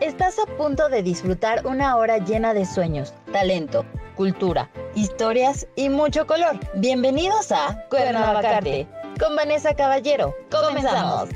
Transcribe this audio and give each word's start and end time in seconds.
Estás 0.00 0.38
a 0.38 0.44
punto 0.58 0.90
de 0.90 1.02
disfrutar 1.02 1.64
una 1.64 1.96
hora 1.96 2.18
llena 2.18 2.52
de 2.52 2.66
sueños, 2.66 3.14
talento, 3.32 3.86
cultura, 4.14 4.70
historias 4.94 5.66
y 5.74 5.88
mucho 5.88 6.26
color. 6.26 6.60
Bienvenidos 6.74 7.50
a 7.50 7.82
Cuernavacarte 7.88 8.86
con 9.18 9.34
Vanessa 9.34 9.74
Caballero. 9.74 10.34
Comenzamos. 10.50 11.30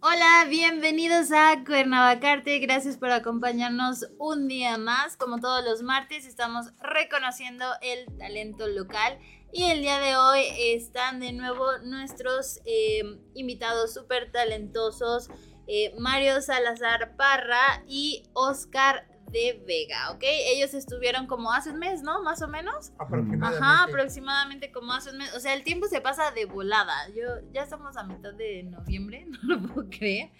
Hola, 0.00 0.46
bienvenidos 0.50 1.32
a 1.32 1.64
Cuernavacarte. 1.64 2.58
Gracias 2.58 2.98
por 2.98 3.10
acompañarnos 3.10 4.06
un 4.18 4.48
día 4.48 4.76
más. 4.76 5.16
Como 5.16 5.40
todos 5.40 5.64
los 5.64 5.82
martes, 5.82 6.26
estamos 6.26 6.72
reconociendo 6.78 7.64
el 7.80 8.06
talento 8.18 8.66
local 8.66 9.18
y 9.52 9.64
el 9.64 9.80
día 9.80 9.98
de 9.98 10.16
hoy 10.16 10.42
están 10.58 11.20
de 11.20 11.32
nuevo 11.32 11.78
nuestros 11.84 12.60
eh, 12.64 13.02
invitados 13.34 13.94
súper 13.94 14.30
talentosos, 14.30 15.28
eh, 15.66 15.94
Mario 15.98 16.40
Salazar 16.42 17.16
Parra 17.16 17.82
y 17.86 18.24
Oscar 18.34 19.06
de 19.30 19.62
Vega, 19.66 20.10
¿ok? 20.10 20.22
Ellos 20.22 20.72
estuvieron 20.74 21.26
como 21.26 21.52
hace 21.52 21.70
un 21.70 21.78
mes, 21.78 22.02
¿no? 22.02 22.22
Más 22.22 22.40
o 22.42 22.48
menos. 22.48 22.92
Aproximadamente. 22.98 23.64
Ajá, 23.64 23.84
aproximadamente 23.84 24.72
como 24.72 24.92
hace 24.92 25.10
un 25.10 25.18
mes. 25.18 25.34
O 25.34 25.40
sea, 25.40 25.54
el 25.54 25.64
tiempo 25.64 25.86
se 25.86 26.00
pasa 26.00 26.30
de 26.30 26.46
volada. 26.46 26.94
Yo 27.10 27.24
ya 27.52 27.62
estamos 27.64 27.96
a 27.96 28.04
mitad 28.04 28.32
de 28.34 28.62
noviembre, 28.62 29.26
no 29.42 29.56
lo 29.56 29.62
puedo 29.74 29.90
creer. 29.90 30.30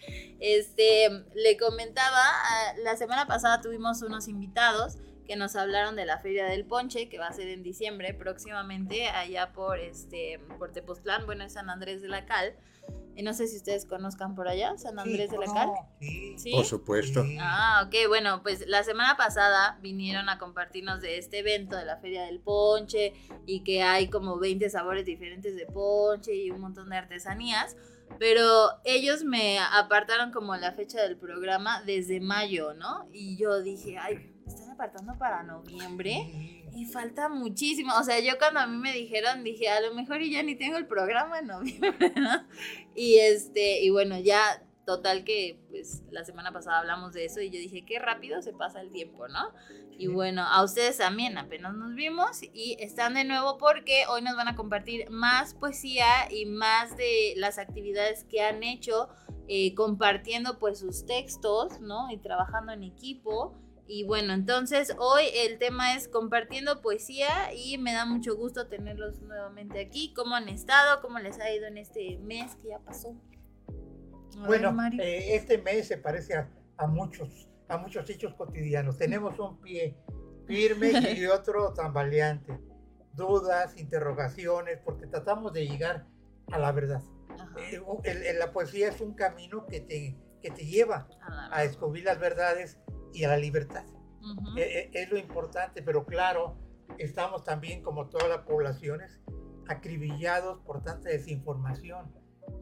Este, 0.41 1.09
le 1.35 1.57
comentaba, 1.59 2.17
ah, 2.17 2.75
la 2.83 2.97
semana 2.97 3.27
pasada 3.27 3.61
tuvimos 3.61 4.01
unos 4.03 4.29
invitados 4.29 4.97
que 5.29 5.37
nos 5.37 5.55
hablaron 5.57 5.95
de 5.95 6.07
la 6.07 6.19
Feria 6.19 6.47
del 6.47 6.65
Ponche, 6.65 7.11
que 7.11 7.19
va 7.19 7.29
a 7.29 7.33
ser 7.33 7.49
en 7.49 7.63
diciembre 7.63 8.15
próximamente, 8.15 9.09
allá 9.09 9.53
por, 9.53 9.79
este, 9.79 10.41
por 10.59 10.73
Tepoztlán, 10.73 11.27
bueno, 11.27 11.45
es 11.45 11.53
San 11.53 11.69
Andrés 11.69 12.01
de 12.01 12.09
la 12.09 12.25
Cal. 12.25 12.57
Y 13.15 13.23
no 13.23 13.35
sé 13.35 13.47
si 13.47 13.57
ustedes 13.57 13.85
conozcan 13.85 14.35
por 14.35 14.49
allá, 14.49 14.79
San 14.79 14.99
Andrés 14.99 15.31
de 15.31 15.39
la 15.39 15.47
Cal. 15.47 15.71
Sí. 16.39 16.53
Por 16.53 16.65
supuesto. 16.65 17.25
Sí. 17.25 17.37
Ah, 17.41 17.85
ok, 17.87 18.09
bueno, 18.09 18.43
pues 18.43 18.67
la 18.67 18.85
semana 18.85 19.17
pasada 19.17 19.79
vinieron 19.83 20.29
a 20.31 20.39
compartirnos 20.39 21.03
de 21.03 21.19
este 21.19 21.41
evento 21.41 21.77
de 21.77 21.85
la 21.85 21.99
Feria 21.99 22.23
del 22.23 22.41
Ponche 22.41 23.13
y 23.45 23.65
que 23.65 23.83
hay 23.83 24.09
como 24.09 24.39
20 24.39 24.71
sabores 24.71 25.05
diferentes 25.05 25.57
de 25.57 25.67
ponche 25.67 26.35
y 26.35 26.51
un 26.51 26.61
montón 26.61 26.89
de 26.89 26.97
artesanías. 26.97 27.77
Pero 28.19 28.71
ellos 28.85 29.25
me 29.25 29.59
apartaron 29.59 30.33
como 30.33 30.57
la 30.57 30.73
fecha 30.73 31.03
del 31.03 31.19
programa 31.19 31.83
desde 31.83 32.21
mayo, 32.21 32.73
¿no? 32.73 33.09
Y 33.13 33.37
yo 33.37 33.61
dije, 33.61 33.99
ay, 33.99 34.17
¿me 34.17 34.38
están 34.49 34.71
apartando 34.71 35.15
para 35.19 35.43
noviembre? 35.43 36.65
Y 36.75 36.85
falta 36.87 37.29
muchísimo. 37.29 37.93
O 37.99 38.05
sea, 38.05 38.21
yo 38.21 38.39
cuando 38.39 38.61
a 38.61 38.67
mí 38.67 38.77
me 38.77 38.93
dijeron, 38.93 39.45
dije, 39.45 39.69
a 39.69 39.81
lo 39.81 39.95
mejor 39.95 40.23
y 40.23 40.31
ya 40.31 40.43
ni 40.43 40.57
tengo 40.57 40.77
el 40.77 40.87
programa 40.87 41.39
en 41.39 41.47
noviembre, 41.49 42.13
¿no? 42.17 42.47
Y 42.95 43.19
este, 43.19 43.83
y 43.83 43.91
bueno, 43.91 44.19
ya 44.19 44.63
total 44.89 45.23
que 45.23 45.61
pues 45.69 46.03
la 46.11 46.25
semana 46.25 46.51
pasada 46.51 46.79
hablamos 46.79 47.13
de 47.13 47.27
eso 47.27 47.43
y 47.43 47.51
yo 47.51 47.59
dije, 47.59 47.85
qué 47.85 47.99
rápido 47.99 48.41
se 48.41 48.55
pasa 48.55 48.81
el 48.81 48.91
tiempo, 48.91 49.29
¿no? 49.29 49.53
Y 49.99 50.07
bueno, 50.07 50.43
a 50.43 50.63
ustedes 50.63 50.97
también 50.97 51.37
apenas 51.37 51.75
nos 51.75 51.95
vimos 51.95 52.41
y 52.55 52.77
están 52.81 53.15
de 53.15 53.25
nuevo 53.25 53.59
porque 53.59 54.05
hoy 54.09 54.23
nos 54.23 54.35
van 54.35 54.49
a 54.49 54.57
compartir 54.57 55.11
más 55.11 55.53
poesía 55.53 56.07
y 56.31 56.47
más 56.47 56.97
de 56.97 57.35
las 57.37 57.59
actividades 57.59 58.25
que 58.25 58.41
han 58.41 58.63
hecho 58.63 59.11
eh, 59.47 59.75
compartiendo 59.75 60.59
pues 60.59 60.79
sus 60.79 61.05
textos, 61.05 61.81
¿no? 61.81 62.11
Y 62.11 62.17
trabajando 62.17 62.73
en 62.73 62.85
equipo. 62.85 63.59
Y 63.91 64.05
bueno, 64.05 64.35
entonces 64.35 64.95
hoy 64.99 65.23
el 65.35 65.59
tema 65.59 65.95
es 65.95 66.09
compartiendo 66.09 66.83
poesía 66.83 67.55
y 67.55 67.79
me 67.79 67.95
da 67.95 68.05
mucho 68.05 68.37
gusto 68.37 68.69
tenerlos 68.69 69.23
nuevamente 69.23 69.81
aquí. 69.81 70.13
¿Cómo 70.15 70.35
han 70.37 70.49
estado? 70.51 71.01
¿Cómo 71.01 71.19
les 71.19 71.41
ha 71.41 71.51
ido 71.51 71.67
en 71.67 71.79
este 71.79 72.19
mes 72.19 72.55
que 72.57 72.69
ya 72.69 72.81
pasó? 72.81 73.17
A 74.37 74.41
ver, 74.43 74.47
Bueno, 74.47 74.73
Mario. 74.73 75.03
eh, 75.03 75.35
este 75.37 75.57
mes 75.57 75.89
se 75.89 75.97
parece 75.97 76.35
a, 76.35 76.51
a 76.77 76.87
muchos, 76.87 77.49
a 77.69 77.79
muchos 77.79 78.09
hechos 78.11 78.35
cotidianos. 78.35 78.99
Tenemos 78.99 79.39
un 79.39 79.59
pie 79.61 79.97
firme 80.47 80.93
y 81.17 81.25
otro 81.27 81.73
tambaleante. 81.73 82.61
Dudas, 83.15 83.75
interrogaciones, 83.79 84.79
porque 84.85 85.07
tratamos 85.07 85.55
de 85.55 85.67
llegar 85.67 86.07
a 86.53 86.59
la 86.59 86.73
verdad. 86.73 87.01
Ajá, 87.31 87.55
Eh, 87.59 87.81
el- 88.05 88.23
el- 88.23 88.39
la 88.39 88.53
poesía 88.53 88.89
es 88.91 89.01
un 89.01 89.15
camino 89.15 89.65
que 89.67 89.81
te, 89.81 90.17
que 90.43 90.51
te 90.51 90.67
lleva 90.67 91.09
a 91.27 91.59
a 91.59 91.63
descubrir 91.63 92.05
las 92.05 92.21
verdades 92.21 92.79
y 93.13 93.25
a 93.25 93.29
la 93.29 93.37
libertad. 93.37 93.85
Ujú. 94.21 94.59
Eh, 94.59 94.63
eh, 94.81 94.91
es 94.93 95.11
lo 95.11 95.19
importante, 95.19 95.83
pero 95.83 96.05
claro, 96.05 96.59
estamos 96.99 97.45
también, 97.45 97.83
como 97.83 98.09
todas 98.09 98.29
las 98.29 98.41
poblaciones, 98.47 99.21
acribillados 99.69 100.61
por 100.61 100.83
tanta 100.83 101.09
desinformación. 101.11 102.13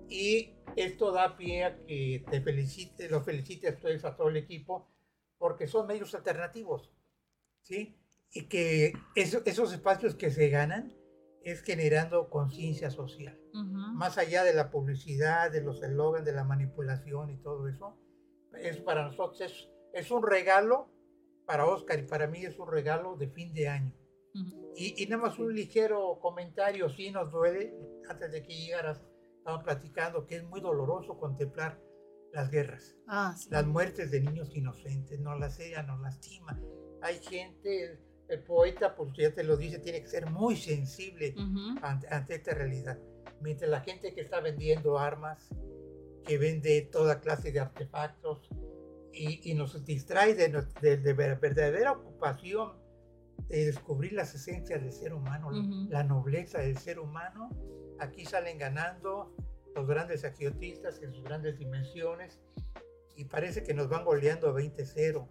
Y 0.09 0.55
esto 0.77 1.13
da 1.13 1.37
pie 1.37 1.65
a 1.65 1.77
que 1.85 2.25
te 2.31 2.41
felicite, 2.41 3.09
los 3.09 3.25
felicite 3.25 3.69
a 3.69 3.73
ustedes, 3.73 4.05
a 4.05 4.17
todo 4.17 4.29
el 4.29 4.37
equipo, 4.37 4.91
porque 5.39 5.67
son 5.67 5.87
medios 5.87 6.15
alternativos, 6.15 6.93
¿sí? 7.63 7.99
Y 8.33 8.49
que 8.49 8.93
eso- 9.15 9.43
esos 9.45 9.73
espacios 9.73 10.15
que 10.15 10.31
se 10.31 10.49
ganan 10.49 10.95
es 11.43 11.63
generando 11.63 12.29
conciencia 12.29 12.91
social 12.91 13.41
Ujú. 13.55 13.95
más 13.95 14.19
allá 14.19 14.43
de 14.43 14.53
la 14.53 14.71
publicidad, 14.71 15.51
de 15.53 15.61
los 15.63 15.81
eslogans, 15.83 16.25
de 16.25 16.33
la 16.33 16.43
manipulación 16.45 17.31
y 17.31 17.39
todo 17.39 17.69
eso, 17.69 17.97
es 18.61 18.79
para 18.79 19.05
nosotros 19.05 19.41
es, 19.41 19.69
es 19.97 20.11
un 20.11 20.23
regalo 20.23 20.89
para 21.47 21.65
Oscar 21.67 21.99
y 21.99 22.03
para 22.03 22.27
mí 22.27 22.45
es 22.45 22.59
un 22.59 22.69
regalo 22.69 23.17
de 23.17 23.29
fin 23.29 23.53
de 23.55 23.69
año. 23.69 23.95
Ujú. 24.35 24.73
Y, 24.77 25.03
y 25.03 25.07
nada 25.07 25.23
más 25.23 25.39
un 25.39 25.55
ligero 25.55 26.19
comentario, 26.21 26.91
sí 26.91 27.11
nos 27.11 27.31
duele, 27.33 27.75
antes 28.09 28.31
de 28.31 28.43
que 28.43 28.55
llegaras, 28.55 29.03
estamos 29.39 29.65
platicando 29.65 30.27
que 30.27 30.37
es 30.37 30.45
muy 30.45 30.61
doloroso 30.61 31.19
contemplar 31.19 31.81
las 32.33 32.51
guerras, 32.51 32.95
Ah, 33.07 33.35
sí. 33.37 33.49
las 33.51 33.65
muertes 33.67 34.11
de 34.11 34.21
niños 34.21 34.55
inocentes, 34.55 35.19
nos 35.21 35.39
las 35.41 35.59
ella, 35.61 35.83
nos 35.83 36.01
lastima. 36.01 36.61
Hay 37.01 37.19
gente, 37.21 37.85
el, 37.85 38.01
el 38.29 38.43
poeta, 38.45 38.95
pues 38.95 39.13
ya 39.17 39.33
te 39.35 39.45
lo 39.45 39.57
dice, 39.57 39.79
tiene 39.79 40.03
que 40.03 40.09
ser 40.09 40.29
muy 40.31 40.57
sensible 40.57 41.35
Ujú. 41.39 41.79
ante, 41.81 42.07
ante 42.13 42.35
esta 42.35 42.53
realidad. 42.53 42.99
Mientras 43.41 43.71
la 43.71 43.81
gente 43.81 44.13
que 44.15 44.21
está 44.21 44.41
vendiendo 44.41 44.99
armas, 44.99 45.49
que 46.25 46.37
vende 46.37 46.83
toda 46.93 47.21
clase 47.21 47.53
de 47.53 47.61
artefactos 47.61 48.51
y, 49.17 49.51
y 49.51 49.55
nos 49.55 49.85
distrae 49.85 50.35
de, 50.35 50.49
de, 50.81 50.97
de 50.99 51.13
ver- 51.15 51.39
verdadera 51.41 51.93
ocupación 51.93 52.73
de 53.49 53.67
descubrir 53.67 54.13
las 54.13 54.35
esencias 54.35 54.81
del 54.83 54.93
ser 54.93 55.13
humano, 55.13 55.49
Ujú. 55.49 55.89
la 55.91 56.03
nobleza 56.05 56.59
del 56.59 56.77
ser 56.79 56.99
humano, 56.99 57.51
aquí 57.99 58.25
salen 58.25 58.59
ganando 58.59 59.35
los 59.75 59.87
grandes 59.87 60.25
agiotistas 60.25 61.01
en 61.03 61.13
sus 61.13 61.23
grandes 61.23 61.59
dimensiones 61.59 62.41
y 63.15 63.25
parece 63.27 63.63
que 63.63 63.75
nos 63.75 63.89
van 63.89 64.05
goleando 64.05 64.49
a 64.49 64.53
20-0. 64.55 65.29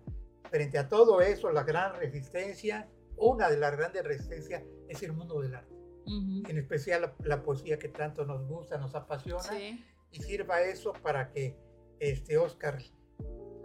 Frente 0.49 0.77
a 0.77 0.87
todo 0.87 1.21
eso, 1.21 1.51
la 1.51 1.63
gran 1.63 1.95
resistencia, 1.95 2.87
una 3.17 3.49
de 3.49 3.57
las 3.57 3.75
grandes 3.75 4.03
resistencias 4.03 4.63
es 4.87 5.01
el 5.03 5.13
mundo 5.13 5.41
del 5.41 5.55
arte 5.55 5.73
Ujú. 6.05 6.43
en 6.47 6.57
especial 6.57 7.01
la, 7.01 7.15
la 7.23 7.41
poesía 7.43 7.79
que 7.79 7.89
tanto 7.89 8.25
nos 8.25 8.47
gusta, 8.47 8.77
nos 8.77 8.93
apasiona, 8.95 9.41
Sí. 9.41 9.83
y 10.11 10.21
sirva 10.21 10.61
eso 10.61 10.93
para 10.93 11.31
que 11.31 11.57
este 11.99 12.37
Oscar, 12.37 12.77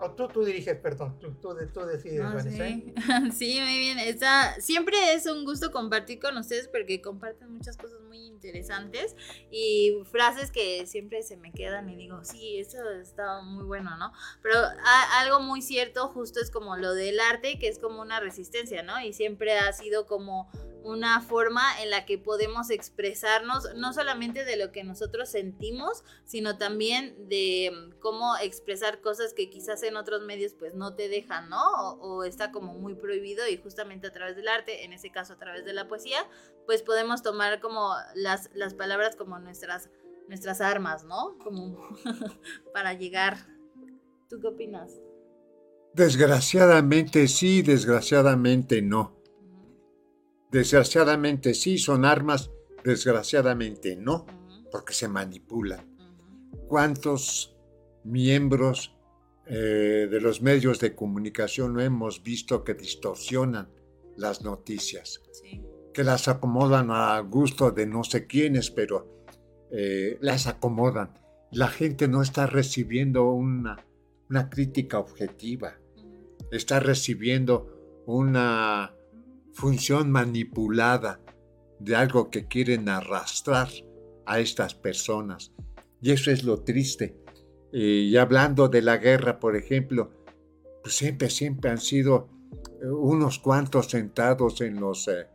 o 0.02 0.12
tú, 0.12 0.28
tú 0.28 0.44
diriges, 0.44 0.76
perdón, 0.78 1.18
tú, 1.18 1.32
tú, 1.34 1.54
tú 1.72 1.80
decides, 1.86 2.20
Ah, 2.22 2.34
Vanessa, 2.34 2.68
¿eh? 2.68 2.84
sí. 2.84 2.94
sí, 3.32 3.60
muy 3.60 3.78
bien. 3.78 3.98
Está, 3.98 4.54
siempre 4.60 4.96
es 5.14 5.26
un 5.26 5.44
gusto 5.44 5.70
compartir 5.70 6.18
con 6.20 6.36
ustedes 6.36 6.68
porque 6.68 7.00
comparten 7.00 7.52
muchas 7.52 7.76
cosas 7.76 8.00
muy 8.02 8.18
interesantes 8.26 9.14
y 9.50 9.92
frases 10.10 10.50
que 10.50 10.86
siempre 10.86 11.22
se 11.22 11.36
me 11.36 11.52
quedan 11.52 11.88
y 11.90 11.96
digo, 11.96 12.24
sí, 12.24 12.58
eso 12.58 12.78
está 13.00 13.42
muy 13.42 13.64
bueno, 13.64 13.96
¿no? 13.96 14.12
Pero 14.42 14.56
a- 14.58 15.20
algo 15.20 15.40
muy 15.40 15.62
cierto 15.62 16.08
justo 16.08 16.40
es 16.40 16.50
como 16.50 16.76
lo 16.76 16.94
del 16.94 17.20
arte, 17.20 17.58
que 17.58 17.68
es 17.68 17.78
como 17.78 18.00
una 18.00 18.18
resistencia, 18.20 18.82
¿no? 18.82 19.00
Y 19.00 19.12
siempre 19.12 19.58
ha 19.58 19.72
sido 19.72 20.06
como 20.06 20.50
una 20.84 21.20
forma 21.20 21.62
en 21.82 21.90
la 21.90 22.04
que 22.06 22.18
podemos 22.18 22.70
expresarnos 22.70 23.68
no 23.76 23.92
solamente 23.92 24.44
de 24.44 24.56
lo 24.56 24.72
que 24.72 24.84
nosotros 24.84 25.28
sentimos, 25.28 26.04
sino 26.24 26.58
también 26.58 27.28
de 27.28 27.70
mm, 27.72 27.98
cómo 28.00 28.36
expresar 28.38 29.00
cosas 29.00 29.34
que 29.34 29.50
quizás 29.50 29.82
en 29.82 29.96
otros 29.96 30.22
medios 30.22 30.54
pues 30.54 30.74
no 30.74 30.94
te 30.94 31.08
dejan, 31.08 31.48
¿no? 31.48 31.62
O, 32.00 32.24
está 32.24 32.50
como 32.52 32.74
muy 32.74 32.94
prohibido 32.94 33.46
y 33.48 33.56
justamente 33.56 34.06
a 34.06 34.12
través 34.12 34.36
del 34.36 34.48
arte, 34.48 34.84
en 34.84 34.92
ese 34.92 35.10
caso 35.10 35.34
a 35.34 35.38
través 35.38 35.64
de 35.64 35.72
la 35.72 35.88
poesía, 35.88 36.26
pues 36.66 36.82
podemos 36.82 37.22
tomar 37.22 37.60
como 37.60 37.94
las, 38.14 38.50
las 38.54 38.74
palabras 38.74 39.16
como 39.16 39.38
nuestras, 39.38 39.90
nuestras 40.28 40.60
armas, 40.60 41.04
¿no? 41.04 41.36
Como 41.38 41.78
para 42.72 42.94
llegar. 42.94 43.36
¿Tú 44.28 44.40
qué 44.40 44.48
opinas? 44.48 44.92
Desgraciadamente 45.92 47.26
sí, 47.26 47.62
desgraciadamente 47.62 48.80
no. 48.80 49.19
Desgraciadamente 50.50 51.54
sí 51.54 51.78
son 51.78 52.04
armas, 52.04 52.50
desgraciadamente 52.84 53.96
no, 53.96 54.26
porque 54.72 54.92
se 54.92 55.08
manipulan. 55.08 55.96
¿Cuántos 56.66 57.56
miembros 58.04 58.96
eh, 59.46 60.08
de 60.10 60.20
los 60.20 60.42
medios 60.42 60.80
de 60.80 60.94
comunicación 60.94 61.74
no 61.74 61.80
hemos 61.80 62.22
visto 62.22 62.64
que 62.64 62.74
distorsionan 62.74 63.68
las 64.16 64.42
noticias? 64.42 65.20
Sí. 65.32 65.62
que 65.92 66.04
las 66.04 66.28
acomodan 66.28 66.90
a 66.90 67.18
gusto 67.20 67.72
de 67.72 67.86
no 67.86 68.04
sé 68.04 68.26
quiénes, 68.26 68.70
pero 68.70 69.24
eh, 69.72 70.18
las 70.20 70.46
acomodan. 70.46 71.14
la 71.52 71.68
gente 71.68 72.06
no 72.06 72.22
está 72.22 72.46
recibiendo 72.46 73.32
una, 73.32 73.84
una 74.28 74.48
crítica 74.48 75.00
objetiva, 75.00 75.80
está 76.52 76.78
recibiendo 76.78 78.02
una 78.06 78.94
función 79.52 80.10
manipulada 80.10 81.20
de 81.78 81.96
algo 81.96 82.30
que 82.30 82.46
quieren 82.46 82.88
arrastrar 82.88 83.68
a 84.26 84.40
estas 84.40 84.74
personas. 84.74 85.52
Y 86.00 86.12
eso 86.12 86.30
es 86.30 86.44
lo 86.44 86.62
triste. 86.62 87.16
y 87.72 88.16
hablando 88.16 88.68
de 88.68 88.82
la 88.82 88.96
guerra, 88.96 89.38
por 89.38 89.54
ejemplo, 89.54 90.10
pues 90.82 90.96
siempre, 90.96 91.30
siempre 91.30 91.70
han 91.70 91.78
sido 91.78 92.28
eh, 92.82 92.86
unos 92.86 93.38
cuantos 93.38 93.86
sentados 93.86 94.60
en 94.60 94.80
los 94.80 95.08
eh, 95.08 95.26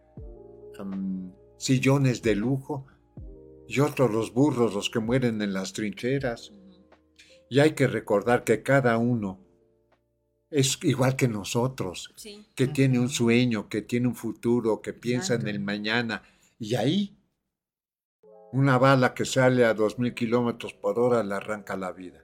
sillones 1.58 2.22
de 2.22 2.36
lujo 2.36 2.86
y 3.68 3.80
otros 3.80 4.12
los 4.12 4.34
burros 4.34 4.74
los 4.74 4.90
que 4.90 5.00
mueren 5.00 5.42
en 5.42 5.54
las 5.54 5.74
trincheras. 5.74 6.54
Y 7.50 7.60
hay 7.60 7.72
que 7.72 7.88
recordar 7.88 8.44
que 8.44 8.64
cada 8.64 8.98
uno 8.98 9.44
es 10.50 10.80
igual 10.83 11.15
que 11.15 11.27
nosotros, 11.27 12.13
que 12.56 12.68
tiene 12.68 13.00
un 13.00 13.09
sueño, 13.09 13.68
que 13.68 13.81
tiene 13.81 14.07
un 14.07 14.15
futuro, 14.15 14.81
que 14.81 14.94
piensa 14.94 15.36
en 15.36 15.47
el 15.47 15.59
mañana. 15.59 16.24
Y 16.59 16.75
ahí, 16.75 17.18
una 18.51 18.77
bala 18.77 19.13
que 19.13 19.25
sale 19.25 19.65
a 19.65 19.74
dos 19.74 20.00
mil 20.00 20.13
kilómetros 20.13 20.74
por 20.74 21.00
hora 21.00 21.24
le 21.24 21.36
arranca 21.36 21.75
la 21.75 21.92
vida. 21.92 22.21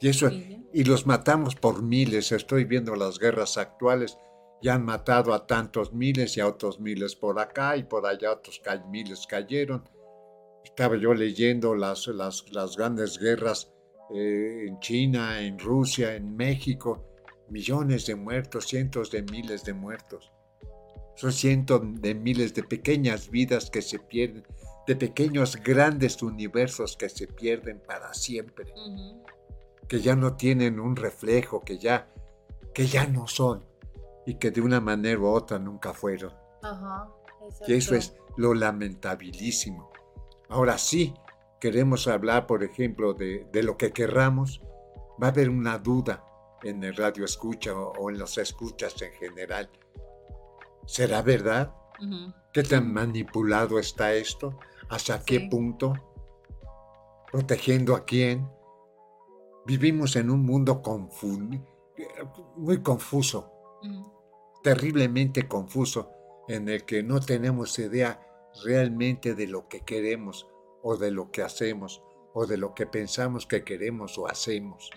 Y 0.00 0.08
eso, 0.08 0.30
y 0.30 0.84
los 0.84 1.06
matamos 1.06 1.54
por 1.54 1.82
miles. 1.82 2.32
Estoy 2.32 2.64
viendo 2.64 2.96
las 2.96 3.18
guerras 3.18 3.56
actuales. 3.56 4.18
Ya 4.62 4.74
han 4.74 4.84
matado 4.84 5.34
a 5.34 5.46
tantos 5.46 5.92
miles 5.92 6.36
y 6.36 6.40
a 6.40 6.48
otros 6.48 6.80
miles 6.80 7.14
por 7.14 7.38
acá 7.38 7.76
y 7.76 7.84
por 7.84 8.06
allá 8.06 8.32
otros 8.32 8.60
miles 8.88 9.26
cayeron. 9.26 9.88
Estaba 10.64 10.96
yo 10.96 11.14
leyendo 11.14 11.74
las, 11.74 12.08
las, 12.08 12.50
las 12.52 12.76
grandes 12.76 13.18
guerras 13.18 13.75
eh, 14.14 14.66
en 14.68 14.78
China, 14.80 15.40
en 15.40 15.58
Rusia, 15.58 16.14
en 16.14 16.36
México. 16.36 17.04
Millones 17.48 18.06
de 18.06 18.16
muertos, 18.16 18.66
cientos 18.66 19.10
de 19.10 19.22
miles 19.22 19.64
de 19.64 19.72
muertos. 19.72 20.32
Son 21.14 21.32
cientos 21.32 21.80
de 22.00 22.14
miles 22.14 22.54
de 22.54 22.62
pequeñas 22.62 23.30
vidas 23.30 23.70
que 23.70 23.82
se 23.82 23.98
pierden, 23.98 24.44
de 24.86 24.96
pequeños 24.96 25.56
grandes 25.56 26.22
universos 26.22 26.96
que 26.96 27.08
se 27.08 27.26
pierden 27.26 27.80
para 27.86 28.12
siempre 28.12 28.72
que 29.88 30.00
ya 30.00 30.16
no 30.16 30.36
tienen 30.36 30.80
un 30.80 30.96
reflejo, 30.96 31.60
que 31.60 31.78
ya, 31.78 32.08
que 32.74 32.86
ya 32.86 33.06
no 33.06 33.26
son 33.26 33.64
y 34.26 34.34
que 34.34 34.50
de 34.50 34.60
una 34.60 34.80
manera 34.80 35.20
u 35.20 35.26
otra 35.26 35.58
nunca 35.58 35.92
fueron. 35.92 36.32
Ajá, 36.62 37.08
y 37.66 37.74
eso 37.74 37.94
es 37.94 38.14
lo 38.36 38.54
lamentabilísimo. 38.54 39.90
Ahora 40.48 40.78
sí, 40.78 41.14
queremos 41.60 42.06
hablar, 42.08 42.46
por 42.46 42.62
ejemplo, 42.62 43.14
de, 43.14 43.48
lo 43.62 43.76
que 43.76 43.92
querramos, 43.92 44.60
va 45.22 45.28
a 45.28 45.30
haber 45.30 45.50
una 45.50 45.78
duda 45.78 46.24
en 46.62 46.82
el 46.84 46.96
radio 46.96 47.24
escucha 47.24 47.74
o, 47.74 48.10
en 48.10 48.18
los 48.18 48.38
escuchas 48.38 49.00
en 49.02 49.12
general. 49.12 49.70
¿Será 50.86 51.22
verdad? 51.22 51.74
¿Qué 52.52 52.62
tan 52.62 52.92
manipulado 52.92 53.78
está 53.78 54.14
esto? 54.14 54.58
¿Hasta 54.88 55.24
qué 55.24 55.40
punto? 55.40 55.94
¿Protegiendo 57.32 57.94
a 57.94 58.04
quién? 58.04 58.48
Vivimos 59.66 60.14
en 60.16 60.30
un 60.30 60.44
mundo 60.44 60.82
muy 62.56 62.82
confuso, 62.82 63.52
terriblemente 64.62 65.48
confuso, 65.48 66.12
en 66.48 66.68
el 66.68 66.84
que 66.84 67.02
no 67.02 67.20
tenemos 67.20 67.76
idea 67.78 68.20
realmente 68.64 69.34
de 69.34 69.48
lo 69.48 69.66
que 69.66 69.80
queremos 69.80 70.46
o 70.88 70.96
de 70.96 71.10
lo 71.10 71.32
que 71.32 71.42
hacemos 71.42 72.00
o 72.32 72.46
de 72.46 72.56
lo 72.56 72.72
que 72.74 72.86
pensamos 72.86 73.44
que 73.44 73.64
queremos 73.64 74.16
o 74.18 74.28
hacemos. 74.28 74.88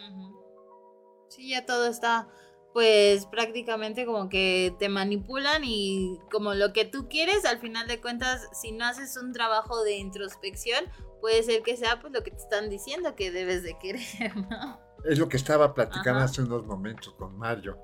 Sí, 1.29 1.49
ya 1.49 1.65
todo 1.65 1.87
está 1.87 2.29
pues 2.73 3.25
prácticamente 3.25 4.05
como 4.05 4.29
que 4.29 4.75
te 4.77 4.87
manipulan 4.87 5.63
y 5.65 6.19
como 6.31 6.53
lo 6.53 6.71
que 6.73 6.85
tú 6.85 7.09
quieres, 7.09 7.43
al 7.45 7.59
final 7.59 7.87
de 7.87 7.99
cuentas, 7.99 8.47
si 8.53 8.71
no 8.71 8.85
haces 8.85 9.17
un 9.17 9.33
trabajo 9.33 9.83
de 9.83 9.97
introspección, 9.97 10.85
puede 11.21 11.41
ser 11.41 11.63
que 11.63 11.75
sea 11.75 11.99
pues 11.99 12.13
lo 12.13 12.21
que 12.21 12.29
te 12.29 12.37
están 12.37 12.69
diciendo 12.69 13.15
que 13.15 13.31
debes 13.31 13.63
de 13.63 13.75
querer, 13.79 14.35
¿no? 14.35 14.79
Es 15.03 15.17
lo 15.17 15.27
que 15.27 15.37
estaba 15.37 15.73
platicando 15.73 16.19
hace 16.19 16.43
unos 16.43 16.65
momentos 16.67 17.15
con 17.15 17.35
Mario. 17.35 17.79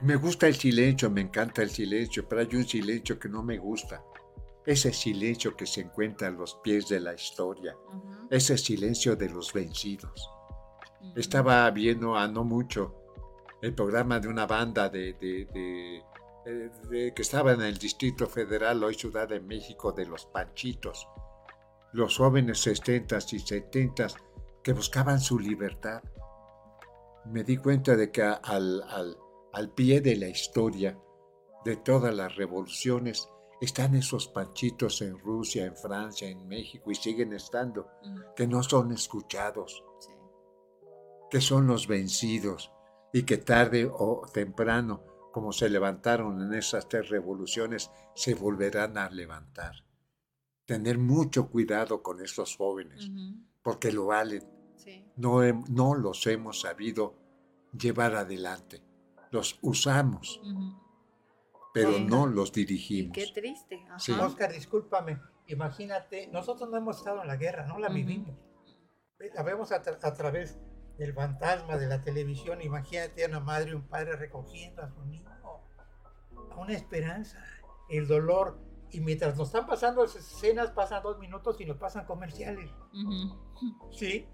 Me 0.00 0.16
gusta 0.16 0.46
el 0.46 0.54
silencio, 0.54 1.10
me 1.10 1.20
encanta 1.20 1.60
el 1.60 1.70
silencio, 1.70 2.26
pero 2.26 2.40
hay 2.40 2.56
un 2.56 2.66
silencio 2.66 3.18
que 3.18 3.28
no 3.28 3.42
me 3.42 3.58
gusta. 3.58 4.02
Ese 4.66 4.92
silencio 4.92 5.56
que 5.56 5.66
se 5.66 5.80
encuentra 5.80 6.28
a 6.28 6.30
los 6.30 6.54
pies 6.56 6.88
de 6.88 7.00
la 7.00 7.14
historia. 7.14 7.76
Ese 8.30 8.58
silencio 8.58 9.16
de 9.16 9.28
los 9.28 9.52
vencidos. 9.52 10.30
Estaba 11.16 11.70
viendo 11.70 12.16
a 12.16 12.28
no 12.28 12.44
mucho 12.44 12.96
el 13.62 13.74
programa 13.74 14.20
de 14.20 14.28
una 14.28 14.46
banda 14.46 14.88
de, 14.88 15.14
de, 15.14 16.02
eh, 16.46 17.12
que 17.14 17.22
estaba 17.22 17.52
en 17.52 17.62
el 17.62 17.78
Distrito 17.78 18.26
Federal, 18.26 18.82
hoy 18.84 18.94
Ciudad 18.94 19.28
de 19.28 19.40
México, 19.40 19.92
de 19.92 20.06
los 20.06 20.26
Panchitos 20.26 21.06
los 21.92 22.16
jóvenes 22.16 22.60
60 22.60 23.18
y 23.32 23.38
70 23.38 24.06
que 24.62 24.72
buscaban 24.72 25.20
su 25.20 25.38
libertad. 25.38 26.02
Me 27.26 27.44
di 27.44 27.56
cuenta 27.56 27.96
de 27.96 28.10
que 28.10 28.22
al, 28.22 28.82
al, 29.52 29.70
pie 29.74 30.00
de 30.00 30.16
la 30.16 30.28
historia 30.28 30.98
de 31.64 31.76
todas 31.76 32.14
las 32.14 32.36
revoluciones 32.36 33.28
están 33.60 33.94
esos 33.94 34.28
panchitos 34.28 35.02
en 35.02 35.18
Rusia, 35.18 35.66
en 35.66 35.76
Francia, 35.76 36.28
en 36.28 36.48
México 36.48 36.90
y 36.90 36.94
siguen 36.94 37.34
estando, 37.34 37.88
que 38.34 38.46
no 38.46 38.62
son 38.62 38.92
escuchados, 38.92 39.84
que 41.30 41.40
son 41.40 41.66
los 41.66 41.86
vencidos 41.86 42.72
y 43.12 43.24
que 43.24 43.36
tarde 43.36 43.90
o 43.92 44.22
temprano, 44.32 45.04
como 45.32 45.52
se 45.52 45.68
levantaron 45.68 46.40
en 46.40 46.54
esas 46.54 46.88
tres 46.88 47.10
revoluciones, 47.10 47.90
se 48.14 48.34
volverán 48.34 48.96
a 48.96 49.10
levantar. 49.10 49.84
Tener 50.64 50.98
mucho 50.98 51.50
cuidado 51.50 52.02
con 52.02 52.20
estos 52.22 52.56
jóvenes, 52.56 53.10
porque 53.62 53.92
lo 53.92 54.06
valen. 54.06 54.48
No, 55.16 55.40
no 55.68 55.94
los 55.94 56.26
hemos 56.26 56.60
sabido 56.60 57.14
llevar 57.78 58.14
adelante. 58.14 58.82
Los 59.30 59.58
usamos, 59.60 60.40
pero 61.72 61.98
no 61.98 62.26
los 62.26 62.52
dirigimos. 62.52 63.14
qué 63.14 63.26
triste. 63.32 63.86
Oscar, 64.20 64.52
discúlpame. 64.52 65.20
Imagínate, 65.46 66.28
nosotros 66.28 66.70
no 66.70 66.76
hemos 66.76 66.98
estado 66.98 67.22
en 67.22 67.28
la 67.28 67.36
guerra, 67.36 67.66
no 67.66 67.78
la 67.78 67.88
vivimos. 67.88 68.36
La 69.34 69.42
vemos 69.42 69.72
a, 69.72 69.82
través 69.82 70.58
del 70.96 71.12
fantasma 71.12 71.76
de 71.76 71.86
la 71.86 72.00
televisión. 72.00 72.62
Imagínate 72.62 73.24
a 73.24 73.28
una 73.28 73.40
madre 73.40 73.70
y 73.70 73.74
un 73.74 73.86
padre 73.88 74.16
recogiendo 74.16 74.82
a 74.82 74.88
su 74.88 75.04
niño. 75.04 75.28
A 76.50 76.56
una 76.56 76.72
esperanza, 76.72 77.44
el 77.88 78.06
dolor 78.06 78.58
y 78.92 79.00
mientras 79.00 79.36
nos 79.36 79.48
están 79.48 79.66
pasando 79.66 80.04
esas 80.04 80.26
escenas, 80.32 80.70
pasan 80.70 81.02
dos 81.02 81.18
minutos 81.18 81.60
y 81.60 81.64
nos 81.64 81.76
pasan 81.76 82.04
comerciales. 82.06 82.70
Sí, 83.92 84.26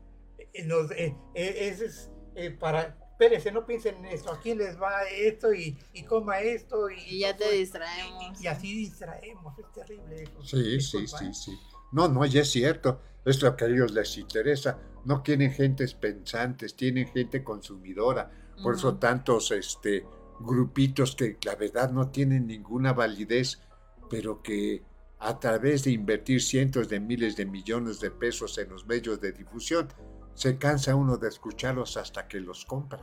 nos, 0.64 0.90
eh, 0.93 1.16
eh, 1.35 1.69
es 1.69 2.11
eh, 2.35 2.50
para, 2.50 2.99
espérense, 3.19 3.51
no 3.51 3.65
piensen 3.65 3.97
en 3.97 4.07
esto, 4.07 4.31
a 4.31 4.39
quién 4.39 4.59
les 4.59 4.81
va 4.81 5.03
esto 5.05 5.53
y, 5.55 5.77
y 5.95 6.03
coma 6.03 6.41
esto. 6.41 6.91
Y, 6.91 7.21
ya 7.21 7.37
te 7.37 7.51
distraemos. 7.53 8.43
Y, 8.43 8.47
así 8.47 8.77
distraemos, 8.77 9.59
es 9.59 9.73
terrible 9.73 10.23
eso. 10.23 10.43
Sí, 10.43 10.81
sí, 10.81 11.07
sí, 11.07 11.33
sí. 11.33 11.59
No, 11.93 12.09
no, 12.09 12.25
ya 12.27 12.43
es 12.43 12.51
cierto, 12.51 13.01
es 13.25 13.41
lo 13.43 13.57
que 13.57 13.65
a 13.65 13.69
ellos 13.69 13.93
les 13.93 14.19
interesa. 14.19 14.79
No 15.05 15.23
quieren 15.23 15.53
gentes 15.53 15.95
pensantes, 15.95 16.77
tienen 16.77 17.09
gente 17.09 17.43
consumidora. 17.43 18.31
Por 18.63 18.75
eso 18.75 18.97
tantos 18.97 19.51
este, 19.51 20.07
grupitos 20.41 21.15
que 21.15 21.37
la 21.45 21.55
verdad 21.55 21.91
no 21.91 22.11
tienen 22.11 22.47
ninguna 22.47 22.93
validez 22.93 23.61
pero 24.09 24.43
que 24.43 24.83
a 25.19 25.39
través 25.39 25.85
de 25.85 25.93
invertir 25.93 26.43
cientos 26.43 26.89
de 26.89 27.01
miles 27.01 27.37
de 27.37 27.47
millones 27.47 28.01
de 28.01 28.11
pesos 28.11 28.59
en 28.59 28.69
los 28.69 28.87
medios 28.87 29.21
de 29.21 29.33
difusión, 29.33 29.89
se 30.37 30.59
cansa 30.59 30.95
uno 30.95 31.16
de 31.16 31.28
escucharlos 31.28 31.97
hasta 31.97 32.28
que 32.28 32.40
los 32.40 32.66
compra. 32.66 33.00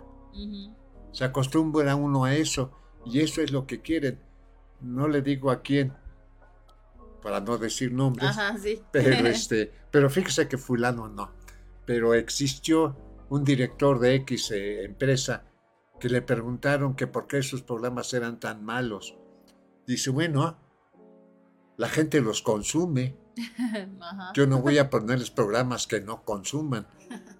Se 1.11 1.25
acostumbra 1.25 1.95
uno 1.95 2.25
a 2.25 2.35
eso 2.35 2.71
y 3.05 3.21
eso 3.21 3.41
es 3.41 3.51
lo 3.51 3.65
que 3.65 3.81
quieren. 3.81 4.19
No 4.81 5.07
le 5.07 5.21
digo 5.21 5.49
a 5.49 5.61
quién, 5.61 5.93
para 7.23 7.39
no 7.39 7.57
decir 7.57 7.91
nombres, 7.91 8.29
pero, 8.91 9.27
este, 9.27 9.71
pero 9.89 10.09
fíjese 10.09 10.47
que 10.47 10.57
fulano 10.59 11.09
no. 11.09 11.31
Pero 11.85 12.13
existió 12.13 12.95
un 13.29 13.43
director 13.43 13.99
de 13.99 14.15
X 14.15 14.51
eh, 14.51 14.83
empresa 14.85 15.43
que 15.99 16.09
le 16.09 16.21
preguntaron 16.21 16.95
que 16.95 17.07
por 17.07 17.25
qué 17.25 17.41
sus 17.41 17.63
programas 17.63 18.13
eran 18.13 18.39
tan 18.39 18.63
malos. 18.63 19.17
Dice, 19.87 20.11
bueno, 20.11 20.59
la 21.77 21.89
gente 21.89 22.21
los 22.21 22.43
consume. 22.43 23.17
Yo 24.33 24.47
no 24.47 24.61
voy 24.61 24.77
a 24.77 24.89
ponerles 24.89 25.31
programas 25.31 25.87
que 25.87 26.01
no 26.01 26.23
consuman, 26.23 26.87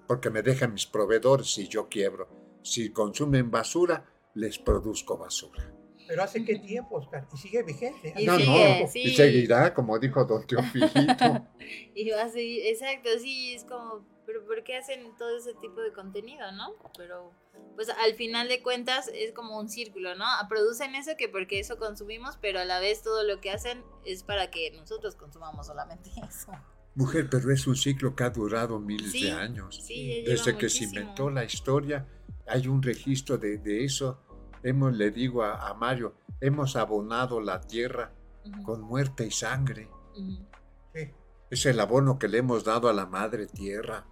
porque 0.08 0.30
me 0.30 0.42
dejan 0.42 0.74
mis 0.74 0.86
proveedores 0.86 1.58
y 1.58 1.68
yo 1.68 1.90
quiebro. 1.90 2.28
Si 2.64 2.92
consumen 2.92 3.52
basura, 3.52 4.06
les 4.36 4.58
produzco 4.58 5.18
basura. 5.18 5.72
Pero 6.08 6.24
hace 6.24 6.44
qué 6.44 6.60
tiempo, 6.60 6.98
Oscar, 6.98 7.28
y 7.34 7.38
sigue 7.38 7.64
vigente. 7.64 8.14
Y 8.18 8.26
no, 8.26 8.38
sigue, 8.38 8.82
no, 8.82 8.88
sí. 8.88 9.02
y 9.04 9.16
seguirá, 9.16 9.74
como 9.74 9.98
dijo 10.00 10.24
don 10.26 10.46
Teofilito. 10.46 11.48
Y 11.96 12.10
va 12.10 12.24
a 12.24 12.30
seguir, 12.30 12.66
exacto, 12.66 13.10
sí, 13.20 13.54
es 13.54 13.64
como, 13.64 14.06
pero 14.26 14.46
¿por 14.46 14.64
qué 14.64 14.78
hacen 14.78 15.16
todo 15.18 15.36
ese 15.38 15.54
tipo 15.56 15.82
de 15.82 15.92
contenido, 15.94 16.52
no? 16.52 16.74
Pero, 16.98 17.32
pues 17.76 17.90
al 17.90 18.14
final 18.16 18.48
de 18.48 18.62
cuentas 18.62 19.10
es 19.14 19.34
como 19.34 19.60
un 19.60 19.70
círculo, 19.70 20.16
¿no? 20.16 20.26
Producen 20.50 20.96
eso 20.96 21.12
que 21.18 21.30
porque 21.30 21.60
eso 21.60 21.78
consumimos, 21.78 22.38
pero 22.42 22.60
a 22.60 22.66
la 22.66 22.80
vez 22.80 23.02
todo 23.02 23.24
lo 23.24 23.42
que 23.42 23.52
hacen 23.52 23.84
es 24.06 24.24
para 24.24 24.50
que 24.52 24.72
nosotros 24.72 25.16
consumamos 25.16 25.68
solamente 25.68 26.10
eso. 26.28 26.52
Mujer, 26.96 27.28
pero 27.30 27.52
es 27.52 27.66
un 27.66 27.76
ciclo 27.76 28.16
que 28.16 28.24
ha 28.24 28.30
durado 28.30 28.80
miles 28.80 29.12
Sí, 29.12 29.26
de 29.26 29.32
años. 29.32 29.82
Sí, 29.84 30.24
Desde 30.26 30.56
que 30.58 30.70
se 30.70 30.84
muchísimo. 30.84 31.02
inventó 31.02 31.30
la 31.32 31.44
historia, 31.44 32.08
hay 32.48 32.68
un 32.68 32.84
registro 32.84 33.38
de, 33.40 33.58
de 33.58 33.84
eso. 33.84 34.20
Hemos, 34.62 34.94
le 34.94 35.10
digo 35.10 35.42
a, 35.44 35.68
a 35.68 35.74
Mario, 35.74 36.14
hemos 36.40 36.76
abonado 36.76 37.42
la 37.42 37.60
tierra 37.62 38.14
Ujú, 38.46 38.62
con 38.64 38.82
muerte 38.82 39.26
y 39.26 39.32
sangre. 39.32 39.90
ujú. 40.16 40.46
Sí, 40.94 41.12
Es 41.50 41.66
el 41.66 41.80
abono 41.80 42.20
que 42.20 42.28
le 42.28 42.38
hemos 42.38 42.64
dado 42.64 42.88
a 42.90 42.94
la 42.94 43.08
madre 43.08 43.48
tierra. 43.48 44.06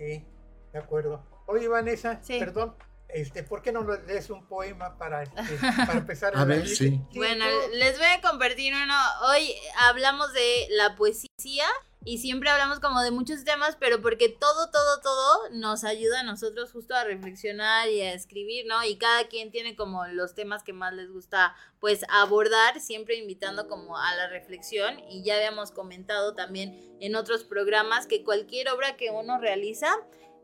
Sí, 0.00 0.24
de 0.72 0.78
acuerdo. 0.78 1.22
Oye, 1.46 1.68
Vanessa, 1.68 2.20
Sí. 2.22 2.38
perdón, 2.38 2.74
este, 3.08 3.42
¿por 3.42 3.60
qué 3.60 3.70
no 3.70 3.82
nos 3.82 4.02
lees 4.04 4.30
un 4.30 4.46
poema 4.46 4.96
para, 4.96 5.22
este, 5.24 5.36
para 5.86 5.98
empezar 5.98 6.34
A 6.34 6.42
el 6.42 6.48
ver, 6.48 6.66
sí. 6.66 6.98
Bueno, 7.14 7.44
les 7.74 7.98
voy 7.98 8.06
a 8.06 8.22
compartir 8.22 8.72
uno. 8.72 8.94
Hoy 9.28 9.52
hablamos 9.78 10.32
de 10.32 10.68
la 10.70 10.96
poesía 10.96 11.66
y 12.02 12.18
siempre 12.18 12.48
hablamos 12.48 12.80
como 12.80 13.02
de 13.02 13.10
muchos 13.10 13.44
temas, 13.44 13.76
pero 13.78 14.00
porque 14.00 14.30
todo, 14.30 14.70
todo, 14.70 15.00
todo 15.02 15.50
nos 15.50 15.84
ayuda 15.84 16.20
a 16.20 16.22
nosotros 16.22 16.72
justo 16.72 16.94
a 16.94 17.04
reflexionar 17.04 17.90
y 17.90 18.00
a 18.00 18.14
escribir, 18.14 18.64
¿no? 18.66 18.82
Y 18.84 18.96
cada 18.96 19.28
quien 19.28 19.50
tiene 19.50 19.76
como 19.76 20.06
los 20.06 20.34
temas 20.34 20.62
que 20.62 20.72
más 20.72 20.94
les 20.94 21.12
gusta, 21.12 21.54
pues, 21.78 22.06
abordar, 22.08 22.80
siempre 22.80 23.16
invitando 23.16 23.68
como 23.68 23.98
a 23.98 24.14
la 24.16 24.28
reflexión. 24.28 24.98
Y 25.10 25.22
ya 25.24 25.36
habíamos 25.36 25.72
comentado 25.72 26.34
también 26.34 26.96
en 27.00 27.16
otros 27.16 27.44
programas 27.44 28.06
que 28.06 28.24
cualquier 28.24 28.70
obra 28.70 28.96
que 28.96 29.10
uno 29.10 29.38
realiza, 29.38 29.90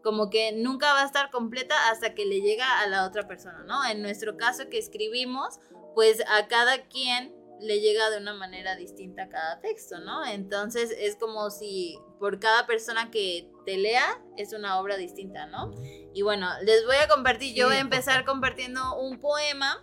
como 0.03 0.29
que 0.29 0.53
nunca 0.53 0.93
va 0.93 1.03
a 1.03 1.07
estar 1.07 1.31
completa 1.31 1.89
hasta 1.91 2.15
que 2.15 2.27
le 2.27 2.43
llega 2.43 2.81
a 2.81 2.87
la 2.87 3.07
otra 3.07 3.27
persona, 3.27 3.65
¿no? 3.65 3.85
En 3.87 4.03
nuestro 4.03 4.37
caso 4.37 4.69
que 4.69 4.79
escribimos, 4.79 5.59
pues 5.95 6.23
a 6.29 6.49
cada 6.49 6.87
quien 6.89 7.35
le 7.61 7.81
llega 7.81 8.11
de 8.11 8.19
una 8.19 8.35
manera 8.35 8.77
distinta 8.77 9.29
cada 9.29 9.61
texto, 9.61 9.99
¿no? 10.01 10.25
Entonces 10.27 10.95
es 10.99 11.17
como 11.17 11.51
si 11.51 11.99
por 12.19 12.39
cada 12.39 12.67
persona 12.67 13.11
que 13.11 13.51
te 13.65 13.77
lea 13.77 14.23
es 14.37 14.53
una 14.53 14.81
obra 14.81 14.97
distinta, 14.97 15.47
¿no? 15.47 15.73
Y 16.15 16.23
bueno, 16.23 16.49
les 16.63 16.85
voy 16.87 16.97
a 16.97 17.09
compartir, 17.09 17.55
yo 17.55 17.67
voy 17.67 17.77
a 17.77 17.81
empezar 17.81 18.25
compartiendo 18.25 18.99
un 19.01 19.19
poema. 19.19 19.83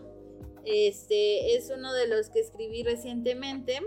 Este 0.65 1.55
es 1.55 1.69
uno 1.75 1.93
de 1.93 2.07
los 2.07 2.29
que 2.29 2.39
escribí 2.39 2.83
recientemente. 2.83 3.81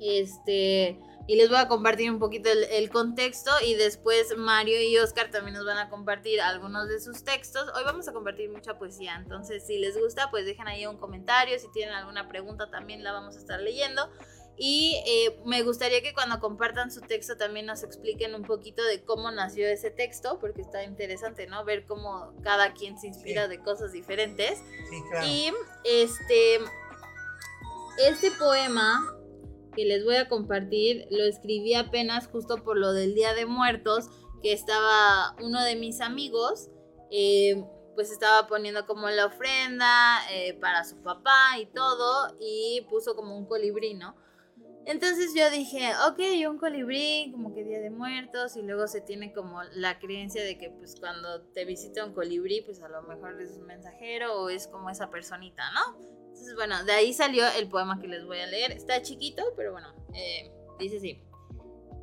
Este, 0.00 0.98
y 1.28 1.36
les 1.36 1.48
voy 1.50 1.58
a 1.58 1.68
compartir 1.68 2.10
un 2.10 2.18
poquito 2.18 2.50
el, 2.50 2.64
el 2.64 2.88
contexto 2.90 3.50
y 3.64 3.74
después 3.74 4.34
Mario 4.36 4.80
y 4.82 4.96
Oscar 4.98 5.30
también 5.30 5.54
nos 5.54 5.66
van 5.66 5.76
a 5.78 5.90
compartir 5.90 6.40
algunos 6.40 6.88
de 6.88 6.98
sus 7.00 7.22
textos. 7.22 7.68
Hoy 7.76 7.84
vamos 7.84 8.08
a 8.08 8.12
compartir 8.12 8.48
mucha 8.50 8.78
poesía, 8.78 9.14
entonces 9.16 9.64
si 9.66 9.78
les 9.78 9.96
gusta, 9.96 10.30
pues 10.30 10.46
dejen 10.46 10.66
ahí 10.66 10.86
un 10.86 10.96
comentario, 10.96 11.58
si 11.58 11.70
tienen 11.70 11.94
alguna 11.94 12.28
pregunta 12.28 12.70
también 12.70 13.04
la 13.04 13.12
vamos 13.12 13.36
a 13.36 13.38
estar 13.38 13.60
leyendo. 13.60 14.10
Y 14.60 15.00
eh, 15.06 15.38
me 15.44 15.62
gustaría 15.62 16.02
que 16.02 16.12
cuando 16.12 16.40
compartan 16.40 16.90
su 16.90 17.00
texto 17.02 17.36
también 17.36 17.66
nos 17.66 17.84
expliquen 17.84 18.34
un 18.34 18.42
poquito 18.42 18.82
de 18.82 19.04
cómo 19.04 19.30
nació 19.30 19.68
ese 19.68 19.90
texto, 19.92 20.38
porque 20.40 20.62
está 20.62 20.82
interesante, 20.82 21.46
¿no? 21.46 21.64
Ver 21.64 21.84
cómo 21.86 22.32
cada 22.42 22.72
quien 22.72 22.98
se 22.98 23.06
inspira 23.06 23.44
Sí. 23.44 23.50
de 23.50 23.60
cosas 23.60 23.92
diferentes. 23.92 24.58
Sí, 24.90 25.00
claro. 25.10 25.26
Y 25.28 25.52
este, 25.84 26.58
este 27.98 28.30
poema 28.32 29.00
que 29.78 29.84
les 29.84 30.04
voy 30.04 30.16
a 30.16 30.28
compartir 30.28 31.06
lo 31.08 31.22
escribí 31.22 31.74
apenas 31.74 32.26
justo 32.26 32.64
por 32.64 32.76
lo 32.76 32.92
del 32.92 33.14
Día 33.14 33.32
de 33.32 33.46
Muertos, 33.46 34.06
que 34.42 34.52
estaba 34.52 35.36
uno 35.40 35.62
de 35.62 35.76
mis 35.76 36.00
amigos, 36.00 36.68
eh, 37.12 37.64
pues 37.94 38.10
estaba 38.10 38.48
poniendo 38.48 38.86
como 38.86 39.08
la 39.08 39.26
ofrenda 39.26 40.18
eh, 40.32 40.54
para 40.54 40.82
su 40.82 41.00
papá 41.00 41.60
y 41.60 41.66
todo, 41.66 42.36
y 42.40 42.88
puso 42.90 43.14
como 43.14 43.38
un 43.38 43.46
colibrí, 43.46 43.94
¿no? 43.94 44.16
Entonces 44.88 45.34
yo 45.36 45.50
dije, 45.50 45.90
ok, 46.08 46.18
un 46.48 46.56
colibrí, 46.56 47.30
como 47.30 47.54
que 47.54 47.62
Día 47.62 47.78
de 47.78 47.90
Muertos, 47.90 48.56
y 48.56 48.62
luego 48.62 48.88
se 48.88 49.02
tiene 49.02 49.34
como 49.34 49.62
la 49.74 49.98
creencia 49.98 50.42
de 50.42 50.56
que 50.56 50.70
pues 50.70 50.96
cuando 50.98 51.42
te 51.52 51.66
visita 51.66 52.06
un 52.06 52.14
colibrí, 52.14 52.62
pues 52.62 52.80
a 52.80 52.88
lo 52.88 53.02
mejor 53.02 53.38
es 53.38 53.58
un 53.58 53.66
mensajero 53.66 54.40
o 54.40 54.48
es 54.48 54.66
como 54.66 54.88
esa 54.88 55.10
personita, 55.10 55.62
¿no? 55.72 55.98
Entonces, 56.28 56.54
bueno, 56.54 56.82
de 56.84 56.92
ahí 56.92 57.12
salió 57.12 57.44
el 57.58 57.68
poema 57.68 58.00
que 58.00 58.08
les 58.08 58.24
voy 58.24 58.38
a 58.38 58.46
leer. 58.46 58.72
Está 58.72 59.02
chiquito, 59.02 59.42
pero 59.58 59.72
bueno, 59.72 59.88
eh, 60.14 60.50
dice 60.78 60.96
así. 60.96 61.22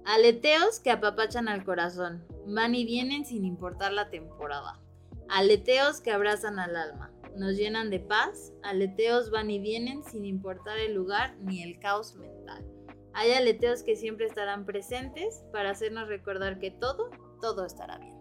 Aleteos 0.06 0.80
que 0.80 0.92
apapachan 0.92 1.48
al 1.48 1.66
corazón, 1.66 2.24
van 2.46 2.76
y 2.76 2.86
vienen 2.86 3.26
sin 3.26 3.46
importar 3.46 3.94
la 3.94 4.12
temporada. 4.12 4.80
Aleteos 5.28 6.02
que 6.02 6.12
abrazan 6.12 6.60
al 6.60 6.76
alma, 6.76 7.12
nos 7.36 7.58
llenan 7.58 7.90
de 7.90 8.00
paz. 8.00 8.54
Aleteos 8.62 9.32
van 9.32 9.50
y 9.50 9.58
vienen 9.58 10.04
sin 10.04 10.24
importar 10.24 10.78
el 10.78 10.94
lugar 10.94 11.36
ni 11.40 11.64
el 11.64 11.80
caos 11.80 12.14
mental. 12.14 12.75
Hay 13.16 13.32
aleteos 13.32 13.82
que 13.84 13.96
siempre 13.96 14.26
estarán 14.26 14.66
presentes 14.66 15.44
para 15.52 15.72
hacernos 15.72 16.08
recordar 16.08 16.60
que 16.60 16.70
todo, 16.72 17.10
todo 17.42 17.66
estará 17.66 17.98
bien. 17.98 18.16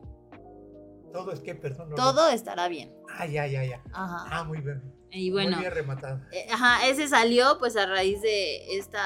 Todo 1.12 1.32
es 1.32 1.40
que, 1.40 1.54
perdón. 1.54 1.90
no- 1.90 1.94
Todo 1.96 2.28
estará 2.30 2.68
bien. 2.68 2.92
Ah, 3.08 3.26
ya, 3.26 3.46
ya, 3.46 3.64
ya. 3.64 3.82
Ajá. 3.92 4.24
Ah, 4.30 4.44
muy 4.44 4.60
bien. 4.60 4.82
Y 5.10 5.30
bueno, 5.30 5.52
Muy 5.52 5.60
bien 5.60 5.72
rematado. 5.74 6.20
Eh, 6.32 6.46
Ajá, 6.50 6.88
ese 6.88 7.06
salió 7.06 7.56
pues 7.60 7.76
a 7.76 7.86
raíz 7.86 8.20
de 8.20 8.76
esta 8.76 9.00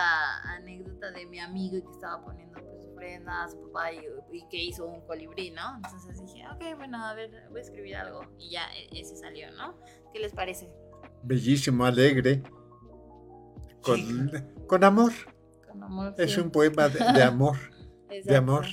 anécdota 0.57 1.11
de 1.11 1.27
mi 1.27 1.39
amigo 1.39 1.85
que 1.85 1.91
estaba 1.93 2.25
poniendo 2.25 2.59
pues 2.63 2.87
ofrenda 2.87 3.45
a 3.45 3.49
su 3.51 3.61
papá 3.67 3.93
y, 3.93 4.01
y 4.33 4.49
que 4.49 4.57
hizo 4.57 4.87
un 4.87 5.03
colibrí, 5.07 5.51
¿no? 5.51 5.77
Entonces 5.77 6.19
dije, 6.25 6.47
ok, 6.49 6.77
bueno, 6.79 7.05
a 7.05 7.13
ver, 7.13 7.31
voy 7.51 7.59
a 7.59 7.63
escribir 7.63 7.97
algo 7.97 8.23
y 8.39 8.53
ya 8.53 8.63
e- 8.75 9.01
ese 9.01 9.17
salió, 9.17 9.51
¿no? 9.53 9.79
¿Qué 10.15 10.19
les 10.21 10.33
parece? 10.33 10.71
Bellísimo, 11.23 11.85
alegre, 11.85 12.43
con, 13.83 13.97
Sí. 13.99 14.31
con 14.67 14.85
amor. 14.85 15.13
Con 15.79 15.83
amor. 15.85 16.15
Es 16.19 16.33
sí. 16.33 16.41
un 16.41 16.51
poema 16.51 16.89
de, 16.89 16.99
de 16.99 17.23
amor, 17.23 17.57
de 18.25 18.37
amor, 18.37 18.67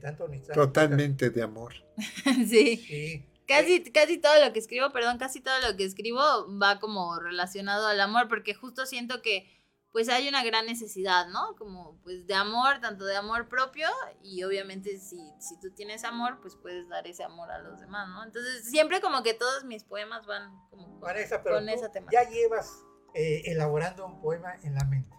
tanto 0.00 0.26
totalmente 0.52 1.30
de 1.30 1.42
amor. 1.42 1.74
sí. 2.48 2.76
Sí. 2.76 3.26
Casi, 3.46 3.82
casi 3.92 4.18
todo 4.18 4.42
lo 4.42 4.54
que 4.54 4.58
escribo, 4.58 4.90
perdón, 4.90 5.18
casi 5.18 5.42
todo 5.42 5.54
lo 5.68 5.76
que 5.76 5.84
escribo 5.84 6.22
va 6.58 6.80
como 6.80 7.18
relacionado 7.20 7.86
al 7.86 8.00
amor, 8.00 8.26
porque 8.28 8.54
justo 8.54 8.86
siento 8.86 9.20
que 9.20 9.50
pues 9.92 10.08
hay 10.08 10.28
una 10.28 10.42
gran 10.42 10.66
necesidad, 10.66 11.28
¿no? 11.28 11.54
Como 11.56 12.00
pues 12.02 12.26
de 12.26 12.34
amor, 12.34 12.80
tanto 12.80 13.04
de 13.04 13.14
amor 13.16 13.48
propio 13.48 13.86
y 14.22 14.42
obviamente 14.42 14.98
si, 14.98 15.18
si 15.38 15.60
tú 15.60 15.70
tienes 15.72 16.02
amor, 16.02 16.40
pues 16.40 16.56
puedes 16.56 16.88
dar 16.88 17.06
ese 17.06 17.22
amor 17.22 17.52
a 17.52 17.58
los 17.58 17.78
demás, 17.78 18.08
¿no? 18.08 18.24
Entonces 18.24 18.68
siempre 18.68 19.00
como 19.00 19.22
que 19.22 19.34
todos 19.34 19.62
mis 19.64 19.84
poemas 19.84 20.26
van 20.26 20.50
como 20.70 20.88
con, 20.88 21.00
Vanessa, 21.00 21.42
pero 21.44 21.56
con 21.56 21.66
tú 21.66 21.72
esa 21.72 21.92
temática. 21.92 22.24
ya 22.24 22.28
llevas 22.28 22.84
eh, 23.14 23.42
elaborando 23.44 24.04
un 24.04 24.20
poema 24.20 24.54
en 24.64 24.74
la 24.74 24.84
mente. 24.84 25.16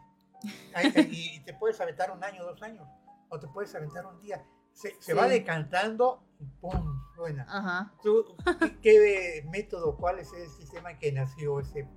Y 1.11 1.39
te 1.41 1.53
puedes 1.53 1.79
aventar 1.81 2.11
un 2.11 2.23
año, 2.23 2.43
dos 2.43 2.61
años, 2.61 2.87
o 3.29 3.39
te 3.39 3.47
puedes 3.47 3.73
aventar 3.75 4.05
un 4.05 4.19
día. 4.21 4.43
Se, 4.73 4.89
se 4.95 5.01
Sí. 5.01 5.13
va 5.13 5.27
decantando 5.27 6.23
y 6.39 6.45
¡pum! 6.59 7.01
Suena. 7.15 7.45
Ajá. 7.49 7.93
¿Tú, 8.03 8.35
qué, 8.59 8.77
qué 8.81 9.43
método, 9.49 9.95
cuál 9.95 10.19
es 10.19 10.33
el 10.33 10.49
sistema 10.49 10.91
en 10.91 10.99
que 10.99 11.11
nació 11.13 11.61
ese, 11.61 11.87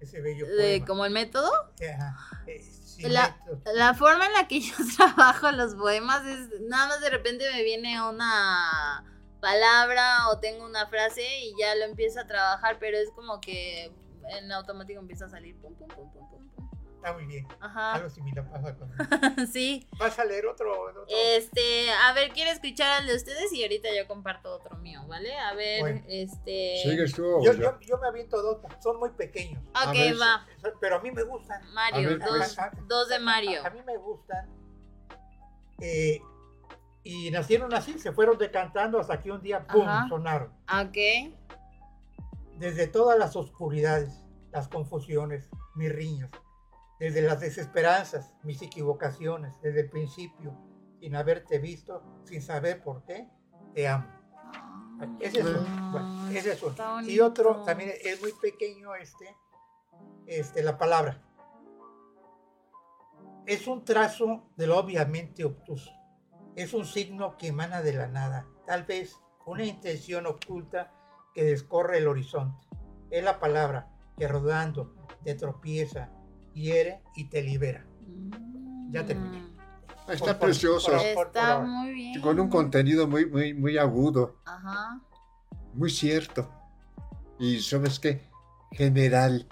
ese 0.00 0.20
bello 0.20 0.44
poema? 0.46 0.86
como 0.86 1.04
el 1.06 1.12
método, 1.12 1.50
Ajá, 1.94 2.42
eh, 2.46 2.60
La- 3.08 3.38
método. 3.46 3.72
La 3.74 3.94
forma 3.94 4.26
en 4.26 4.32
la 4.34 4.46
que 4.46 4.60
yo 4.60 4.74
trabajo 4.96 5.50
los 5.52 5.74
poemas 5.74 6.26
es 6.26 6.60
nada 6.68 6.88
más 6.88 7.00
de 7.00 7.08
repente 7.08 7.46
me 7.50 7.62
viene 7.62 8.00
una 8.06 9.04
palabra 9.40 10.28
o 10.30 10.38
tengo 10.38 10.66
una 10.66 10.86
frase 10.88 11.22
y 11.44 11.54
ya 11.58 11.74
lo 11.76 11.84
empiezo 11.84 12.20
a 12.20 12.26
trabajar, 12.26 12.76
pero 12.78 12.98
es 12.98 13.10
como 13.12 13.40
que 13.40 13.90
en 14.30 14.52
automático 14.52 15.00
empieza 15.00 15.24
a 15.24 15.28
salir 15.30 15.56
pum 15.56 15.74
pum 15.76 15.88
pum 15.88 16.12
pum 16.12 16.28
pum. 16.30 16.47
Está 16.98 17.12
muy 17.12 17.26
bien. 17.26 17.46
Ajá. 17.60 17.94
Algo 17.94 18.10
similar 18.10 18.50
pasa 18.50 18.74
con. 18.76 18.90
sí. 19.52 19.86
¿Vas 20.00 20.18
a 20.18 20.24
leer 20.24 20.46
otro? 20.46 20.72
otro? 20.82 21.04
Este, 21.08 21.92
a 21.92 22.12
ver, 22.12 22.30
quiero 22.32 22.50
escuchar 22.50 22.90
al 23.00 23.06
de 23.06 23.14
ustedes 23.14 23.52
y 23.52 23.62
ahorita 23.62 23.88
yo 23.96 24.08
comparto 24.08 24.52
otro 24.52 24.76
mío, 24.78 25.02
¿vale? 25.06 25.38
A 25.38 25.54
ver, 25.54 25.80
Bueno. 25.80 26.02
este 26.08 26.80
¿Sigues 26.82 27.14
tú 27.14 27.24
o 27.24 27.44
yo, 27.44 27.52
yo? 27.52 27.98
me 27.98 28.08
aviento 28.08 28.42
dos, 28.42 28.58
son 28.82 28.98
muy 28.98 29.10
pequeños, 29.10 29.62
A 29.74 29.90
Ok, 29.90 29.96
ver, 29.96 30.14
va. 30.20 30.44
pero 30.80 30.96
a 30.96 31.00
mí 31.00 31.12
me 31.12 31.22
gustan. 31.22 31.62
Mario, 31.72 32.08
ver, 32.08 32.18
dos, 32.18 32.28
pues. 32.56 32.56
dos 32.88 33.08
de 33.08 33.20
Mario. 33.20 33.62
A, 33.62 33.68
a 33.68 33.70
mí 33.70 33.80
me 33.86 33.96
gustan. 33.96 34.48
eh, 35.80 36.20
y 37.04 37.30
nacieron 37.30 37.72
así, 37.74 37.96
se 38.00 38.10
fueron 38.12 38.36
decantando 38.38 38.98
hasta 38.98 39.22
que 39.22 39.30
un 39.30 39.40
día, 39.40 39.64
¡pum!, 39.68 39.86
Ajá. 39.88 40.08
sonaron. 40.08 40.52
Ok. 40.68 41.32
Desde 42.56 42.88
todas 42.88 43.16
las 43.18 43.36
oscuridades, 43.36 44.24
las 44.50 44.66
confusiones, 44.66 45.48
mis 45.76 45.92
riñas, 45.92 46.28
desde 46.98 47.22
las 47.22 47.40
desesperanzas, 47.40 48.34
mis 48.42 48.60
equivocaciones, 48.62 49.52
desde 49.62 49.80
el 49.80 49.90
principio, 49.90 50.56
sin 51.00 51.14
haberte 51.14 51.58
visto, 51.58 52.02
sin 52.24 52.42
saber 52.42 52.82
por 52.82 53.04
qué, 53.04 53.28
te 53.74 53.86
amo. 53.86 54.08
Ese 55.20 55.40
es 55.40 55.46
Ah, 55.46 55.60
uno. 55.60 55.90
Bueno, 55.92 56.28
ese 56.30 56.52
es 56.52 56.62
uno. 56.62 57.02
Y 57.02 57.20
otro 57.20 57.62
también 57.62 57.92
es 58.02 58.20
muy 58.20 58.32
pequeño 58.32 58.94
este, 58.96 59.36
este, 60.26 60.62
la 60.62 60.76
palabra. 60.76 61.22
Es 63.46 63.66
un 63.66 63.84
trazo 63.84 64.50
de 64.56 64.66
lo 64.66 64.76
obviamente 64.78 65.44
obtuso. 65.44 65.92
Es 66.56 66.74
un 66.74 66.84
signo 66.84 67.36
que 67.36 67.48
emana 67.48 67.80
de 67.82 67.92
la 67.92 68.08
nada. 68.08 68.46
Tal 68.66 68.82
vez 68.84 69.16
una 69.46 69.64
intención 69.64 70.26
oculta 70.26 70.92
que 71.32 71.44
descorre 71.44 71.98
el 71.98 72.08
horizonte. 72.08 72.66
Es 73.10 73.22
la 73.22 73.38
palabra 73.38 73.88
que 74.16 74.26
rodando 74.26 74.94
te 75.22 75.34
tropieza, 75.34 76.10
hiere 76.58 77.00
y 77.14 77.24
te 77.28 77.42
libera. 77.42 77.84
Ya 78.90 79.04
terminé. 79.04 79.38
Mm, 79.40 80.10
Está 80.10 80.38
Por- 80.38 80.48
precioso. 80.48 80.90
por- 80.92 81.14
por- 81.14 81.26
Está 81.26 81.58
muy 81.60 81.92
bien. 81.92 82.20
Con 82.22 82.40
un 82.40 82.48
contenido 82.48 83.06
muy, 83.06 83.26
muy, 83.26 83.52
muy 83.54 83.76
agudo, 83.76 84.36
Ajá. 84.46 85.00
muy 85.74 85.90
cierto. 85.90 86.50
Y 87.38 87.60
sabes 87.60 88.00
qué, 88.00 88.22
general, 88.72 89.46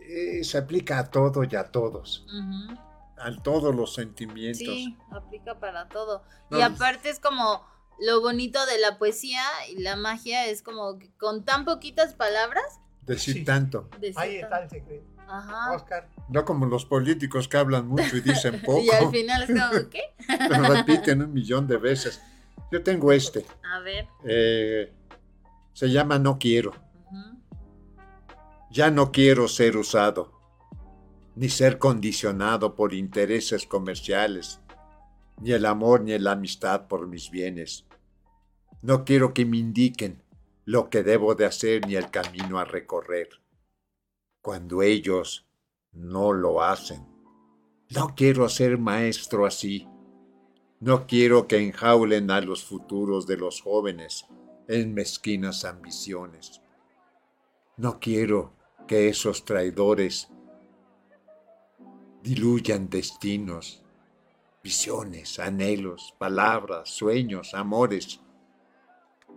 eh, 0.00 0.42
se 0.44 0.56
aplica 0.58 0.98
a 0.98 1.10
todo 1.10 1.44
y 1.44 1.54
a 1.54 1.64
todos, 1.64 2.26
ujú. 2.26 2.74
a 3.18 3.42
todos 3.42 3.74
los 3.74 3.94
sentimientos. 3.94 4.58
Sí, 4.60 4.96
aplica 5.12 5.60
para 5.60 5.88
todo. 5.88 6.22
No, 6.50 6.58
y 6.58 6.62
aparte 6.62 7.10
es 7.10 7.20
como 7.20 7.62
lo 8.00 8.20
bonito 8.22 8.64
de 8.64 8.78
la 8.78 8.96
poesía 8.96 9.42
y 9.70 9.82
la 9.82 9.96
magia 9.96 10.46
es 10.46 10.62
como 10.62 10.98
que 10.98 11.10
con 11.18 11.44
tan 11.44 11.64
poquitas 11.66 12.14
palabras 12.14 12.80
Decir 13.02 13.34
Sí. 13.36 13.44
tanto. 13.44 13.88
decir 14.00 14.18
Ahí 14.18 14.36
está 14.36 14.62
el 14.62 14.68
secreto. 14.70 15.06
Ajá. 15.28 15.72
Oscar, 15.74 16.08
No 16.30 16.44
como 16.44 16.66
los 16.66 16.84
políticos 16.84 17.48
que 17.48 17.56
hablan 17.56 17.86
mucho 17.88 18.16
y 18.16 18.20
dicen 18.20 18.60
poco, 18.64 18.80
Y 18.84 18.90
al 18.90 19.10
final 19.10 19.42
es 19.42 19.48
como, 19.48 19.88
¿qué? 19.90 20.02
pero 20.48 20.62
repiten 20.64 21.22
un 21.22 21.32
millón 21.32 21.66
de 21.66 21.76
veces. 21.78 22.20
Yo 22.70 22.82
tengo 22.82 23.12
este, 23.12 23.46
A 23.72 23.80
ver. 23.80 24.06
eh, 24.24 24.92
se 25.72 25.90
llama 25.90 26.18
No 26.18 26.38
quiero. 26.38 26.72
Ya 28.70 28.90
no 28.90 29.10
quiero 29.12 29.48
ser 29.48 29.78
usado, 29.78 30.32
ni 31.34 31.48
ser 31.48 31.78
condicionado 31.78 32.74
por 32.76 32.92
intereses 32.92 33.66
comerciales, 33.66 34.60
ni 35.40 35.52
el 35.52 35.64
amor 35.64 36.02
ni 36.02 36.18
la 36.18 36.32
amistad 36.32 36.86
por 36.86 37.06
mis 37.06 37.30
bienes. 37.30 37.86
No 38.82 39.06
quiero 39.06 39.32
que 39.32 39.46
me 39.46 39.56
indiquen 39.56 40.22
lo 40.66 40.90
que 40.90 41.02
debo 41.02 41.34
de 41.34 41.46
hacer 41.46 41.86
ni 41.86 41.96
el 41.96 42.10
camino 42.10 42.58
a 42.58 42.66
recorrer, 42.66 43.30
cuando 44.42 44.82
ellos 44.82 45.47
no 45.92 46.32
lo 46.32 46.62
hacen. 46.62 47.06
No 47.90 48.14
quiero 48.14 48.48
ser 48.48 48.78
maestro 48.78 49.46
así. 49.46 49.88
No 50.80 51.06
quiero 51.06 51.48
que 51.48 51.58
enjaulen 51.58 52.30
a 52.30 52.40
los 52.40 52.64
futuros 52.64 53.26
de 53.26 53.36
los 53.36 53.62
jóvenes 53.62 54.26
en 54.68 54.94
mezquinas 54.94 55.64
ambiciones. 55.64 56.60
No 57.76 57.98
quiero 57.98 58.52
que 58.86 59.08
esos 59.08 59.44
traidores 59.44 60.28
diluyan 62.22 62.90
destinos, 62.90 63.82
visiones, 64.62 65.38
anhelos, 65.38 66.14
palabras, 66.18 66.90
sueños, 66.90 67.54
amores, 67.54 68.20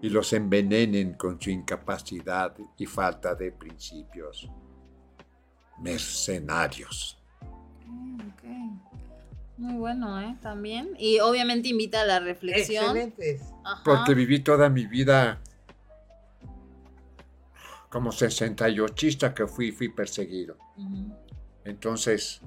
y 0.01 0.09
los 0.09 0.33
envenenen 0.33 1.13
con 1.13 1.39
su 1.39 1.51
incapacidad 1.51 2.55
y 2.77 2.85
falta 2.85 3.35
de 3.35 3.51
principios. 3.51 4.49
Mercenarios. 5.81 7.17
Muy 9.57 9.75
bueno, 9.75 10.19
¿eh? 10.19 10.35
También. 10.41 10.89
Y 10.97 11.19
obviamente 11.19 11.69
invita 11.69 12.01
a 12.01 12.05
la 12.05 12.19
reflexión. 12.19 12.97
excelentes. 12.97 13.41
Ajá. 13.63 13.83
Porque 13.83 14.15
viví 14.15 14.39
toda 14.39 14.69
mi 14.69 14.87
vida 14.87 15.39
como 17.91 18.11
68 18.11 19.33
que 19.35 19.45
fui, 19.45 19.71
fui 19.71 19.89
perseguido. 19.89 20.57
Entonces, 21.65 22.41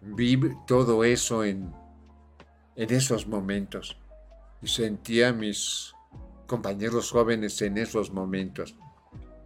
vi 0.00 0.38
todo 0.66 1.02
eso 1.02 1.42
en, 1.42 1.72
en 2.76 2.94
esos 2.94 3.26
momentos 3.26 3.96
y 4.60 4.68
sentía 4.68 5.30
a 5.30 5.32
mis 5.32 5.94
compañeros 6.46 7.10
jóvenes 7.10 7.60
en 7.62 7.78
esos 7.78 8.12
momentos. 8.12 8.76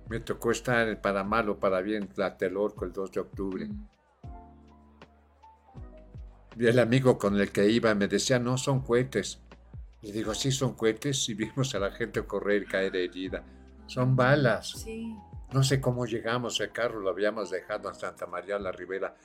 Me 0.09 0.21
tocó 0.21 0.51
estar 0.51 1.01
para 1.01 1.25
mal 1.25 1.49
o 1.49 1.59
para 1.59 1.81
bien 1.81 2.03
en 2.05 2.09
Tlatelolco 2.09 2.85
el 2.85 2.93
2 2.93 3.13
de 3.13 3.21
octubre. 3.21 3.69
Y 6.59 6.67
el 6.67 6.79
amigo 6.79 7.19
con 7.19 7.39
el 7.39 7.51
que 7.51 7.69
iba 7.69 7.95
me 7.95 8.09
decía, 8.09 8.39
no 8.39 8.57
son 8.57 8.81
cohetes. 8.81 9.41
Y 10.01 10.13
digo, 10.13 10.35
sí 10.35 10.53
son 10.53 10.75
cohetes 10.75 11.29
y 11.29 11.35
vimos 11.35 11.75
a 11.75 11.81
la 11.81 11.91
gente 11.91 12.25
correr 12.25 12.67
caer 12.67 12.97
herida. 12.97 13.45
Son 13.87 14.17
balas. 14.17 14.71
Sí. 14.85 15.15
No 15.53 15.63
sé 15.63 15.81
cómo 15.81 16.07
llegamos, 16.07 16.61
el 16.61 16.73
carro 16.73 17.01
lo 17.01 17.11
habíamos 17.11 17.51
dejado 17.51 17.89
en 17.89 17.95
Santa 17.95 18.27
María 18.27 18.59
la 18.59 18.73
Ribera. 18.73 19.17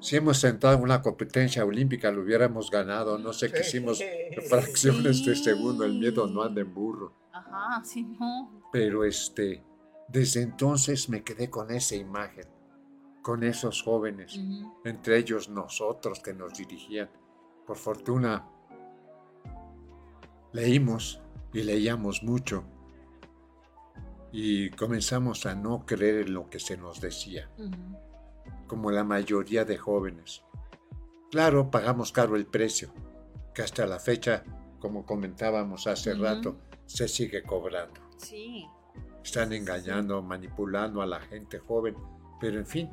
Si 0.00 0.16
hemos 0.16 0.38
sentado 0.38 0.76
en 0.76 0.82
una 0.82 1.02
competencia 1.02 1.64
olímpica, 1.64 2.10
lo 2.10 2.22
hubiéramos 2.22 2.70
ganado. 2.70 3.18
No 3.18 3.32
sé 3.32 3.50
qué 3.50 3.60
hicimos 3.60 4.00
fracciones 4.48 5.24
de 5.24 5.34
segundo. 5.34 5.84
El 5.84 5.98
miedo 5.98 6.26
no 6.26 6.42
anda 6.42 6.60
en 6.60 6.72
burro. 6.72 7.12
Ajá, 7.38 7.82
sí, 7.84 8.04
no. 8.04 8.62
Pero 8.72 9.04
este, 9.04 9.62
desde 10.08 10.42
entonces 10.42 11.08
me 11.08 11.22
quedé 11.22 11.50
con 11.50 11.70
esa 11.70 11.94
imagen, 11.94 12.46
con 13.22 13.42
esos 13.42 13.82
jóvenes, 13.82 14.40
entre 14.84 15.18
ellos 15.18 15.48
nosotros 15.48 16.20
que 16.20 16.34
nos 16.34 16.56
dirigían. 16.56 17.10
Por 17.66 17.76
fortuna, 17.76 18.48
leímos 20.52 21.20
y 21.52 21.62
leíamos 21.62 22.22
mucho 22.22 22.64
y 24.32 24.70
comenzamos 24.70 25.46
a 25.46 25.54
no 25.54 25.86
creer 25.86 26.26
en 26.26 26.34
lo 26.34 26.50
que 26.50 26.58
se 26.58 26.76
nos 26.76 27.00
decía, 27.00 27.50
como 28.66 28.90
la 28.90 29.04
mayoría 29.04 29.64
de 29.64 29.78
jóvenes. 29.78 30.42
Claro, 31.30 31.70
pagamos 31.70 32.12
caro 32.12 32.36
el 32.36 32.46
precio, 32.46 32.92
que 33.54 33.62
hasta 33.62 33.86
la 33.86 33.98
fecha, 33.98 34.44
como 34.78 35.04
comentábamos 35.04 35.86
hace 35.86 36.14
rato, 36.14 36.56
se 36.88 37.06
sigue 37.06 37.42
cobrando. 37.42 38.00
Sí. 38.16 38.66
Están 39.22 39.52
engañando, 39.52 40.22
manipulando 40.22 41.02
a 41.02 41.06
la 41.06 41.20
gente 41.20 41.58
joven, 41.58 41.94
pero 42.40 42.58
en 42.58 42.66
fin, 42.66 42.90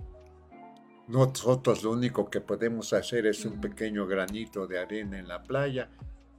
nosotros 1.08 1.84
lo 1.84 1.92
único 1.92 2.30
que 2.30 2.42
podemos 2.42 2.92
hacer 2.94 3.26
es 3.28 3.46
un 3.46 3.62
pequeño 3.62 4.06
granito 4.06 4.68
de 4.68 4.80
arena 4.80 5.18
en 5.20 5.28
la 5.28 5.42
playa 5.44 5.90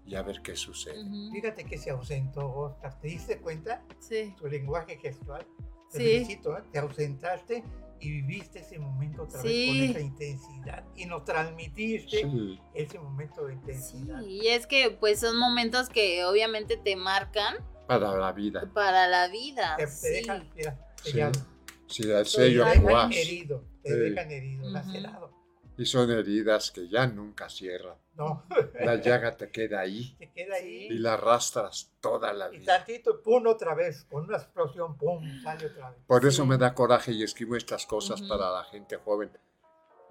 y 0.04 0.14
a 0.16 0.22
ver 0.22 0.42
qué 0.42 0.54
sucede. 0.54 1.02
Ujú. 1.02 1.32
Fíjate 1.32 1.64
que 1.64 1.78
se 1.78 1.90
ausentó, 1.90 2.46
Oscar. 2.52 2.98
¿Te 3.00 3.08
diste 3.08 3.38
cuenta? 3.40 3.82
Sí. 3.98 4.34
Tu 4.38 4.46
lenguaje 4.48 4.98
gestual. 4.98 5.46
Te 5.90 5.98
Sí. 5.98 6.04
felicito, 6.04 6.58
¿eh? 6.58 6.62
Te 6.70 6.78
ausentaste 6.78 7.64
y 8.00 8.10
viviste 8.10 8.60
ese 8.60 8.78
momento 8.78 9.22
otra 9.24 9.42
vez 9.42 9.66
con 9.68 9.76
esa 9.82 10.00
intensidad. 10.00 10.84
Y 10.94 11.06
nos 11.06 11.24
transmitiste 11.24 12.20
Sí, 12.22 12.60
ese 12.74 12.98
momento 12.98 13.46
de 13.46 13.54
Sí, 13.54 13.58
intensidad. 13.60 14.20
y 14.22 14.48
es 14.48 14.66
que 14.66 14.90
pues 14.90 15.20
son 15.20 15.36
momentos 15.38 15.88
que 15.88 16.24
obviamente 16.24 16.76
te 16.76 16.96
marcan 16.96 17.56
para 17.86 18.16
la 18.16 18.32
vida. 18.32 18.70
para 18.74 19.06
la 19.08 19.28
vida. 19.28 19.76
Te, 19.76 19.84
te 19.86 19.90
sí. 19.92 20.08
dejan, 20.08 20.50
mira, 20.54 20.78
Sí. 21.02 21.10
sellado. 21.12 21.46
Si 21.88 22.02
el 22.02 22.08
Te 22.18 22.24
sello 22.24 22.64
dejan 22.64 22.82
Guas, 22.82 23.16
herido. 23.16 23.64
Te 23.82 23.90
Sí. 23.90 23.96
dejan 24.10 24.30
herido, 24.32 24.68
lacerado. 24.70 25.35
Y 25.78 25.84
son 25.86 26.10
heridas 26.10 26.70
que 26.70 26.88
ya 26.88 27.06
nunca 27.06 27.48
cierran. 27.48 27.96
No, 28.14 28.44
La 28.80 28.96
llaga 28.96 29.36
te 29.36 29.50
queda 29.50 29.80
ahí 29.80 30.16
te 30.18 30.30
queda 30.32 30.56
ahí. 30.56 30.86
y 30.90 30.98
la 30.98 31.14
arrastras 31.14 31.92
toda 32.00 32.32
la 32.32 32.52
Y 32.52 32.58
vida. 32.60 32.76
tantito, 32.78 33.22
pum, 33.22 33.46
otra 33.46 33.74
vez. 33.74 34.04
Con 34.04 34.24
una 34.24 34.38
explosión, 34.38 34.96
pum, 34.96 35.22
sale 35.42 35.66
otra 35.66 35.90
vez. 35.90 35.98
Por 36.06 36.24
eso 36.24 36.42
Sí. 36.44 36.48
me 36.48 36.56
da 36.56 36.74
coraje 36.74 37.12
y 37.12 37.22
escribo 37.22 37.56
estas 37.56 37.84
cosas 37.86 38.20
Ujú. 38.20 38.28
para 38.30 38.50
la 38.52 38.64
gente 38.64 38.96
joven. 38.96 39.30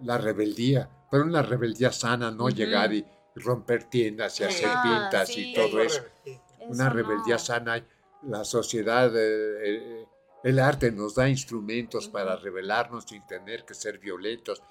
La 0.02 0.18
rebeldía, 0.18 0.90
pero 1.10 1.24
una 1.24 1.42
rebeldía 1.42 1.92
sana, 1.92 2.30
no 2.30 2.46
Ujú. 2.46 2.54
llegar 2.56 2.94
y 2.94 3.06
romper 3.36 3.86
tiendas 3.86 4.36
y 4.40 4.44
Sí. 4.44 4.44
hacer 4.44 4.70
Ah, 4.70 4.82
pintas 4.84 5.30
sí. 5.30 5.52
y 5.52 5.54
todo 5.56 5.82
eso. 5.82 6.02
Sí. 6.24 6.40
Una 6.68 6.86
Eso 6.88 6.94
rebeldía 6.96 7.36
no. 7.36 7.40
sana. 7.40 7.88
La 8.24 8.44
sociedad, 8.44 9.12
eh, 9.16 9.60
eh, 9.64 10.06
el 10.44 10.60
arte 10.60 10.92
nos 10.92 11.16
da 11.16 11.28
instrumentos 11.30 12.08
para 12.10 12.36
Ujú. 12.36 12.44
rebelarnos 12.44 13.06
sin 13.06 13.26
tener 13.26 13.66
que 13.66 13.74
ser 13.74 13.98
violentos. 14.00 14.62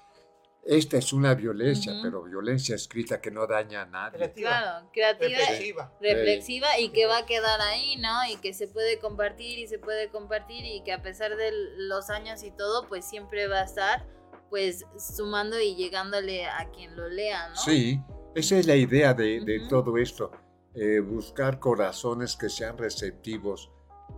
Esta 0.65 0.97
es 0.97 1.13
una 1.13 1.35
violencia, 1.35 1.93
Ujú. 1.93 2.01
pero 2.01 2.23
violencia 2.23 2.73
escrita 2.75 3.21
que 3.21 3.29
no 3.29 3.45
daña 3.45 3.83
a 3.83 3.85
nadie. 3.85 4.17
Creativa. 4.17 4.49
Claro, 4.49 4.89
creativa, 4.91 5.37
Reflexiva. 5.37 5.93
reflexiva 6.01 6.79
y 6.79 6.89
que 6.89 7.05
va 7.05 7.19
a 7.19 7.25
quedar 7.27 7.61
ahí, 7.61 7.97
¿no? 7.97 8.25
Y 8.31 8.37
que 8.37 8.51
se 8.53 8.67
puede 8.67 8.97
compartir 8.97 9.59
y 9.59 9.67
se 9.67 9.77
puede 9.77 10.09
compartir 10.09 10.65
y 10.65 10.83
que 10.83 10.91
a 10.91 11.03
pesar 11.03 11.35
de 11.37 11.51
los 11.77 12.09
años 12.09 12.41
y 12.43 12.49
todo, 12.49 12.87
pues 12.87 13.05
siempre 13.07 13.47
va 13.47 13.59
a 13.59 13.63
estar 13.65 14.07
pues 14.49 14.85
sumando 14.97 15.59
y 15.59 15.75
llegándole 15.75 16.45
a 16.45 16.69
quien 16.71 16.95
lo 16.95 17.09
lea, 17.09 17.49
¿no? 17.49 17.55
Sí, 17.57 17.99
esa 18.35 18.57
es 18.57 18.65
la 18.65 18.75
idea 18.75 19.13
de, 19.13 19.41
de 19.41 19.59
Ujú. 19.59 19.69
todo 19.69 19.97
esto. 19.97 20.31
eh, 20.77 20.99
buscar 20.99 21.57
corazones 21.59 22.35
que 22.35 22.49
sean 22.49 22.77
receptivos 22.77 23.71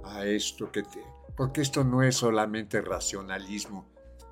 a 0.03 0.25
esto, 0.25 0.71
que 0.71 0.81
te- 0.81 1.05
porque 1.35 1.61
esto 1.61 1.83
no 1.83 2.01
es 2.01 2.15
solamente 2.15 2.81
racionalismo, 2.81 3.87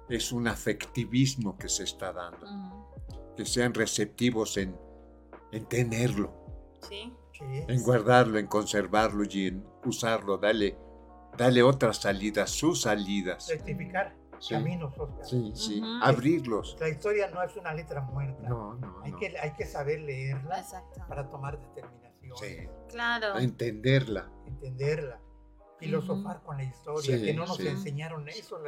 es 0.09 0.31
un 0.31 0.47
afectivismo 0.47 1.57
que 1.57 1.67
se 1.69 1.83
está 1.83 2.11
dando, 2.13 2.45
Ujú. 2.45 3.35
que 3.35 3.45
sean 3.45 3.73
receptivos 3.73 4.57
en, 4.57 4.77
en 5.51 5.65
tenerlo, 5.65 6.33
Sí. 6.81 7.11
En 7.67 7.83
guardarlo, 7.83 8.37
en 8.39 8.47
conservarlo 8.47 9.23
y 9.29 9.47
en 9.47 9.65
usarlo, 9.83 10.37
dale, 10.37 10.77
dale 11.37 11.63
otras 11.63 11.97
salidas, 11.97 12.49
sus 12.51 12.81
salidas. 12.83 13.49
Rectificar 13.49 14.15
Sí. 14.39 14.53
caminos, 14.53 14.93
Oscar. 14.97 15.25
Sí, 15.25 15.51
sí, 15.55 15.79
Ujú. 15.81 15.87
abrirlos. 16.03 16.77
La 16.79 16.87
historia 16.89 17.29
no 17.31 17.41
es 17.43 17.55
una 17.57 17.73
letra 17.73 17.99
muerta. 18.01 18.47
No, 18.47 18.75
no, 18.75 19.01
Hay, 19.03 19.11
no. 19.11 19.17
que, 19.17 19.37
hay 19.37 19.51
que 19.53 19.65
saber 19.65 19.99
leerla 20.01 20.59
Exacto. 20.59 21.01
para 21.09 21.29
tomar 21.29 21.59
determinaciones, 21.59 22.39
Sí, 22.39 22.67
Claro. 22.89 23.37
entenderla. 23.39 24.29
entenderla, 24.45 25.19
filosofar 25.79 26.41
con 26.43 26.57
la 26.57 26.63
historia, 26.63 27.17
Sí, 27.17 27.23
que 27.25 27.33
no 27.33 27.45
nos 27.45 27.57
sí. 27.57 27.67
enseñaron 27.67 28.29
eso 28.29 28.59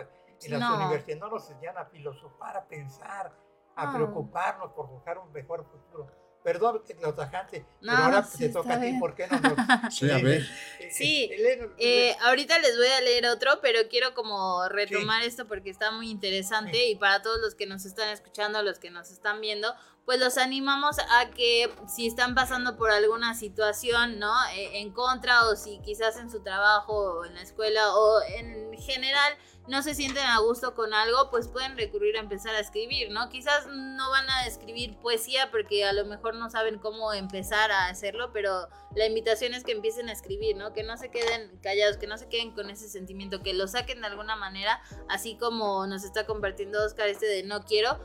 en 0.44 0.52
la- 0.52 0.56
en 0.58 0.62
las 0.62 0.70
No. 0.70 0.76
universidades, 0.86 1.20
no 1.22 1.30
nos 1.30 1.50
enseñan 1.50 1.78
a 1.78 1.86
filosofar, 1.86 2.58
a 2.58 2.68
pensar, 2.68 3.32
a 3.76 3.86
No. 3.88 3.94
preocuparnos 3.94 4.72
por 4.74 4.88
buscar 4.88 5.18
un 5.18 5.32
mejor 5.32 5.66
futuro. 5.66 6.12
Perdón 6.44 6.82
que 6.88 6.94
lo 6.94 7.14
tajante, 7.14 7.66
No, 7.82 7.92
pero 7.92 8.04
ahora 8.04 8.24
sí, 8.24 8.38
te 8.38 8.50
toca 8.50 8.76
a 8.76 8.80
ti. 8.80 8.96
¿por 9.00 9.14
qué 9.16 9.28
no 9.28 9.38
nos... 9.40 9.54
Sí, 9.94 10.10
a 10.10 10.18
ver. 10.20 10.44
eh, 10.80 10.90
Sí, 10.92 11.30
eh, 11.30 11.38
léenos- 11.40 11.72
Eh, 11.78 12.16
ahorita 12.22 12.58
les 12.60 12.78
voy 12.78 12.88
a 12.88 13.02
leer 13.02 13.26
otro, 13.26 13.60
pero 13.62 13.80
quiero 13.90 14.14
como 14.14 14.68
retomar 14.70 15.24
esto 15.24 15.46
porque 15.46 15.70
está 15.70 15.92
muy 15.92 16.10
interesante 16.10 16.72
Sí. 16.72 16.92
y 16.92 16.96
para 16.96 17.22
todos 17.22 17.42
los 17.42 17.54
que 17.56 17.66
nos 17.66 17.84
están 17.86 18.10
escuchando, 18.10 18.62
los 18.64 18.80
que 18.80 18.90
nos 18.92 19.12
están 19.12 19.42
viendo, 19.42 19.74
pues 20.08 20.22
los 20.22 20.38
animamos 20.38 21.00
a 21.00 21.32
que 21.32 21.70
si 21.86 22.08
están 22.08 22.34
pasando 22.34 22.78
por 22.78 22.92
alguna 22.92 23.36
situación, 23.36 24.20
¿no? 24.20 24.34
Eh, 24.56 24.80
en 24.80 24.94
contra 24.94 25.50
o 25.50 25.58
si 25.58 25.80
quizás 25.80 26.16
en 26.16 26.32
su 26.32 26.42
trabajo 26.42 27.26
en 27.26 27.36
la 27.36 27.42
escuela 27.42 27.94
o 27.94 28.22
en 28.22 28.72
general 28.80 29.34
no 29.68 29.84
se 29.84 29.94
sienten 29.96 30.24
a 30.24 30.40
gusto 30.40 30.76
con 30.76 30.94
algo, 30.94 31.30
pues 31.30 31.50
pueden 31.50 31.76
recurrir 31.76 32.16
a 32.16 32.22
empezar 32.22 32.56
a 32.56 32.62
escribir, 32.62 33.12
¿no? 33.12 33.28
Quizás 33.28 33.68
no 33.68 34.10
van 34.10 34.30
a 34.30 34.46
escribir 34.46 34.98
poesía 35.00 35.52
porque 35.52 35.84
a 35.84 35.92
lo 35.92 36.06
mejor 36.06 36.36
no 36.36 36.50
saben 36.50 36.80
cómo 36.80 37.12
empezar 37.12 37.70
a 37.72 37.88
hacerlo, 37.88 38.32
pero 38.32 38.70
la 38.96 39.08
invitación 39.08 39.54
es 39.54 39.66
que 39.66 39.74
empiecen 39.74 40.08
a 40.08 40.14
escribir, 40.14 40.56
¿no? 40.56 40.72
Que 40.72 40.84
no 40.84 40.96
se 40.96 41.12
queden 41.12 41.60
callados, 41.62 41.98
que 41.98 42.08
no 42.08 42.18
se 42.18 42.30
queden 42.30 42.52
con 42.54 42.70
ese 42.70 42.88
sentimiento, 42.88 43.44
que 43.44 43.54
lo 43.54 43.68
saquen 43.68 44.00
de 44.00 44.08
alguna 44.08 44.38
manera, 44.38 44.82
así 45.10 45.36
como 45.36 45.86
nos 45.86 46.06
está 46.06 46.26
compartiendo 46.26 46.82
Oscar 46.82 47.10
este 47.10 47.26
de 47.26 47.44
no 47.44 47.66
quiero. 47.66 48.00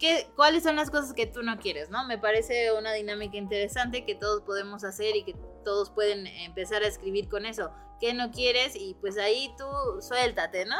¿Qué, 0.00 0.30
¿Cuáles 0.34 0.62
son 0.62 0.76
las 0.76 0.90
cosas 0.90 1.12
que 1.12 1.26
tú 1.26 1.42
no 1.42 1.58
quieres, 1.58 1.90
no? 1.90 2.06
Me 2.06 2.18
parece 2.18 2.72
una 2.72 2.92
dinámica 2.92 3.36
interesante 3.36 4.06
que 4.06 4.14
todos 4.14 4.40
podemos 4.42 4.82
hacer 4.82 5.14
y 5.14 5.24
que 5.24 5.36
todos 5.64 5.90
pueden 5.90 6.26
empezar 6.26 6.82
a 6.82 6.86
escribir 6.86 7.28
con 7.28 7.44
eso. 7.44 7.70
¿Qué 8.00 8.14
no 8.14 8.30
quieres? 8.30 8.74
Y 8.74 8.96
pues 9.00 9.18
ahí 9.18 9.54
tú 9.58 9.66
suéltate, 10.00 10.64
¿no? 10.64 10.76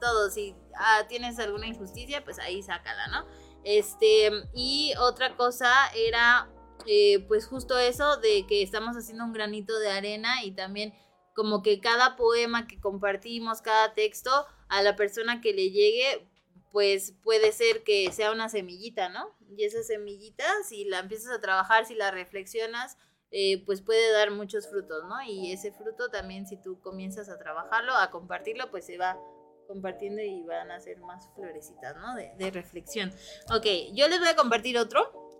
Todo, 0.00 0.30
si 0.30 0.56
ah, 0.74 1.04
tienes 1.06 1.38
alguna 1.38 1.66
injusticia, 1.66 2.24
pues 2.24 2.38
ahí 2.38 2.62
sácala, 2.62 3.08
¿no? 3.08 3.26
Este, 3.62 4.30
y 4.54 4.94
otra 4.98 5.36
cosa 5.36 5.70
era 5.94 6.50
eh, 6.86 7.24
pues 7.28 7.46
justo 7.46 7.78
eso 7.78 8.16
de 8.16 8.46
que 8.46 8.62
estamos 8.62 8.96
haciendo 8.96 9.24
un 9.24 9.32
granito 9.32 9.78
de 9.78 9.90
arena 9.90 10.42
y 10.44 10.52
también 10.52 10.94
como 11.34 11.62
que 11.62 11.80
cada 11.80 12.16
poema 12.16 12.66
que 12.66 12.80
compartimos, 12.80 13.62
cada 13.62 13.94
texto, 13.94 14.30
a 14.68 14.82
la 14.82 14.96
persona 14.96 15.40
que 15.40 15.52
le 15.52 15.70
llegue, 15.70 16.26
pues 16.72 17.12
puede 17.22 17.52
ser 17.52 17.84
que 17.84 18.10
sea 18.12 18.32
una 18.32 18.48
semillita, 18.48 19.08
¿no? 19.10 19.36
Y 19.56 19.64
esa 19.64 19.82
semillita, 19.82 20.44
si 20.66 20.84
la 20.84 21.00
empiezas 21.00 21.32
a 21.32 21.40
trabajar, 21.40 21.84
si 21.86 21.94
la 21.94 22.10
reflexionas, 22.10 22.96
eh, 23.30 23.64
pues 23.64 23.82
puede 23.82 24.10
dar 24.12 24.30
muchos 24.30 24.68
frutos, 24.68 25.04
¿no? 25.04 25.22
Y 25.22 25.52
ese 25.52 25.72
fruto 25.72 26.08
también, 26.10 26.46
si 26.46 26.56
tú 26.56 26.80
comienzas 26.80 27.28
a 27.28 27.38
trabajarlo, 27.38 27.94
a 27.94 28.10
compartirlo, 28.10 28.70
pues 28.70 28.86
se 28.86 28.98
va 28.98 29.18
compartiendo 29.66 30.22
y 30.22 30.42
van 30.42 30.70
a 30.70 30.80
ser 30.80 30.98
más 31.00 31.28
florecitas, 31.34 31.96
¿no? 31.96 32.14
De, 32.16 32.32
de 32.36 32.50
reflexión. 32.50 33.12
Ok, 33.54 33.66
yo 33.92 34.08
les 34.08 34.18
voy 34.18 34.28
a 34.28 34.36
compartir 34.36 34.78
otro. 34.78 35.30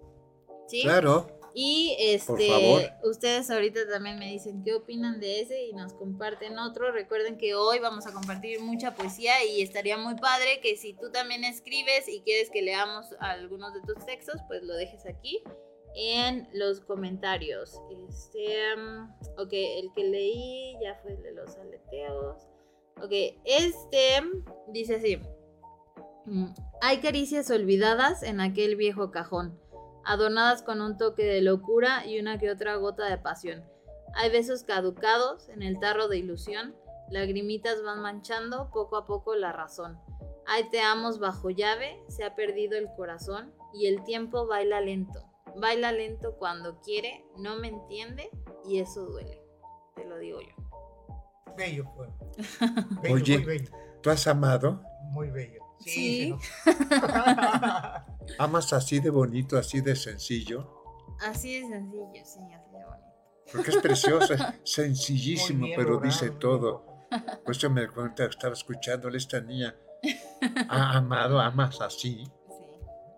¿Sí? 0.69 0.83
Claro. 0.83 1.42
Y 1.55 1.97
este, 1.99 2.95
ustedes 3.05 3.51
ahorita 3.51 3.87
también 3.89 4.19
me 4.19 4.31
dicen 4.31 4.63
qué 4.65 4.75
opinan 4.75 5.21
de 5.21 5.43
ese 5.43 5.65
y 5.65 5.73
nos 5.75 5.93
comparten 5.93 6.59
otro. 6.59 6.93
Recuerden 6.93 7.37
que 7.37 7.55
hoy 7.55 7.79
vamos 7.79 8.07
a 8.07 8.13
compartir 8.13 8.61
mucha 8.61 8.95
poesía 8.95 9.45
y 9.45 9.61
estaría 9.61 9.99
muy 9.99 10.15
padre 10.15 10.61
que 10.63 10.77
si 10.77 10.95
tú 10.95 11.11
también 11.11 11.45
escribes 11.45 12.09
y 12.09 12.23
quieres 12.23 12.49
que 12.49 12.63
leamos 12.63 13.07
algunos 13.21 13.75
de 13.75 13.83
tus 13.83 14.05
textos, 14.07 14.41
pues 14.49 14.63
lo 14.63 14.75
dejes 14.75 15.05
aquí 15.07 15.43
en 15.95 16.49
los 16.55 16.81
comentarios. 16.81 17.79
Este, 18.09 18.75
um, 18.75 19.11
ok, 19.37 19.53
el 19.53 19.93
que 19.95 20.05
leí 20.05 20.75
ya 20.83 20.95
fue 21.03 21.13
el 21.13 21.23
de 21.23 21.33
los 21.33 21.55
aleteos. 21.57 22.49
Ok, 22.97 23.13
este 23.45 24.23
dice 24.69 24.97
así. 24.97 25.19
Mm, 26.25 26.55
Hay 26.81 26.99
caricias 26.99 27.51
olvidadas 27.51 28.23
en 28.23 28.41
aquel 28.41 28.77
viejo 28.77 29.11
cajón 29.11 29.61
adornadas 30.05 30.63
con 30.63 30.81
un 30.81 30.97
toque 30.97 31.25
de 31.25 31.43
locura 31.43 32.07
y 32.07 32.19
una 32.19 32.39
que 32.39 32.51
otra 32.51 32.77
gota 32.77 33.07
de 33.07 33.19
pasión. 33.19 33.65
Hay 34.15 34.31
besos 34.31 34.65
caducados 34.65 35.49
en 35.49 35.63
el 35.63 35.79
tarro 35.79 36.09
de 36.09 36.19
ilusión, 36.19 36.75
lagrimitas 37.11 37.83
van 37.83 38.01
manchando 38.01 38.71
poco 38.71 38.97
a 38.97 39.07
poco 39.07 39.35
la 39.35 39.53
razón. 39.53 39.99
Hay 40.47 40.69
te 40.71 40.81
amos 40.81 41.19
bajo 41.19 41.51
llave, 41.51 42.03
se 42.09 42.25
ha 42.25 42.35
perdido 42.35 42.77
el 42.77 42.89
corazón 42.97 43.53
y 43.73 43.87
el 43.87 44.03
tiempo 44.05 44.47
baila 44.47 44.81
lento. 44.81 45.25
Baila 45.57 45.93
lento 45.93 46.37
cuando 46.37 46.81
quiere, 46.81 47.25
no 47.39 47.57
me 47.57 47.69
entiende 47.69 48.31
y 48.65 48.79
eso 48.79 49.07
duele. 49.07 49.41
Te 49.95 50.05
lo 50.05 50.19
digo 50.19 50.41
yo. 50.41 51.55
Bello 51.57 51.85
poema. 51.95 52.15
Bello, 53.03 53.15
Oye. 53.15 53.39
muy 53.39 53.47
bello. 53.47 53.71
¿Tú 54.03 54.11
has 54.11 54.27
amado? 54.27 54.83
Muy 55.11 55.31
bello. 55.31 55.63
Sí. 55.79 56.35
Sí. 56.65 56.71
¿Amas 58.39 58.73
así 58.73 59.01
de 59.01 59.11
bonito, 59.11 59.57
así 59.59 59.81
de 59.81 59.95
sencillo? 59.97 60.83
Así 61.21 61.61
de 61.61 61.69
sencillo, 61.69 62.07
sí, 62.25 62.41
así 62.53 62.71
de 62.71 62.85
bonito. 62.85 63.07
Porque 63.53 63.71
es 63.71 63.77
precioso, 63.79 64.35
sencillísimo, 64.65 65.67
bien 65.67 65.77
pero 65.79 65.99
dice 66.01 66.31
todo. 66.31 66.87
Por 67.45 67.55
eso 67.55 67.69
me 67.71 67.89
cuenta, 67.89 68.25
estaba 68.25 68.55
escuchándole 68.55 69.19
esta 69.19 69.41
niña. 69.41 69.75
¿Ha 70.69 70.97
amado, 70.97 71.39
amas 71.39 71.81
así? 71.81 72.25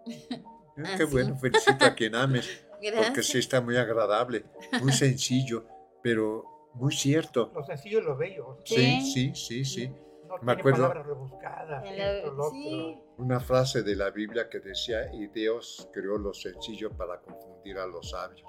Sí. 0.07 0.13
Eh, 0.13 0.43
Ah, 0.77 0.95
Qué 0.99 1.07
sí. 1.07 1.13
bueno, 1.13 1.37
felicito 1.39 1.85
a 1.85 1.95
quien 1.95 2.17
ames, 2.17 2.65
porque 2.73 2.91
Gracias. 2.91 3.27
sí 3.27 3.39
está 3.39 3.61
muy 3.61 3.77
agradable, 3.77 4.45
muy 4.83 4.93
sencillo, 4.93 5.65
pero 6.03 6.71
muy 6.75 6.93
cierto. 6.93 7.53
Lo 7.55 7.65
sencillo 7.65 8.01
es 8.01 8.05
lo 8.05 8.17
bello. 8.17 8.59
Sí, 8.65 9.01
Sí. 9.01 9.13
sí, 9.13 9.35
sí, 9.35 9.65
sí. 9.65 9.89
No 9.89 10.35
Me 10.43 10.57
tiene 10.57 10.61
acuerdo- 10.61 10.89
palabras 10.89 11.07
rebuscadas. 11.07 11.85
El- 11.85 12.01
esto, 12.01 12.33
lo 12.33 12.45
otro. 12.47 13.04
Una 13.17 13.39
frase 13.41 13.83
de 13.83 13.95
la 13.97 14.11
Biblia 14.11 14.49
que 14.49 14.59
decía, 14.61 15.13
y 15.13 15.29
Dios 15.29 15.89
creó 15.93 16.19
lo 16.19 16.35
sencillo 16.35 16.91
para 16.91 17.21
confundir 17.21 17.79
a 17.79 17.87
los 17.87 18.11
sabios. 18.11 18.43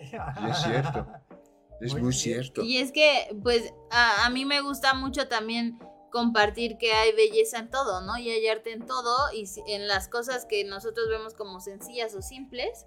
Y 0.00 0.50
es 0.50 0.58
cierto, 0.62 1.06
es 1.80 1.94
Muy 1.94 2.12
cierto. 2.12 2.62
Y 2.62 2.78
es 2.78 2.92
que, 2.92 3.36
pues, 3.42 3.72
a, 3.90 4.24
a 4.24 4.30
mí 4.30 4.44
me 4.44 4.60
gusta 4.62 4.94
mucho 4.94 5.28
también 5.28 5.78
compartir 6.10 6.78
que 6.78 6.92
hay 6.92 7.12
belleza 7.12 7.58
en 7.58 7.68
todo, 7.70 8.00
¿no? 8.00 8.16
Y 8.16 8.30
hay 8.30 8.46
arte 8.48 8.72
en 8.72 8.86
todo, 8.86 9.32
y 9.34 9.46
si- 9.46 9.62
en 9.66 9.86
las 9.86 10.08
cosas 10.08 10.46
que 10.46 10.64
nosotros 10.64 11.08
vemos 11.10 11.34
como 11.34 11.60
sencillas 11.60 12.14
o 12.14 12.22
simples, 12.22 12.86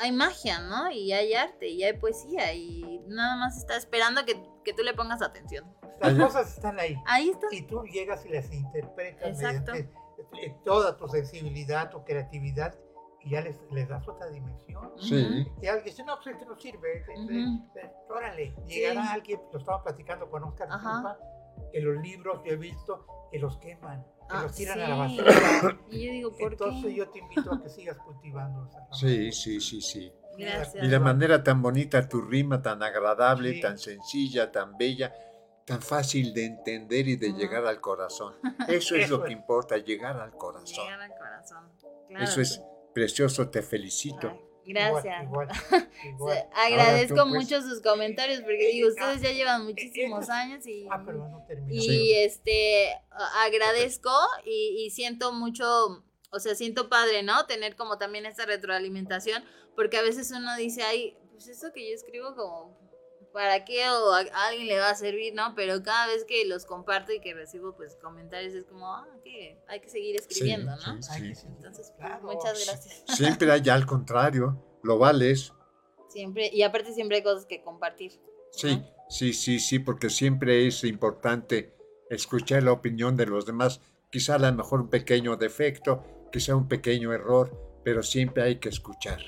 hay 0.00 0.12
magia, 0.12 0.60
¿no? 0.60 0.90
Y 0.90 1.12
hay 1.12 1.32
arte, 1.32 1.68
y 1.68 1.82
hay 1.82 1.94
poesía, 1.94 2.52
y 2.52 3.00
nada 3.08 3.36
más 3.36 3.56
está 3.56 3.76
esperando 3.76 4.24
que, 4.26 4.38
que 4.64 4.74
tú 4.74 4.82
le 4.82 4.92
pongas 4.92 5.22
atención. 5.22 5.64
Las 6.00 6.14
cosas 6.14 6.54
están 6.54 6.78
ahí. 6.78 6.94
Ahí 7.06 7.30
está. 7.30 7.46
Y 7.50 7.62
tú 7.62 7.82
llegas 7.84 8.24
y 8.26 8.28
las 8.28 8.52
interpretas 8.52 9.28
Exacto. 9.28 9.72
mediante 9.72 9.97
toda 10.64 10.96
tu 10.96 11.08
sensibilidad, 11.08 11.90
tu 11.90 12.04
creatividad, 12.04 12.74
y 13.20 13.30
ya 13.30 13.40
les, 13.40 13.60
les 13.72 13.88
das 13.88 14.06
otra 14.06 14.28
dimensión. 14.30 14.92
Sí, 14.98 15.46
Y 15.60 15.66
alguien 15.66 15.84
dice, 15.84 16.04
no, 16.04 16.16
pues 16.22 16.36
esto 16.36 16.46
no 16.48 16.56
sirve. 16.58 16.98
eh, 16.98 17.04
eh, 17.08 17.18
Ujú. 17.18 17.78
eh, 17.78 17.92
Órale, 18.10 18.54
llegará 18.66 19.02
Sí. 19.02 19.08
alguien, 19.12 19.40
lo 19.52 19.58
estaba 19.58 19.82
platicando 19.82 20.30
con 20.30 20.44
Oscar, 20.44 20.68
disculpa, 20.68 21.18
que 21.72 21.80
los 21.80 22.00
libros 22.02 22.40
yo 22.44 22.52
he 22.52 22.56
visto 22.56 23.06
que 23.30 23.38
los 23.38 23.56
queman, 23.58 24.02
que 24.02 24.36
Ah, 24.36 24.42
los 24.42 24.54
tiran 24.54 24.78
a 24.80 24.84
sí. 24.84 24.90
la 24.90 24.96
basura. 24.96 25.78
Y 25.90 26.06
yo 26.06 26.12
digo, 26.12 26.30
¿por 26.38 26.52
Entonces 26.52 26.84
qué? 26.90 26.94
yo 26.94 27.08
te 27.10 27.18
invito 27.18 27.52
a 27.52 27.62
que 27.62 27.68
sigas 27.68 27.98
cultivando 27.98 28.66
esa 28.66 28.86
sí, 28.92 29.32
sí, 29.32 29.60
sí, 29.60 29.80
sí. 29.82 30.12
Gracias. 30.38 30.84
Y 30.84 30.88
de 30.88 31.00
manera 31.00 31.42
tan 31.42 31.60
bonita 31.60 32.08
tu 32.08 32.20
rima, 32.22 32.62
tan 32.62 32.82
agradable, 32.82 33.54
Sí. 33.54 33.60
tan 33.60 33.78
sencilla, 33.78 34.52
tan 34.52 34.76
bella, 34.78 35.12
tan 35.68 35.82
fácil 35.82 36.32
de 36.34 36.46
entender 36.46 37.06
y 37.06 37.16
de 37.16 37.32
llegar 37.34 37.66
al 37.66 37.80
corazón. 37.80 38.34
Eso 38.68 38.96
es 38.96 39.08
lo 39.10 39.22
que 39.22 39.32
importa, 39.32 39.76
llegar 39.76 40.18
al 40.18 40.32
corazón. 40.32 40.84
Llegar 40.84 41.00
al 41.02 41.10
corazón. 41.16 41.68
Claro. 42.08 42.24
Eso 42.24 42.40
es 42.40 42.62
precioso, 42.94 43.48
te 43.50 43.62
felicito. 43.62 44.28
Ay, 44.28 44.72
gracias. 44.72 45.22
Igual, 45.24 45.48
igual, 46.04 46.48
agradezco 46.54 47.14
tú, 47.24 47.30
pues. 47.30 47.42
mucho 47.44 47.62
sus 47.62 47.80
comentarios 47.82 48.40
porque 48.40 48.68
digo, 48.72 48.88
ustedes 48.88 49.20
ya 49.22 49.32
llevan 49.32 49.64
muchísimos 49.64 50.28
años 50.30 50.66
y, 50.66 50.86
Ah, 50.90 51.02
pero 51.04 51.28
no 51.28 51.44
terminó. 51.46 51.72
y 51.74 51.80
Sí. 51.82 52.14
este 52.14 52.90
agradezco 53.44 54.10
y, 54.44 54.84
y 54.86 54.90
siento 54.90 55.32
mucho, 55.32 56.02
o 56.30 56.38
sea, 56.38 56.54
siento 56.54 56.88
padre, 56.88 57.22
¿no? 57.22 57.46
Tener 57.46 57.76
como 57.76 57.98
también 57.98 58.26
esta 58.26 58.46
retroalimentación 58.46 59.44
porque 59.74 59.96
a 59.96 60.02
veces 60.02 60.30
uno 60.32 60.56
dice, 60.56 60.82
ay, 60.82 61.16
pues 61.30 61.46
eso 61.48 61.72
que 61.72 61.88
yo 61.88 61.94
escribo 61.94 62.34
como, 62.34 62.77
¿para 63.38 63.64
qué? 63.64 63.88
O 63.88 64.12
a, 64.12 64.18
a 64.18 64.48
alguien 64.48 64.66
le 64.66 64.80
va 64.80 64.90
a 64.90 64.94
servir, 64.96 65.32
¿no? 65.32 65.54
Pero 65.54 65.80
cada 65.84 66.08
vez 66.08 66.24
que 66.24 66.44
los 66.44 66.66
comparto 66.66 67.12
y 67.12 67.20
que 67.20 67.34
recibo 67.34 67.76
pues 67.76 67.94
comentarios 68.02 68.52
es 68.52 68.64
como, 68.64 68.92
ah, 68.92 69.06
que 69.22 69.62
hay 69.68 69.78
que 69.78 69.88
seguir 69.88 70.16
escribiendo, 70.16 70.76
Sí, 70.76 70.90
¿no? 70.90 71.00
sí, 71.02 71.34
sí. 71.36 71.46
Entonces, 71.46 71.92
pues, 71.96 72.08
Claro. 72.08 72.24
muchas 72.26 72.66
gracias. 72.66 73.04
Siempre 73.16 73.52
hay 73.52 73.68
al 73.68 73.86
contrario, 73.86 74.60
lo 74.82 74.98
vales. 74.98 75.52
Siempre, 76.08 76.50
y 76.52 76.62
aparte 76.62 76.92
siempre 76.92 77.18
hay 77.18 77.22
cosas 77.22 77.46
que 77.46 77.62
compartir. 77.62 78.20
Sí, 78.50 78.82
sí, 79.08 79.32
sí, 79.32 79.60
sí, 79.60 79.78
porque 79.78 80.10
siempre 80.10 80.66
es 80.66 80.82
importante 80.82 81.76
escuchar 82.10 82.64
la 82.64 82.72
opinión 82.72 83.16
de 83.16 83.26
los 83.26 83.46
demás. 83.46 83.80
Quizá 84.10 84.34
a 84.34 84.38
lo 84.40 84.52
mejor 84.52 84.80
un 84.80 84.90
pequeño 84.90 85.36
defecto, 85.36 86.02
quizá 86.32 86.56
un 86.56 86.66
pequeño 86.66 87.12
error, 87.12 87.80
pero 87.84 88.02
siempre 88.02 88.42
hay 88.42 88.56
que 88.56 88.68
escuchar. 88.68 89.20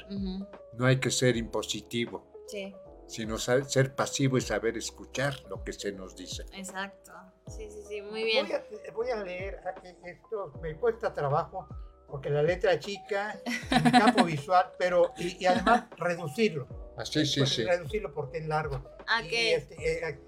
No 0.77 0.87
hay 0.87 0.99
que 0.99 1.13
ser 1.13 1.37
impositivo. 1.37 2.27
Sí. 2.49 2.75
Sino 3.11 3.39
ser 3.39 3.93
pasivo 3.97 4.39
y 4.39 4.41
saber 4.41 4.77
escuchar 4.77 5.35
lo 5.49 5.65
que 5.65 5.73
se 5.73 5.91
nos 5.91 6.15
dice. 6.15 6.45
Exacto. 6.53 7.11
Sí, 7.49 7.69
sí, 7.69 7.83
sí, 7.89 8.03
muy 8.03 8.23
bien. 8.23 8.47
Voy 8.95 9.11
a, 9.11 9.17
leer, 9.25 9.61
ah, 9.67 9.75
esto 10.05 10.53
me 10.63 10.77
cuesta 10.77 11.13
trabajo, 11.13 11.67
porque 12.07 12.31
la 12.31 12.41
letra 12.41 12.79
chica, 12.79 13.37
en 13.73 13.91
campo 13.91 14.23
visual, 14.23 14.75
pero 14.79 15.13
y, 15.17 15.45
además 15.45 15.87
reducirlo. 15.97 16.69
Así, 16.97 17.23
ah, 17.23 17.25
sí, 17.25 17.47
sí. 17.47 17.65
Reducirlo 17.65 18.15
porque 18.15 18.39
es 18.39 18.47
largo. 18.47 18.81
Ah, 19.09 19.25
y 19.25 19.35
este, 19.35 20.07
eh, 20.07 20.21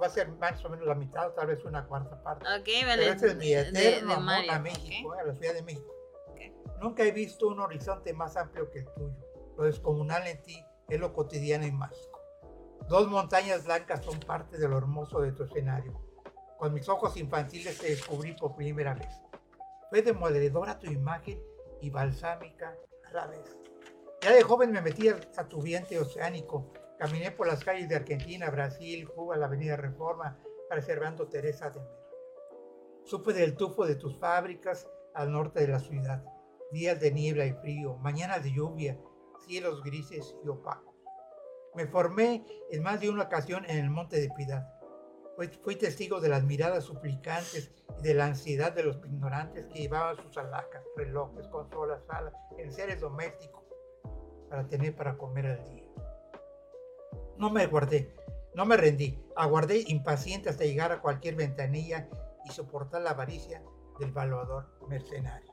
va 0.00 0.06
a 0.06 0.10
ser 0.10 0.28
más 0.28 0.64
o 0.64 0.68
menos 0.68 0.86
la 0.86 0.94
mitad 0.94 1.26
o 1.26 1.32
tal 1.32 1.48
vez 1.48 1.64
una 1.64 1.84
cuarta 1.88 2.22
parte. 2.22 2.46
Ok, 2.46 2.86
vale. 2.86 3.02
Pero 3.02 3.12
este 3.14 3.26
es 3.26 3.36
mi 3.36 3.52
eterno 3.52 4.14
amor 4.14 4.48
a 4.48 4.60
México, 4.60 5.12
a 5.14 5.24
la 5.24 5.34
Ciudad 5.34 5.54
de 5.54 5.62
México. 5.62 5.92
Nunca 6.80 7.02
he 7.02 7.10
visto 7.10 7.48
un 7.48 7.58
horizonte 7.58 8.12
más 8.12 8.36
amplio 8.36 8.70
que 8.70 8.78
el 8.78 8.84
tuyo. 8.94 9.16
Lo 9.56 9.64
descomunal 9.64 10.24
en 10.28 10.40
ti 10.40 10.64
es 10.90 11.00
lo 11.00 11.12
cotidiano 11.12 11.66
y 11.66 11.72
mágico. 11.72 12.20
Dos 12.88 13.08
montañas 13.08 13.64
blancas 13.64 14.04
son 14.04 14.20
parte 14.20 14.58
de 14.58 14.68
lo 14.68 14.76
hermoso 14.76 15.20
de 15.20 15.32
tu 15.32 15.44
escenario. 15.44 15.98
Con 16.58 16.74
mis 16.74 16.88
ojos 16.88 17.16
infantiles 17.16 17.78
te 17.78 17.90
descubrí 17.90 18.34
por 18.34 18.56
primera 18.56 18.94
vez. 18.94 19.08
Fue 19.88 20.02
demoledora 20.02 20.78
tu 20.78 20.90
imagen 20.90 21.42
y 21.80 21.90
balsámica 21.90 22.76
a 23.08 23.12
la 23.12 23.26
vez. 23.26 23.56
Ya 24.20 24.32
de 24.32 24.42
joven 24.42 24.72
me 24.72 24.82
metí 24.82 25.08
a 25.08 25.48
tu 25.48 25.62
vientre 25.62 25.98
oceánico. 25.98 26.72
Caminé 26.98 27.30
por 27.30 27.46
las 27.46 27.64
calles 27.64 27.88
de 27.88 27.96
Argentina, 27.96 28.50
Brasil, 28.50 29.08
Cuba, 29.08 29.36
la 29.36 29.46
Avenida 29.46 29.76
Reforma, 29.76 30.36
preservando 30.68 31.28
Teresa 31.28 31.70
de 31.70 31.80
Mer. 31.80 32.00
Supe 33.04 33.32
del 33.32 33.56
tufo 33.56 33.86
de 33.86 33.94
tus 33.94 34.18
fábricas 34.18 34.86
al 35.14 35.32
norte 35.32 35.60
de 35.60 35.68
la 35.68 35.80
ciudad 35.80 36.22
días 36.70 37.00
de 37.00 37.10
niebla 37.10 37.46
y 37.46 37.52
frío, 37.52 37.96
mañanas 37.96 38.42
de 38.44 38.52
lluvia, 38.52 38.98
cielos 39.46 39.82
grises 39.82 40.34
y 40.44 40.48
opacos. 40.48 40.94
Me 41.74 41.86
formé 41.86 42.44
en 42.70 42.82
más 42.82 43.00
de 43.00 43.08
una 43.10 43.24
ocasión 43.24 43.64
en 43.66 43.78
el 43.78 43.90
Monte 43.90 44.20
de 44.20 44.30
Piedad. 44.30 44.68
Fui, 45.62 45.76
testigo 45.76 46.20
de 46.20 46.28
las 46.28 46.44
miradas 46.44 46.84
suplicantes 46.84 47.72
y 47.98 48.02
de 48.02 48.14
la 48.14 48.26
ansiedad 48.26 48.72
de 48.72 48.82
los 48.82 48.96
ignorantes 48.96 49.66
que 49.68 49.80
llevaban 49.80 50.16
sus 50.16 50.36
alacas, 50.36 50.82
relojes, 50.96 51.46
consolas, 51.48 52.04
salas, 52.06 52.34
seres 52.70 53.00
domésticos 53.00 53.64
para 54.50 54.66
tener 54.66 54.94
para 54.94 55.16
comer 55.16 55.46
al 55.46 55.64
día. 55.64 55.84
No 57.38 57.48
me 57.48 57.66
guardé, 57.66 58.14
no 58.54 58.66
me 58.66 58.76
rendí, 58.76 59.18
aguardé 59.36 59.84
impaciente 59.86 60.50
hasta 60.50 60.64
llegar 60.64 60.92
a 60.92 61.00
cualquier 61.00 61.36
ventanilla 61.36 62.08
y 62.44 62.50
soportar 62.50 63.00
la 63.02 63.10
avaricia 63.10 63.62
del 63.98 64.12
valuador 64.12 64.66
mercenario. 64.88 65.49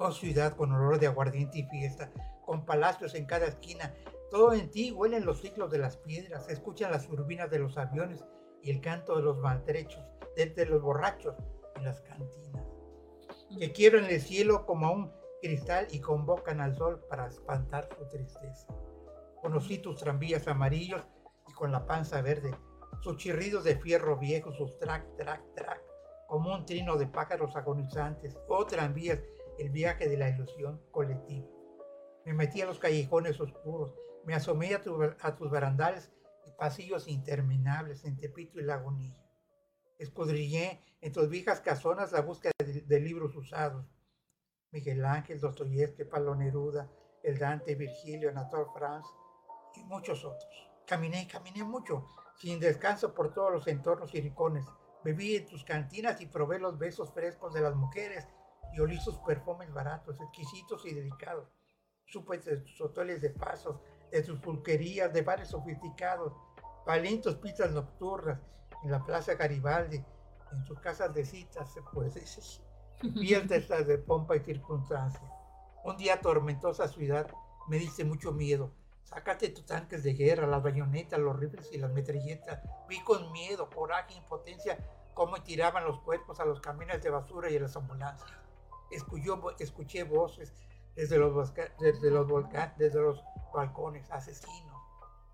Oh 0.00 0.12
ciudad 0.12 0.54
con 0.54 0.72
olor 0.72 1.00
de 1.00 1.08
aguardiente 1.08 1.58
y 1.58 1.64
fiesta, 1.64 2.10
con 2.46 2.64
palacios 2.64 3.14
en 3.14 3.26
cada 3.26 3.46
esquina, 3.46 3.92
todo 4.30 4.52
en 4.52 4.70
ti 4.70 4.92
huelen 4.92 5.24
los 5.24 5.40
ciclos 5.40 5.70
de 5.70 5.78
las 5.78 5.96
piedras, 5.96 6.46
se 6.46 6.52
escuchan 6.52 6.92
las 6.92 7.06
turbinas 7.06 7.50
de 7.50 7.58
los 7.58 7.76
aviones 7.76 8.24
y 8.62 8.70
el 8.70 8.80
canto 8.80 9.16
de 9.16 9.22
los 9.22 9.38
maltrechos, 9.38 10.04
de 10.36 10.66
los 10.66 10.80
borrachos 10.80 11.34
en 11.74 11.84
las 11.84 12.00
cantinas, 12.02 12.64
que 13.58 13.72
quiebran 13.72 14.04
el 14.04 14.20
cielo 14.20 14.66
como 14.66 14.92
un 14.92 15.12
cristal 15.42 15.88
y 15.90 16.00
convocan 16.00 16.60
al 16.60 16.76
sol 16.76 17.04
para 17.08 17.26
espantar 17.26 17.88
su 17.98 18.06
tristeza. 18.08 18.68
Conocí 19.40 19.78
tus 19.78 19.96
tranvías 19.96 20.46
amarillos 20.46 21.02
y 21.48 21.52
con 21.54 21.72
la 21.72 21.86
panza 21.86 22.22
verde, 22.22 22.54
sus 23.00 23.16
chirridos 23.16 23.64
de 23.64 23.76
fierro 23.76 24.16
viejo, 24.16 24.52
sus 24.52 24.78
track, 24.78 25.16
track, 25.16 25.42
track, 25.54 25.82
como 26.28 26.54
un 26.54 26.66
trino 26.66 26.96
de 26.96 27.06
pájaros 27.06 27.56
agonizantes, 27.56 28.36
o 28.48 28.64
tranvías 28.66 29.20
el 29.58 29.70
viaje 29.70 30.08
de 30.08 30.16
la 30.16 30.28
ilusión 30.28 30.80
colectiva. 30.90 31.46
Me 32.24 32.32
metí 32.32 32.60
a 32.60 32.66
los 32.66 32.78
callejones 32.78 33.40
oscuros, 33.40 33.94
me 34.24 34.34
asomé 34.34 34.74
a, 34.74 34.82
tus 34.82 35.50
barandales 35.50 36.10
y 36.46 36.50
pasillos 36.52 37.08
interminables 37.08 38.04
en 38.04 38.16
Tepito 38.16 38.60
y 38.60 38.64
Lagunilla. 38.64 39.24
Escudrillé 39.98 40.82
en 41.00 41.12
tus 41.12 41.28
viejas 41.28 41.60
casonas 41.60 42.12
la 42.12 42.20
búsqueda 42.20 42.52
de, 42.58 43.00
libros 43.00 43.34
usados. 43.34 43.86
Miguel 44.70 45.04
Ángel, 45.04 45.40
Dostoyevsky, 45.40 46.04
Pablo 46.04 46.34
Neruda, 46.34 46.90
el 47.22 47.38
Dante, 47.38 47.74
Virgilio, 47.74 48.28
Anatole 48.28 48.66
France 48.74 49.08
y 49.76 49.84
muchos 49.84 50.24
otros. 50.24 50.70
Caminé, 50.86 51.26
caminé 51.26 51.64
mucho, 51.64 52.06
sin 52.36 52.60
descanso 52.60 53.14
por 53.14 53.32
todos 53.32 53.50
los 53.50 53.66
entornos 53.66 54.14
y 54.14 54.20
rincones. 54.20 54.66
Bebí 55.04 55.36
en 55.36 55.46
tus 55.46 55.64
cantinas 55.64 56.20
y 56.20 56.26
probé 56.26 56.58
los 56.58 56.78
besos 56.78 57.12
frescos 57.12 57.54
de 57.54 57.62
las 57.62 57.74
mujeres 57.74 58.26
y 58.72 58.80
olí 58.80 58.98
sus 58.98 59.16
perfumes 59.18 59.72
baratos, 59.72 60.20
exquisitos 60.20 60.84
y 60.86 60.94
delicados. 60.94 61.48
Supe 62.06 62.38
de 62.38 62.58
tus 62.58 62.80
hoteles 62.80 63.20
de 63.20 63.30
pasos, 63.30 63.76
de 64.10 64.22
tus 64.22 64.38
pulquerías, 64.40 65.12
de 65.12 65.22
bares 65.22 65.48
sofisticados, 65.48 66.32
valientos 66.86 67.36
pistas 67.36 67.70
nocturnas 67.72 68.40
en 68.82 68.90
la 68.90 69.04
Plaza 69.04 69.34
Garibaldi, 69.34 70.02
en 70.52 70.64
tus 70.64 70.78
casas 70.80 71.12
de 71.12 71.24
citas, 71.24 71.74
decir, 72.04 72.62
fiestas 73.14 73.86
de 73.86 73.98
pompa 73.98 74.36
y 74.36 74.40
circunstancia. 74.40 75.20
Un 75.84 75.96
día 75.96 76.20
tormentosa 76.20 76.88
ciudad 76.88 77.30
me 77.68 77.78
diste 77.78 78.04
mucho 78.04 78.32
miedo. 78.32 78.72
Sácate 79.02 79.48
tus 79.50 79.64
tanques 79.64 80.02
de 80.02 80.14
guerra, 80.14 80.46
las 80.46 80.62
bayonetas, 80.62 81.18
los 81.18 81.38
rifles 81.38 81.70
y 81.72 81.78
las 81.78 81.90
metralletas. 81.92 82.60
Vi 82.88 83.00
con 83.00 83.32
miedo, 83.32 83.68
coraje, 83.70 84.14
impotencia 84.14 84.78
cómo 85.14 85.42
tiraban 85.42 85.84
los 85.84 86.00
cuerpos 86.00 86.40
a 86.40 86.44
los 86.44 86.60
camiones 86.60 87.02
de 87.02 87.10
basura 87.10 87.50
y 87.50 87.56
a 87.56 87.60
las 87.60 87.76
ambulancias 87.76 88.30
escuché 88.90 90.04
voces 90.04 90.54
desde 90.94 91.18
los, 91.18 91.54
desde, 91.78 92.10
los 92.10 93.22
balcones, 93.54 94.10
asesinos, 94.10 94.82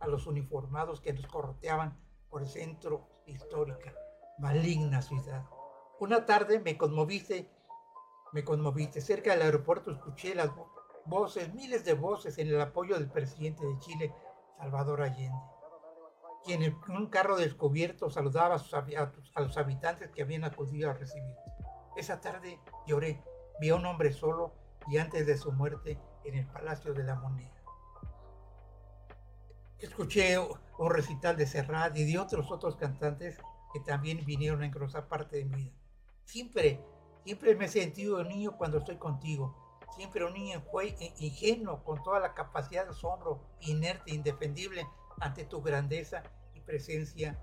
a 0.01 0.07
los 0.07 0.27
uniformados 0.27 1.01
que 1.01 1.13
nos 1.13 1.27
corroteaban 1.27 1.99
por 2.29 2.43
el 2.43 2.49
centro 2.49 3.09
histórica, 3.27 3.95
maligna 4.39 5.01
ciudad. 5.01 5.45
Una 6.01 6.27
tarde 6.27 6.61
me 6.61 6.77
conmoviste, 6.77 7.51
me 8.33 8.45
conmoviste. 8.45 9.01
Cerca 9.01 9.33
del 9.33 9.43
aeropuerto 9.43 9.91
escuché 9.91 10.35
las 10.35 10.51
voces, 11.07 11.55
miles 11.55 11.85
de 11.85 11.95
voces 11.95 12.37
en 12.39 12.49
el 12.49 12.61
apoyo 12.61 12.99
del 12.99 13.11
presidente 13.11 13.65
de 13.65 13.79
Chile, 13.79 14.15
Salvador 14.59 15.03
Allende, 15.03 15.41
quien 16.45 16.63
en 16.63 16.77
un 16.89 17.07
carro 17.07 17.37
descubierto 17.37 18.11
saludaba 18.11 18.57
a, 18.57 18.59
sus, 18.59 18.73
los 19.37 19.57
habitantes 19.57 20.11
que 20.11 20.23
habían 20.23 20.45
acudido 20.45 20.91
a 20.91 20.95
recibirte. 20.95 21.41
Esa 21.97 22.21
tarde 22.21 22.61
lloré 22.87 23.23
vi 23.61 23.71
a 23.71 23.77
un 23.77 23.87
hombre 23.87 24.13
solo 24.13 24.53
y 24.89 24.99
antes 24.99 25.27
de 25.27 25.37
su 25.37 25.53
muerte 25.53 25.99
en 26.25 26.35
el 26.37 26.47
Palacio 26.47 26.95
de 26.95 27.05
la 27.05 27.15
Moneda. 27.15 27.51
Escuché 29.79 30.39
un 30.39 30.91
recital 30.91 31.37
de 31.37 31.47
Serrat 31.47 31.97
y 31.97 32.11
de 32.11 32.19
otros 32.19 32.51
otros 32.51 32.77
cantantes 32.77 33.39
que 33.73 33.81
también 33.81 34.25
vinieron 34.25 34.63
a 34.63 34.67
engrosar 34.67 35.09
parte 35.09 35.37
de 35.37 35.45
mi 35.45 35.57
vida. 35.57 35.75
Siempre, 36.25 36.81
siempre 37.25 37.55
me 37.55 37.67
he 37.67 37.69
sentido 37.69 38.21
un 38.21 38.29
niño 38.29 38.57
cuando 38.57 38.79
estoy 38.79 38.97
contigo. 38.97 39.55
Siempre 39.95 40.25
un 40.25 40.33
niño 40.33 40.63
fue 40.71 40.97
ingenuo, 41.19 41.85
con 41.85 42.03
toda 42.03 42.19
la 42.19 42.35
capacidad 42.35 42.85
de 42.85 42.91
asombro, 42.91 43.41
inerte, 43.61 44.13
indefendible 44.13 44.89
ante 45.21 45.45
tu 45.45 45.63
grandeza 45.63 46.23
y 46.55 46.61
presencia 46.61 47.39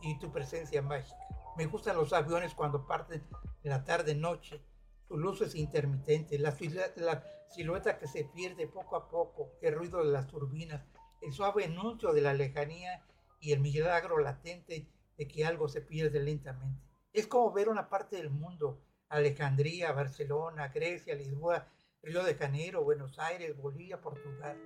y 0.00 0.18
tu 0.18 0.32
presencia 0.32 0.80
mágica. 0.82 1.18
Me 1.56 1.66
gustan 1.66 1.96
los 1.96 2.12
aviones 2.12 2.54
cuando 2.54 2.86
parten 2.86 3.22
en 3.62 3.70
la 3.70 3.84
tarde-noche 3.84 4.62
sus 5.08 5.18
luces 5.18 5.54
intermitentes, 5.54 6.38
la, 6.38 6.54
la 6.96 7.24
silueta 7.48 7.98
que 7.98 8.06
se 8.06 8.24
pierde 8.24 8.66
poco 8.66 8.96
a 8.96 9.08
poco, 9.08 9.52
el 9.62 9.74
ruido 9.74 10.04
de 10.04 10.12
las 10.12 10.26
turbinas, 10.26 10.84
el 11.22 11.32
suave 11.32 11.64
anuncio 11.64 12.12
de 12.12 12.20
la 12.20 12.34
lejanía 12.34 13.02
y 13.40 13.52
el 13.52 13.60
milagro 13.60 14.18
latente 14.18 14.86
de 15.16 15.26
que 15.26 15.46
algo 15.46 15.68
se 15.68 15.80
pierde 15.80 16.20
lentamente. 16.20 16.82
Es 17.12 17.26
como 17.26 17.52
ver 17.52 17.68
una 17.70 17.88
parte 17.88 18.16
del 18.16 18.30
mundo, 18.30 18.82
Alejandría, 19.08 19.92
Barcelona, 19.92 20.68
Grecia, 20.68 21.14
Lisboa, 21.14 21.66
Río 22.02 22.22
de 22.22 22.34
Janeiro, 22.34 22.84
Buenos 22.84 23.18
Aires, 23.18 23.56
Bolivia, 23.56 24.00
Portugal. 24.00 24.60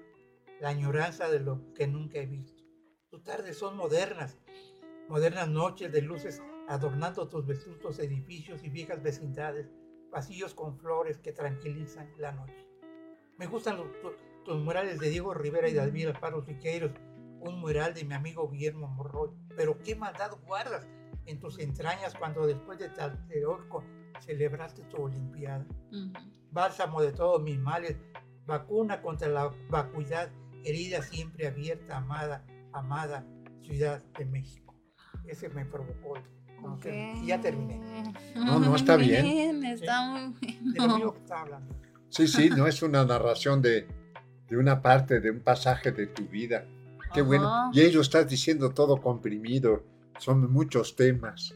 La 0.61 0.71
añoranza 0.71 1.29
de 1.31 1.41
lo 1.41 1.73
que 1.73 1.87
nunca 1.87 2.19
he 2.19 2.27
visto. 2.27 2.63
Tus 3.09 3.23
tardes 3.23 3.57
son 3.57 3.77
modernas, 3.77 4.39
modernas 5.09 5.49
noches 5.49 5.93
de 5.93 6.03
luces 6.03 6.43
adornando 6.69 7.29
tus 7.29 7.47
vetustos 7.47 7.99
edificios 7.99 8.63
y 8.65 8.71
viejas 8.71 9.03
vecindades 9.03 9.69
pasillos 10.13 10.55
con 10.55 10.79
flores 10.79 11.19
que 11.19 11.33
tranquilizan 11.33 12.13
la 12.19 12.33
noche. 12.33 12.69
Me 13.39 13.47
gustan 13.47 13.79
los, 13.79 13.89
tus 14.45 14.63
murales 14.63 15.01
de 15.01 15.09
Diego 15.09 15.35
Rivera 15.35 15.69
y 15.69 15.73
de 15.73 15.81
Alvira 15.81 16.15
Faro 16.15 16.43
Siqueiros, 16.43 16.93
un 17.41 17.59
mural 17.61 17.95
de 17.95 18.05
mi 18.05 18.15
amigo 18.15 18.49
Guillermo 18.49 18.87
Morroy. 18.87 19.31
Pero 19.57 19.79
qué 19.83 19.97
maldad 19.97 20.33
guardas 20.47 20.87
en 21.27 21.41
tus 21.41 21.59
entrañas 21.59 22.15
cuando 22.15 22.47
después 22.47 22.79
de 22.79 22.91
Tlatelolco 22.91 23.83
celebraste 24.21 24.83
tu 24.83 25.03
Olimpiada. 25.03 25.67
Bálsamo 26.51 27.01
de 27.01 27.13
todos 27.13 27.43
mis 27.43 27.59
males, 27.59 27.97
vacuna 28.47 29.01
contra 29.01 29.29
la 29.29 29.51
vacuidad 29.71 30.31
herida 30.63 31.03
siempre 31.03 31.47
abierta, 31.47 31.97
amada, 31.97 32.45
amada 32.73 33.27
Ciudad 33.63 34.03
de 34.19 34.27
México. 34.27 34.75
Ese 35.27 35.49
me 35.49 35.65
provocó. 35.65 36.15
Y 37.23 37.27
ya 37.27 37.41
terminé. 37.41 37.81
No, 38.35 38.59
no, 38.59 38.77
está 38.77 38.97
bien. 38.97 39.65
Está 39.65 40.03
muy 40.03 40.35
bien. 40.41 40.75
De 40.75 40.81
lo 40.81 41.13
que 41.13 41.21
estaba 41.21 41.43
hablando. 41.43 41.75
Sí, 42.09 42.27
sí, 42.27 42.51
no 42.51 42.67
es 42.67 42.83
una 42.83 43.05
narración 43.05 43.63
de, 43.63 43.89
de 44.49 44.57
una 44.57 44.83
parte, 44.83 45.21
de 45.21 45.31
un 45.31 45.41
pasaje 45.41 45.93
de 45.93 46.07
tu 46.07 46.25
vida. 46.25 46.65
Qué 47.15 47.21
Ajá. 47.21 47.29
bueno. 47.29 47.71
Y 47.73 47.81
ello 47.81 48.01
estás 48.01 48.29
diciendo 48.29 48.71
todo 48.71 49.01
comprimido. 49.01 49.85
Son 50.19 50.53
muchos 50.53 50.95
temas. 50.95 51.55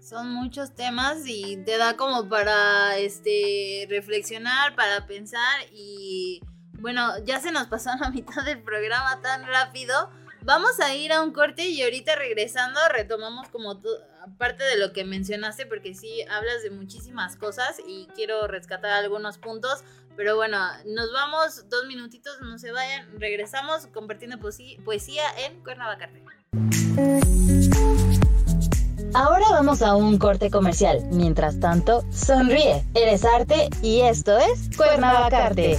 Son 0.00 0.32
muchos 0.32 0.74
temas 0.74 1.22
y 1.26 1.56
te 1.58 1.78
da 1.78 1.96
como 1.96 2.28
para 2.28 2.98
este 2.98 3.86
reflexionar, 3.88 4.74
para 4.74 5.06
pensar 5.06 5.60
y 5.72 6.40
bueno, 6.80 7.12
ya 7.24 7.40
se 7.40 7.52
nos 7.52 7.66
pasó 7.66 7.90
la 8.00 8.10
mitad 8.14 8.44
del 8.44 8.62
programa 8.62 9.20
tan 9.22 9.46
rápido. 9.46 10.10
Vamos 10.42 10.80
a 10.80 10.94
ir 10.94 11.12
a 11.12 11.22
un 11.22 11.32
corte 11.32 11.68
y 11.68 11.82
ahorita 11.82 12.16
regresando 12.16 12.80
retomamos 12.90 13.48
como 13.48 13.80
parte 14.38 14.64
de 14.64 14.78
lo 14.78 14.92
que 14.92 15.04
mencionaste 15.04 15.66
porque 15.66 15.94
sí 15.94 16.22
hablas 16.30 16.62
de 16.62 16.70
muchísimas 16.70 17.36
cosas 17.36 17.76
y 17.86 18.06
quiero 18.14 18.46
rescatar 18.46 18.92
algunos 18.92 19.36
puntos. 19.38 19.84
Pero 20.16 20.36
bueno, 20.36 20.58
nos 20.86 21.12
vamos 21.12 21.68
dos 21.68 21.86
minutitos, 21.86 22.40
no 22.40 22.58
se 22.58 22.72
vayan, 22.72 23.20
regresamos 23.20 23.86
compartiendo 23.88 24.38
poesía, 24.38 25.22
en 25.46 25.62
Cuernavacarte. 25.62 26.22
Ahora 29.12 29.46
vamos 29.50 29.82
a 29.82 29.94
un 29.94 30.18
corte 30.18 30.50
comercial. 30.50 31.02
Mientras 31.10 31.60
tanto, 31.60 32.04
sonríe. 32.12 32.84
Eres 32.94 33.24
arte 33.24 33.68
y 33.82 34.00
esto 34.00 34.38
es 34.38 34.76
Cuernavacarte. 34.76 35.78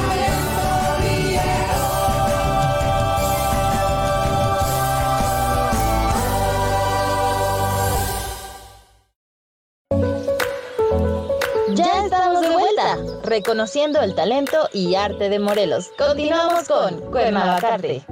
Reconociendo 13.31 14.01
el 14.01 14.13
talento 14.13 14.67
y 14.73 14.95
arte 14.95 15.29
de 15.29 15.39
Morelos. 15.39 15.89
Continuamos 15.97 16.67
con 16.67 16.99
Cuernavacarte. 17.11 18.05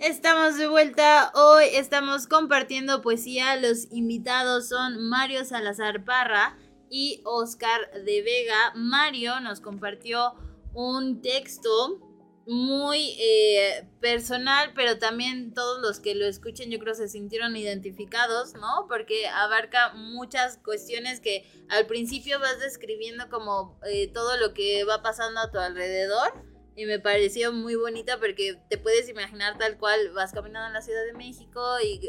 Estamos 0.00 0.58
de 0.58 0.66
vuelta. 0.66 1.30
Hoy 1.36 1.66
estamos 1.74 2.26
compartiendo 2.26 3.00
poesía. 3.00 3.54
Los 3.54 3.86
invitados 3.92 4.68
son 4.68 5.08
Mario 5.08 5.44
Salazar 5.44 6.04
Parra 6.04 6.58
y 6.90 7.22
Oscar 7.24 7.92
de 8.04 8.22
Vega. 8.22 8.72
Mario 8.74 9.38
nos 9.38 9.60
compartió 9.60 10.34
un 10.74 11.22
texto 11.22 12.09
muy 12.50 13.14
eh, 13.20 13.86
personal, 14.00 14.72
pero 14.74 14.98
también 14.98 15.54
todos 15.54 15.80
los 15.80 16.00
que 16.00 16.16
lo 16.16 16.26
escuchen 16.26 16.68
yo 16.68 16.80
creo 16.80 16.96
se 16.96 17.08
sintieron 17.08 17.54
identificados, 17.54 18.54
¿no? 18.54 18.86
Porque 18.88 19.28
abarca 19.28 19.94
muchas 19.94 20.58
cuestiones 20.58 21.20
que 21.20 21.48
al 21.68 21.86
principio 21.86 22.40
vas 22.40 22.58
describiendo 22.58 23.28
como 23.28 23.78
eh, 23.86 24.08
todo 24.08 24.36
lo 24.36 24.52
que 24.52 24.82
va 24.82 25.00
pasando 25.00 25.38
a 25.38 25.52
tu 25.52 25.60
alrededor 25.60 26.32
y 26.74 26.86
me 26.86 26.98
pareció 26.98 27.52
muy 27.52 27.76
bonita 27.76 28.18
porque 28.18 28.58
te 28.68 28.78
puedes 28.78 29.08
imaginar 29.08 29.56
tal 29.56 29.78
cual 29.78 30.10
vas 30.10 30.32
caminando 30.32 30.66
en 30.66 30.72
la 30.72 30.82
Ciudad 30.82 31.04
de 31.04 31.12
México 31.12 31.62
y 31.80 32.00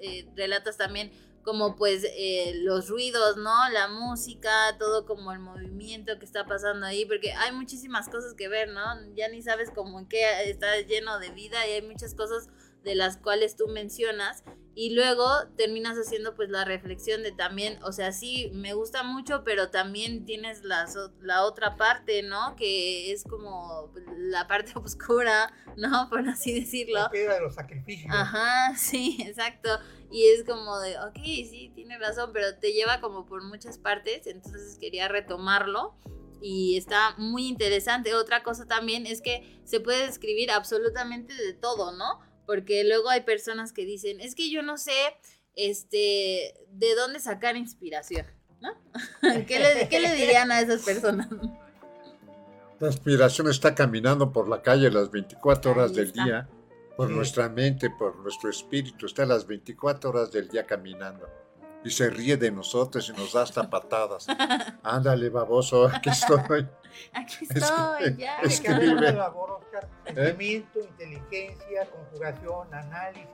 eh, 0.00 0.28
relatas 0.36 0.76
también 0.76 1.10
como 1.42 1.76
pues 1.76 2.04
eh, 2.04 2.52
los 2.62 2.88
ruidos, 2.88 3.36
¿no? 3.36 3.68
La 3.70 3.88
música, 3.88 4.76
todo 4.78 5.06
como 5.06 5.32
el 5.32 5.40
movimiento 5.40 6.18
que 6.18 6.24
está 6.24 6.46
pasando 6.46 6.86
ahí, 6.86 7.04
porque 7.04 7.32
hay 7.32 7.52
muchísimas 7.52 8.08
cosas 8.08 8.34
que 8.34 8.48
ver, 8.48 8.68
¿no? 8.68 8.82
Ya 9.14 9.28
ni 9.28 9.42
sabes 9.42 9.70
como 9.70 9.98
en 9.98 10.06
qué 10.06 10.24
está 10.44 10.80
lleno 10.80 11.18
de 11.18 11.30
vida 11.30 11.66
y 11.66 11.72
hay 11.72 11.82
muchas 11.82 12.14
cosas 12.14 12.48
de 12.82 12.94
las 12.94 13.16
cuales 13.16 13.56
tú 13.56 13.68
mencionas 13.68 14.42
y 14.74 14.94
luego 14.94 15.26
terminas 15.56 15.98
haciendo 15.98 16.34
pues 16.34 16.48
la 16.48 16.64
reflexión 16.64 17.22
de 17.22 17.32
también, 17.32 17.78
o 17.82 17.92
sea, 17.92 18.12
sí, 18.12 18.50
me 18.54 18.72
gusta 18.72 19.02
mucho, 19.02 19.44
pero 19.44 19.70
también 19.70 20.24
tienes 20.24 20.64
la, 20.64 20.86
la 21.20 21.44
otra 21.44 21.76
parte, 21.76 22.22
¿no? 22.22 22.56
Que 22.56 23.12
es 23.12 23.24
como 23.24 23.90
pues, 23.92 24.04
la 24.16 24.46
parte 24.46 24.72
oscura, 24.78 25.52
¿no? 25.76 26.08
Por 26.08 26.26
así 26.26 26.58
decirlo. 26.58 27.00
La 27.00 27.10
piedra 27.10 27.34
de 27.34 27.40
los 27.42 27.54
sacrificios. 27.54 28.12
Ajá, 28.14 28.74
sí, 28.76 29.18
exacto. 29.20 29.68
Y 30.10 30.26
es 30.26 30.44
como 30.44 30.78
de, 30.80 30.98
ok, 30.98 31.16
sí, 31.16 31.70
tiene 31.74 31.98
razón, 31.98 32.30
pero 32.32 32.56
te 32.56 32.72
lleva 32.72 33.00
como 33.00 33.26
por 33.26 33.42
muchas 33.44 33.78
partes, 33.78 34.26
entonces 34.26 34.78
quería 34.78 35.08
retomarlo 35.08 35.94
y 36.40 36.76
está 36.76 37.14
muy 37.18 37.46
interesante. 37.46 38.14
Otra 38.14 38.42
cosa 38.42 38.66
también 38.66 39.06
es 39.06 39.22
que 39.22 39.60
se 39.64 39.80
puede 39.80 40.06
describir 40.06 40.50
absolutamente 40.50 41.34
de 41.34 41.52
todo, 41.52 41.92
¿no? 41.92 42.20
Porque 42.52 42.84
luego 42.84 43.08
hay 43.08 43.22
personas 43.22 43.72
que 43.72 43.86
dicen, 43.86 44.20
es 44.20 44.34
que 44.34 44.50
yo 44.50 44.60
no 44.62 44.76
sé, 44.76 44.92
este, 45.56 46.54
de 46.68 46.94
dónde 46.94 47.18
sacar 47.18 47.56
inspiración, 47.56 48.26
¿no? 48.60 48.74
¿Qué 49.46 49.58
le, 49.58 49.88
qué 49.88 50.00
le 50.00 50.14
dirían 50.14 50.52
a 50.52 50.60
esas 50.60 50.82
personas? 50.82 51.28
La 52.78 52.88
inspiración 52.88 53.48
está 53.48 53.74
caminando 53.74 54.32
por 54.34 54.50
la 54.50 54.60
calle 54.60 54.90
las 54.90 55.10
24 55.10 55.70
horas 55.70 55.94
del 55.94 56.12
día, 56.12 56.46
por 56.94 57.08
Sí. 57.08 57.14
nuestra 57.14 57.48
mente, 57.48 57.88
por 57.88 58.16
nuestro 58.16 58.50
espíritu, 58.50 59.06
está 59.06 59.24
las 59.24 59.46
24 59.46 60.10
horas 60.10 60.30
del 60.30 60.48
día 60.48 60.66
caminando. 60.66 61.26
Y 61.84 61.90
se 61.90 62.10
ríe 62.10 62.36
de 62.36 62.50
nosotros 62.50 63.08
y 63.08 63.12
nos 63.18 63.32
da 63.32 63.42
hasta 63.42 63.68
patadas. 63.68 64.26
Ándale, 64.82 65.28
baboso, 65.30 65.86
aquí 65.86 66.10
estoy. 66.10 66.68
Aquí 67.14 67.46
Es 67.48 67.56
estoy, 67.56 68.16
que- 68.16 68.22
ya. 68.22 68.36
es 68.42 68.60
que 68.60 68.70
una 68.70 69.12
labor, 69.12 69.52
Oscar. 69.62 69.88
Sentimiento, 70.04 70.78
inteligencia, 70.80 71.86
conjugación, 71.90 72.72
análisis. 72.74 73.26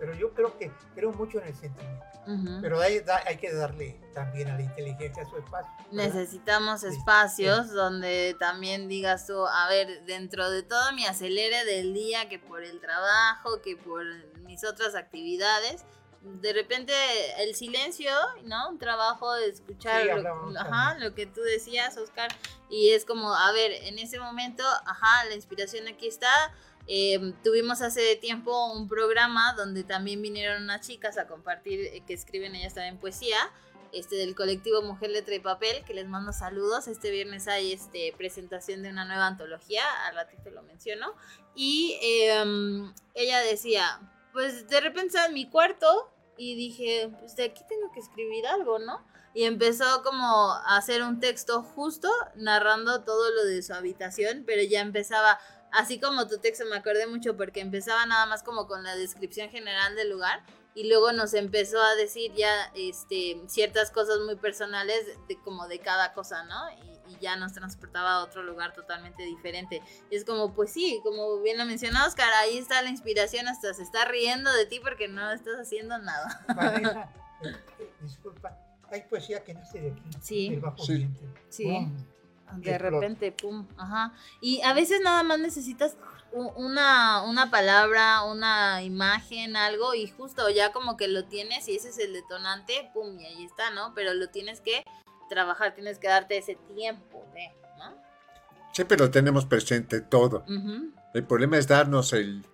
Pero 0.00 0.12
yo 0.14 0.34
creo 0.34 0.58
que 0.58 0.72
creo 0.94 1.12
mucho 1.12 1.38
en 1.40 1.46
el 1.48 1.54
sentimiento. 1.54 2.04
Ujú. 2.26 2.58
Pero 2.60 2.80
hay, 2.80 3.00
hay 3.26 3.36
que 3.36 3.52
darle 3.52 4.00
también 4.12 4.48
a 4.48 4.56
la 4.56 4.62
inteligencia 4.62 5.24
su 5.24 5.36
espacio. 5.36 5.70
¿verdad? 5.92 6.12
Necesitamos 6.14 6.80
Sí, 6.80 6.88
espacios 6.88 7.70
donde 7.70 8.34
también 8.40 8.88
digas 8.88 9.26
tú, 9.26 9.46
a 9.46 9.68
ver, 9.68 10.04
dentro 10.06 10.50
de 10.50 10.62
todo 10.64 10.92
mi 10.92 11.06
acelere 11.06 11.64
del 11.66 11.94
día, 11.94 12.28
que 12.28 12.38
por 12.40 12.64
el 12.64 12.80
trabajo, 12.80 13.60
que 13.62 13.76
por 13.76 14.02
mis 14.40 14.64
otras 14.64 14.94
actividades, 14.96 15.84
de 16.22 16.52
repente 16.52 16.92
el 17.38 17.54
silencio, 17.54 18.12
¿no? 18.44 18.68
Un 18.68 18.78
trabajo 18.78 19.32
de 19.34 19.48
escuchar 19.48 20.02
Sí, 20.02 20.22
lo, 20.22 20.58
ajá, 20.58 20.98
lo 20.98 21.14
que 21.14 21.26
tú 21.26 21.40
decías, 21.40 21.96
Oscar, 21.96 22.28
y 22.68 22.90
es 22.90 23.04
como, 23.04 23.34
a 23.34 23.52
ver, 23.52 23.72
en 23.72 23.98
ese 23.98 24.18
momento, 24.18 24.62
ajá, 24.86 25.24
la 25.26 25.34
inspiración 25.34 25.88
aquí 25.88 26.06
está. 26.06 26.30
Eh, 26.86 27.34
tuvimos 27.44 27.82
hace 27.82 28.16
tiempo 28.16 28.72
un 28.72 28.88
programa 28.88 29.54
donde 29.54 29.84
también 29.84 30.20
vinieron 30.20 30.64
unas 30.64 30.86
chicas 30.86 31.18
a 31.18 31.26
compartir, 31.26 31.80
eh, 31.80 32.02
que 32.06 32.14
escriben 32.14 32.54
ellas 32.54 32.74
también 32.74 32.98
poesía, 32.98 33.38
este, 33.92 34.16
del 34.16 34.34
colectivo 34.34 34.82
Mujer 34.82 35.10
Letra 35.10 35.34
y 35.34 35.40
Papel, 35.40 35.84
que 35.84 35.94
les 35.94 36.06
mando 36.06 36.32
saludos. 36.32 36.86
Este 36.86 37.10
viernes 37.10 37.48
hay 37.48 37.72
este, 37.72 38.14
presentación 38.16 38.82
de 38.82 38.90
una 38.90 39.04
nueva 39.04 39.26
antología, 39.26 39.82
al 40.06 40.16
ratito 40.16 40.50
lo 40.50 40.62
menciono. 40.62 41.14
Y 41.54 41.98
em, 42.02 42.92
ella 43.14 43.40
decía, 43.40 44.00
pues 44.32 44.68
de 44.68 44.80
repente 44.80 45.08
estaba 45.08 45.26
en 45.26 45.34
mi 45.34 45.48
cuarto 45.48 46.10
y 46.36 46.54
dije, 46.54 47.10
pues 47.20 47.36
de 47.36 47.44
aquí 47.44 47.62
tengo 47.68 47.92
que 47.92 48.00
escribir 48.00 48.46
algo, 48.46 48.78
¿no? 48.78 49.04
Y 49.34 49.44
empezó 49.44 50.02
como 50.02 50.52
a 50.52 50.76
hacer 50.76 51.02
un 51.02 51.20
texto 51.20 51.62
justo 51.62 52.08
narrando 52.34 53.02
todo 53.02 53.30
lo 53.30 53.44
de 53.44 53.62
su 53.62 53.72
habitación, 53.74 54.44
pero 54.46 54.62
ya 54.62 54.80
empezaba, 54.80 55.38
así 55.70 56.00
como 56.00 56.26
tu 56.26 56.38
texto 56.38 56.64
me 56.64 56.76
acordé 56.76 57.06
mucho 57.06 57.36
porque 57.36 57.60
empezaba 57.60 58.06
nada 58.06 58.26
más 58.26 58.42
como 58.42 58.66
con 58.66 58.82
la 58.82 58.96
descripción 58.96 59.50
general 59.50 59.94
del 59.94 60.10
lugar 60.10 60.42
y 60.74 60.88
luego 60.88 61.12
nos 61.12 61.34
empezó 61.34 61.80
a 61.80 61.94
decir 61.94 62.32
ya 62.34 62.72
este, 62.74 63.40
ciertas 63.46 63.90
cosas 63.90 64.20
muy 64.20 64.36
personales 64.36 65.06
de, 65.28 65.40
como 65.42 65.68
de 65.68 65.78
cada 65.78 66.12
cosa, 66.12 66.44
¿no? 66.44 66.56
Y 67.10 67.18
ya 67.20 67.36
nos 67.36 67.52
transportaba 67.52 68.14
a 68.14 68.24
otro 68.24 68.42
lugar 68.42 68.72
totalmente 68.72 69.22
diferente. 69.22 69.82
Y 70.10 70.16
es 70.16 70.24
como, 70.24 70.52
pues 70.54 70.72
sí, 70.72 71.00
como 71.02 71.40
bien 71.40 71.58
lo 71.58 71.64
mencionó 71.64 72.06
Oscar, 72.06 72.30
ahí 72.42 72.58
está 72.58 72.82
la 72.82 72.90
inspiración, 72.90 73.48
hasta 73.48 73.74
se 73.74 73.82
está 73.82 74.04
riendo 74.04 74.52
de 74.52 74.66
ti 74.66 74.80
porque 74.80 75.08
no 75.08 75.30
estás 75.30 75.54
haciendo 75.60 75.98
nada. 75.98 76.44
Vanessa, 76.54 77.10
eh, 77.42 77.56
eh, 77.78 77.90
disculpa, 78.00 78.56
hay 78.90 79.02
poesía 79.02 79.42
que 79.44 79.54
nace 79.54 79.80
de 79.80 79.90
aquí. 79.92 80.02
Sí. 80.20 80.50
del 80.50 80.60
bajo 80.60 80.84
Sí. 81.48 81.88
De 82.56 82.78
repente, 82.78 83.30
pum, 83.30 83.66
ajá. 83.76 84.12
Y 84.40 84.60
a 84.62 84.72
veces 84.72 85.00
nada 85.02 85.22
más 85.22 85.38
necesitas 85.38 85.96
una, 86.32 87.22
una 87.22 87.50
palabra, 87.50 88.24
una 88.24 88.82
imagen, 88.82 89.56
algo, 89.56 89.94
y 89.94 90.08
justo 90.08 90.48
ya 90.50 90.72
como 90.72 90.96
que 90.96 91.08
lo 91.08 91.24
tienes 91.24 91.68
y 91.68 91.76
ese 91.76 91.90
es 91.90 91.98
el 91.98 92.12
detonante, 92.12 92.90
pum, 92.92 93.18
y 93.18 93.26
ahí 93.26 93.44
está, 93.44 93.70
¿no? 93.70 93.94
Pero 93.94 94.14
lo 94.14 94.28
tienes 94.30 94.60
que 94.60 94.84
trabajar, 95.30 95.74
tienes 95.74 95.98
que 95.98 96.08
darte 96.08 96.36
ese 96.36 96.56
tiempo 96.74 97.24
de, 97.32 97.48
¿no? 97.78 97.96
Siempre 98.74 98.98
lo 98.98 99.10
tenemos 99.10 99.46
presente 99.46 100.02
todo. 100.02 100.44
Ujú, 100.46 100.92
El 101.14 101.24
problema 101.24 101.56
es 101.56 101.66
darnos 101.66 102.12
el, 102.12 102.44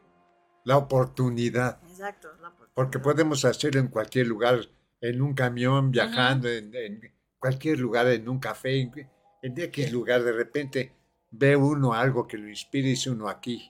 la 0.65 0.77
oportunidad, 0.77 1.79
Exacto. 1.89 2.29
la 2.41 2.49
oportunidad. 2.49 2.75
porque 2.75 2.99
podemos 3.01 3.45
hacerlo 3.45 3.81
en 3.81 3.89
cualquier 3.89 4.29
lugar, 4.29 4.61
en 5.01 5.21
un 5.21 5.35
camión, 5.35 5.91
viajando, 5.91 6.49
en, 6.49 6.73
en 6.75 7.13
cualquier 7.39 7.79
lugar, 7.81 8.07
en 8.07 8.29
un 8.29 8.39
café, 8.39 8.81
en, 8.81 8.93
en 9.43 9.61
X 9.61 9.93
lugar, 9.93 10.23
de 10.23 10.33
repente 10.33 10.93
ve 11.31 11.57
uno 11.57 11.93
algo 11.93 12.27
que 12.27 12.39
lo 12.39 12.49
inspira 12.49 12.87
y 12.87 12.91
dice 12.91 13.11
uno 13.11 13.29
aquí, 13.29 13.69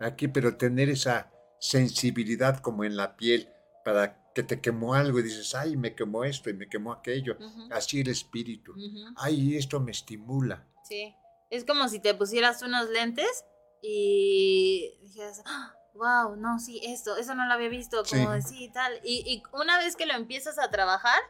aquí, 0.00 0.28
pero 0.28 0.56
tener 0.56 0.88
esa 0.88 1.30
sensibilidad 1.58 2.58
como 2.60 2.84
en 2.84 2.96
la 2.96 3.16
piel 3.16 3.48
para 3.84 4.19
que 4.34 4.42
te 4.42 4.60
quemó 4.60 4.94
algo 4.94 5.18
y 5.18 5.22
dices, 5.24 5.54
ay, 5.54 5.76
me 5.76 5.94
quemó 5.94 6.24
esto 6.24 6.50
y 6.50 6.54
me 6.54 6.68
quemó 6.68 6.92
aquello. 6.92 7.36
ujú, 7.38 7.68
Así 7.72 8.00
el 8.00 8.08
espíritu. 8.08 8.72
ujú. 8.72 9.12
Ay, 9.16 9.56
esto 9.56 9.80
me 9.80 9.90
estimula. 9.90 10.66
Sí. 10.84 11.14
Es 11.50 11.64
como 11.64 11.88
si 11.88 11.98
te 11.98 12.14
pusieras 12.14 12.62
unos 12.62 12.88
lentes 12.90 13.44
y 13.82 14.98
dijeras, 15.02 15.42
wow, 15.94 16.36
no, 16.36 16.58
sí, 16.60 16.80
esto, 16.84 17.16
eso 17.16 17.34
no 17.34 17.46
lo 17.46 17.54
había 17.54 17.68
visto, 17.68 18.04
como 18.08 18.34
Sí. 18.36 18.42
sí 18.42 18.64
y 18.64 18.72
tal. 18.72 19.00
Y, 19.02 19.42
una 19.52 19.78
vez 19.78 19.96
que 19.96 20.06
lo 20.06 20.14
empiezas 20.14 20.58
a 20.58 20.70
trabajar, 20.70 21.20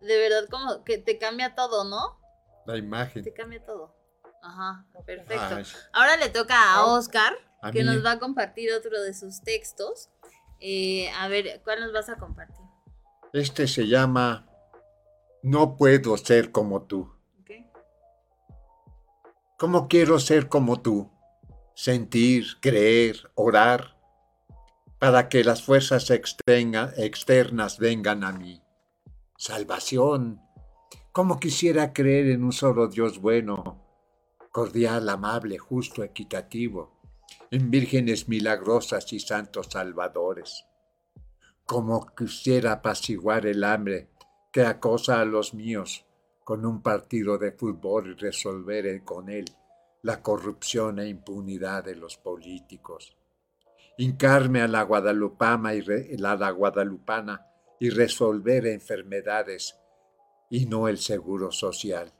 de 0.00 0.18
verdad 0.18 0.48
como 0.50 0.84
que 0.84 0.98
te 0.98 1.18
cambia 1.18 1.54
todo, 1.54 1.84
¿no? 1.84 2.20
La 2.66 2.76
imagen. 2.76 3.22
Te 3.22 3.32
cambia 3.32 3.64
todo. 3.64 3.94
Ajá, 4.42 4.86
perfecto. 5.06 5.56
Ay, 5.56 5.64
Ahora 5.92 6.16
le 6.16 6.28
toca 6.28 6.74
a 6.74 6.84
Oscar, 6.86 7.34
a 7.62 7.70
que 7.72 7.82
nos 7.82 8.04
va 8.04 8.12
a 8.12 8.18
compartir 8.18 8.72
otro 8.72 9.00
de 9.02 9.14
sus 9.14 9.42
textos. 9.42 10.10
Eh, 10.60 11.10
a 11.10 11.28
ver, 11.28 11.60
¿cuál 11.64 11.80
nos 11.80 11.92
vas 11.92 12.08
a 12.08 12.16
compartir? 12.16 12.64
Este 13.32 13.68
se 13.68 13.86
llama 13.86 14.46
No 15.42 15.76
puedo 15.76 16.16
ser 16.16 16.50
como 16.50 16.82
tú. 16.82 17.12
¿Cómo 19.58 19.88
quiero 19.88 20.20
ser 20.20 20.48
como 20.48 20.80
tú? 20.82 21.10
Sentir, 21.74 22.60
creer, 22.60 23.30
orar, 23.34 23.96
para 25.00 25.28
que 25.28 25.42
las 25.42 25.64
fuerzas 25.64 26.10
externas 26.10 27.78
vengan 27.78 28.22
a 28.22 28.30
mí. 28.30 28.62
Salvación. 29.36 30.40
¿Cómo 31.10 31.40
quisiera 31.40 31.92
creer 31.92 32.28
en 32.28 32.44
un 32.44 32.52
solo 32.52 32.86
Dios 32.86 33.20
bueno, 33.20 33.84
cordial, 34.52 35.08
amable, 35.08 35.58
justo, 35.58 36.04
equitativo, 36.04 36.97
en 37.50 37.70
vírgenes 37.70 38.28
milagrosas 38.28 39.12
y 39.12 39.20
santos 39.20 39.68
salvadores? 39.70 40.64
¿Cómo 41.64 42.06
quisiera 42.16 42.72
apaciguar 42.72 43.46
el 43.46 43.64
hambre 43.64 44.10
que 44.52 44.62
acosa 44.62 45.20
a 45.20 45.24
los 45.24 45.54
míos 45.54 46.06
con 46.48 46.64
un 46.64 46.80
partido 46.80 47.36
de 47.36 47.52
fútbol 47.52 48.12
y 48.12 48.14
resolver 48.14 49.04
con 49.04 49.28
él 49.28 49.44
la 50.02 50.22
corrupción 50.22 50.98
e 50.98 51.08
impunidad 51.08 51.84
de 51.84 51.94
los 51.94 52.16
políticos. 52.16 53.16
Hincarme 53.98 54.62
a 54.62 54.68
la 54.68 54.82
guadalupana 54.82 55.74
y, 55.74 55.82
la, 56.16 56.36
la 56.36 56.50
guadalupana 56.50 57.46
y 57.78 57.90
resolver 57.90 58.66
enfermedades 58.66 59.78
y 60.48 60.64
no 60.64 60.88
el 60.88 60.96
seguro 60.96 61.52
social. 61.52 62.12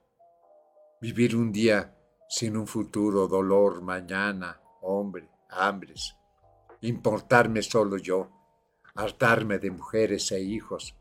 Vivir 1.00 1.36
un 1.36 1.50
día 1.50 1.96
sin 2.28 2.56
un 2.56 2.66
futuro, 2.66 3.28
dolor, 3.28 3.80
mañana, 3.80 4.60
hombre, 4.80 5.28
hambres. 5.48 6.16
Importarme 6.80 7.62
solo 7.62 7.96
yo, 7.96 8.30
hartarme 8.94 9.58
de 9.58 9.70
mujeres 9.70 10.30
e 10.32 10.40
hijos, 10.40 10.96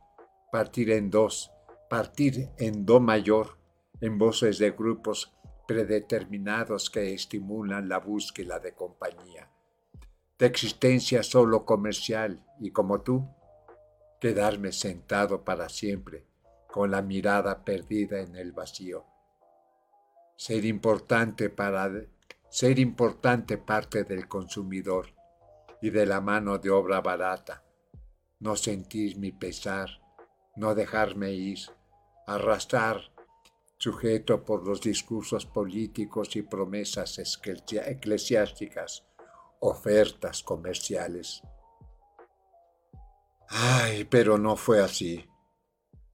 partir 0.52 0.92
en 0.92 1.10
dos, 1.10 1.52
partir 1.90 2.50
en 2.58 2.86
do 2.86 3.00
mayor, 3.00 3.58
en 4.02 4.18
voces 4.18 4.60
de 4.60 4.72
grupos 4.72 5.34
predeterminados 5.68 6.90
que 6.90 7.14
estimulan 7.14 7.90
la 7.90 8.00
búsqueda 8.00 8.60
de 8.60 8.74
compañía, 8.74 9.52
de 10.40 10.46
existencia 10.46 11.24
solo 11.24 11.66
comercial 11.66 12.46
y 12.60 12.72
como 12.72 13.02
tú, 13.02 13.28
quedarme 14.20 14.72
sentado 14.72 15.44
para 15.44 15.70
siempre 15.70 16.26
con 16.68 16.92
la 16.92 17.02
mirada 17.02 17.64
perdida 17.64 18.22
en 18.22 18.36
el 18.36 18.52
vacío. 18.52 19.06
Ser 20.38 20.66
importante 20.66 21.50
para 21.50 21.92
ser 22.50 22.80
importante 22.80 23.58
parte 23.58 24.04
del 24.04 24.28
consumidor 24.28 25.14
y 25.82 25.90
de 25.90 26.06
la 26.06 26.22
mano 26.22 26.58
de 26.58 26.70
obra 26.70 27.02
barata, 27.02 27.64
no 28.40 28.56
sentir 28.56 29.18
mi 29.18 29.32
pesar, 29.32 29.90
no 30.56 30.74
dejarme 30.74 31.32
ir, 31.32 31.60
arrastrar, 32.26 33.12
sujeto 33.78 34.44
por 34.44 34.68
los 34.68 34.82
discursos 34.82 35.46
políticos 35.46 36.36
y 36.36 36.42
promesas 36.42 37.20
eclesiásticas, 37.20 39.06
ofertas 39.60 40.44
comerciales. 40.44 41.42
Ay, 43.50 44.04
pero 44.06 44.38
no 44.38 44.56
fue 44.56 44.82
así. 44.82 45.26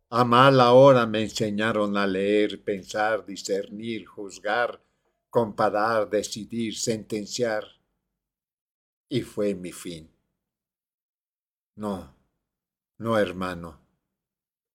A 0.10 0.24
mala 0.24 0.74
hora 0.74 1.08
me 1.08 1.22
enseñaron 1.22 1.98
a 1.98 2.06
leer, 2.06 2.64
pensar, 2.64 3.26
discernir, 3.26 4.06
juzgar, 4.06 4.80
comparar, 5.34 6.08
decidir, 6.12 6.78
sentenciar. 6.78 7.64
Y 9.10 9.22
fue 9.24 9.56
mi 9.56 9.72
fin. 9.72 10.12
No, 11.76 12.16
no, 13.00 13.18
hermano. 13.18 13.80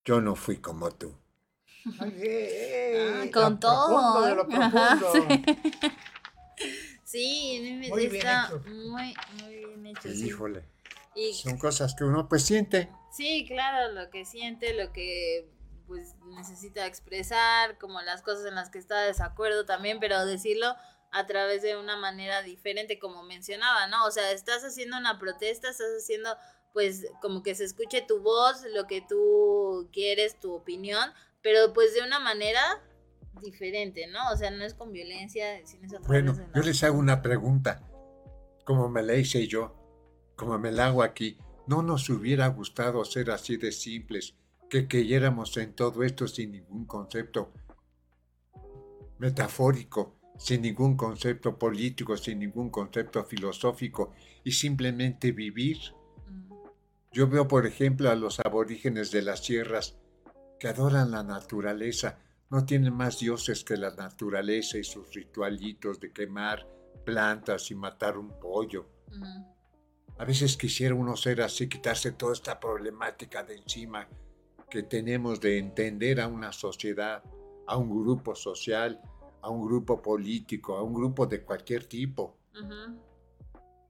Yo 0.04 0.20
no 0.20 0.34
fui 0.34 0.56
como 0.56 0.90
tú. 0.90 1.14
Ay, 2.00 2.12
eh, 2.16 3.14
Ah, 3.20 3.24
eh, 3.24 3.30
con 3.30 3.52
lo 3.52 3.58
todo. 3.60 3.86
profundo 3.86 4.22
de 4.22 4.34
lo 4.34 4.42
Ajá, 4.64 4.98
profundo. 4.98 5.28
sí. 6.64 6.68
Sí, 7.04 7.80
Muy 7.88 8.08
bien 8.08 8.16
está 8.16 8.46
hecho. 8.46 8.62
muy, 8.68 9.14
muy 9.40 9.56
bien 9.56 9.86
hecho. 9.86 10.08
sí. 10.10 10.26
Híjole. 10.26 10.64
Y 11.14 11.32
Son 11.34 11.56
cosas 11.56 11.94
que 11.94 12.02
uno 12.04 12.28
pues 12.28 12.44
siente. 12.44 12.90
Sí, 13.12 13.44
claro, 13.46 13.92
lo 13.92 14.10
que 14.10 14.24
siente, 14.24 14.74
lo 14.74 14.92
que 14.92 15.48
pues 15.88 16.14
necesita 16.36 16.86
expresar, 16.86 17.76
como 17.78 18.00
las 18.02 18.22
cosas 18.22 18.46
en 18.46 18.54
las 18.54 18.70
que 18.70 18.78
está 18.78 19.00
de 19.00 19.08
desacuerdo 19.08 19.64
también, 19.66 19.98
pero 19.98 20.24
decirlo 20.26 20.76
a 21.10 21.26
través 21.26 21.62
de 21.62 21.76
una 21.76 21.96
manera 21.96 22.42
diferente, 22.42 22.98
como 23.00 23.22
mencionaba, 23.24 23.86
¿no? 23.88 24.04
O 24.04 24.10
sea, 24.12 24.30
estás 24.30 24.62
haciendo 24.62 24.96
una 24.98 25.18
protesta, 25.18 25.70
estás 25.70 25.88
haciendo 25.98 26.36
pues 26.74 27.06
como 27.22 27.42
que 27.42 27.54
se 27.54 27.64
escuche 27.64 28.02
tu 28.02 28.20
voz, 28.20 28.62
lo 28.74 28.86
que 28.86 29.00
tú 29.00 29.88
quieres, 29.92 30.38
tu 30.38 30.52
opinión, 30.52 31.10
pero 31.42 31.72
pues 31.72 31.94
de 31.94 32.02
una 32.02 32.20
manera 32.20 32.60
diferente, 33.40 34.06
¿no? 34.08 34.30
O 34.32 34.36
sea, 34.36 34.50
no 34.50 34.64
es 34.64 34.74
con 34.74 34.92
violencia, 34.92 35.66
sino 35.66 35.86
es 35.86 35.94
a 35.94 36.00
través 36.00 36.06
Bueno, 36.08 36.32
de 36.34 36.46
la- 36.46 36.52
yo 36.54 36.62
les 36.62 36.82
hago 36.84 36.98
una 36.98 37.22
pregunta, 37.22 37.80
como 38.64 38.88
me 38.90 39.02
la 39.02 39.14
hice 39.14 39.46
yo, 39.46 39.74
como 40.36 40.58
me 40.58 40.70
la 40.70 40.86
hago 40.88 41.02
aquí. 41.02 41.38
¿No 41.66 41.82
nos 41.82 42.08
hubiera 42.10 42.46
gustado 42.48 43.04
ser 43.04 43.30
así 43.30 43.56
de 43.56 43.72
simples, 43.72 44.34
que 44.68 44.86
creyéramos 44.86 45.56
en 45.56 45.74
todo 45.74 46.02
esto 46.02 46.28
sin 46.28 46.52
ningún 46.52 46.86
concepto 46.86 47.52
metafórico, 49.18 50.14
sin 50.38 50.62
ningún 50.62 50.96
concepto 50.96 51.58
político, 51.58 52.16
sin 52.16 52.38
ningún 52.40 52.70
concepto 52.70 53.24
filosófico 53.24 54.12
y 54.44 54.52
simplemente 54.52 55.32
vivir? 55.32 55.78
Mm, 56.28 56.52
Yo 57.12 57.28
veo, 57.28 57.48
por 57.48 57.66
ejemplo, 57.66 58.10
a 58.10 58.14
los 58.14 58.38
aborígenes 58.40 59.10
de 59.10 59.22
las 59.22 59.44
sierras 59.44 59.96
que 60.60 60.68
adoran 60.68 61.10
la 61.10 61.22
naturaleza, 61.22 62.18
no 62.50 62.64
tienen 62.64 62.94
más 62.94 63.18
dioses 63.18 63.62
que 63.64 63.76
la 63.76 63.94
naturaleza 63.94 64.78
y 64.78 64.84
sus 64.84 65.12
ritualitos 65.14 66.00
de 66.00 66.12
quemar 66.12 66.66
plantas 67.04 67.70
y 67.70 67.74
matar 67.74 68.18
un 68.18 68.38
pollo. 68.40 68.88
A 70.18 70.24
veces 70.24 70.56
quisiera 70.56 70.94
uno 70.94 71.16
ser 71.16 71.42
así, 71.42 71.68
quitarse 71.68 72.12
toda 72.12 72.32
esta 72.32 72.58
problemática 72.58 73.42
de 73.42 73.56
encima 73.56 74.08
que 74.68 74.82
tenemos 74.82 75.40
de 75.40 75.58
entender 75.58 76.20
a 76.20 76.28
una 76.28 76.52
sociedad, 76.52 77.22
a 77.66 77.76
un 77.76 77.90
grupo 77.90 78.34
social, 78.34 79.00
a 79.42 79.50
un 79.50 79.66
grupo 79.66 80.00
político, 80.02 80.76
a 80.76 80.82
un 80.82 80.94
grupo 80.94 81.26
de 81.26 81.42
cualquier 81.42 81.86
tipo. 81.86 82.38
Ujú. 82.54 83.00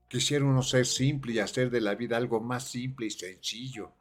Quisiera 0.07 0.45
uno 0.45 0.63
ser 0.63 0.85
simple 0.85 1.33
y 1.33 1.39
hacer 1.39 1.69
de 1.69 1.81
la 1.81 1.95
vida 1.95 2.17
algo 2.17 2.39
más 2.39 2.63
simple 2.63 3.07
y 3.07 3.11
sencillo, 3.11 3.93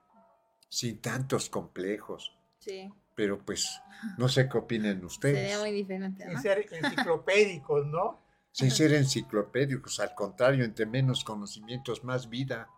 sin 0.69 1.01
tantos 1.01 1.51
complejos. 1.51 2.37
Sí, 2.59 2.89
Pero 3.15 3.45
pues 3.45 3.81
no 4.17 4.29
sé 4.29 4.49
qué 4.49 4.59
opinen 4.59 4.95
sería 4.95 5.07
ustedes. 5.07 5.61
muy 5.61 5.73
diferente, 5.73 6.25
Sin 6.25 6.35
¿no? 6.35 6.41
ser 6.41 6.67
enciclopédicos, 6.71 7.87
¿no? 7.87 8.23
Sin 8.53 8.71
ser 8.71 8.93
enciclopédicos, 8.95 10.01
al 10.01 10.15
contrario, 10.15 10.65
entre 10.65 10.87
menos 10.87 11.23
conocimientos, 11.25 12.03
más 12.05 12.29
vida. 12.29 12.69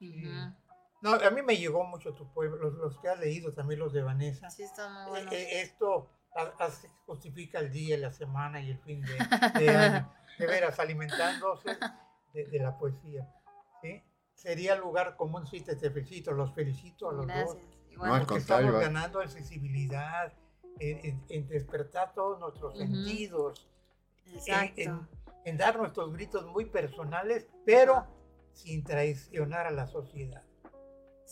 Ujú. 0.00 0.54
No, 1.02 1.14
a 1.14 1.30
mí 1.30 1.42
me 1.42 1.56
llegó 1.56 1.84
mucho 1.84 2.14
tu 2.14 2.32
pueblo, 2.32 2.56
los, 2.58 2.74
los 2.74 2.98
que 3.00 3.08
has 3.08 3.18
leído, 3.18 3.52
también 3.52 3.80
los 3.80 3.92
de 3.92 4.02
Vanessa. 4.02 4.48
Sí, 4.50 4.62
está 4.62 4.88
muy 4.88 5.02
Eh, 5.02 5.08
bueno. 5.10 5.32
eh, 5.32 5.60
esto 5.62 6.10
hace- 6.58 6.88
justifica 7.06 7.58
el 7.58 7.70
día, 7.72 7.98
la 7.98 8.12
semana 8.12 8.60
y 8.62 8.70
el 8.70 8.78
fin 8.78 9.02
de, 9.02 9.14
de 9.60 9.68
año. 9.70 10.12
De 10.38 10.46
veras, 10.46 10.78
alimentándose 10.78 11.76
de, 12.32 12.46
de 12.46 12.58
la 12.58 12.78
poesía. 12.78 13.28
¿sí? 13.82 14.02
Sería 14.34 14.76
lugar 14.76 15.16
común, 15.16 15.46
sí, 15.46 15.60
te, 15.60 15.76
te 15.76 15.90
felicito, 15.90 16.32
los 16.32 16.54
felicito 16.54 17.10
a 17.10 17.12
los 17.12 17.26
dos. 17.26 17.34
Gracias. 17.34 17.62
Igual. 17.90 18.08
No, 18.08 18.14
al 18.14 18.20
Porque 18.22 18.34
contrario, 18.34 18.66
estamos 18.68 18.74
va. 18.82 18.86
ganando 18.88 19.22
en 19.22 19.28
sensibilidad, 19.28 20.32
en, 20.78 20.98
en- 21.04 21.24
en 21.28 21.48
despertar 21.48 22.14
todos 22.14 22.38
nuestros 22.40 22.78
sentidos, 22.78 23.68
en, 24.26 24.34
Exacto. 24.36 24.80
en- 24.80 25.08
en 25.44 25.56
dar 25.58 25.76
nuestros 25.78 26.12
gritos 26.12 26.46
muy 26.46 26.64
personales, 26.66 27.48
pero 27.66 28.06
sin 28.52 28.84
traicionar 28.84 29.66
a 29.66 29.70
la 29.72 29.86
sociedad. 29.88 30.44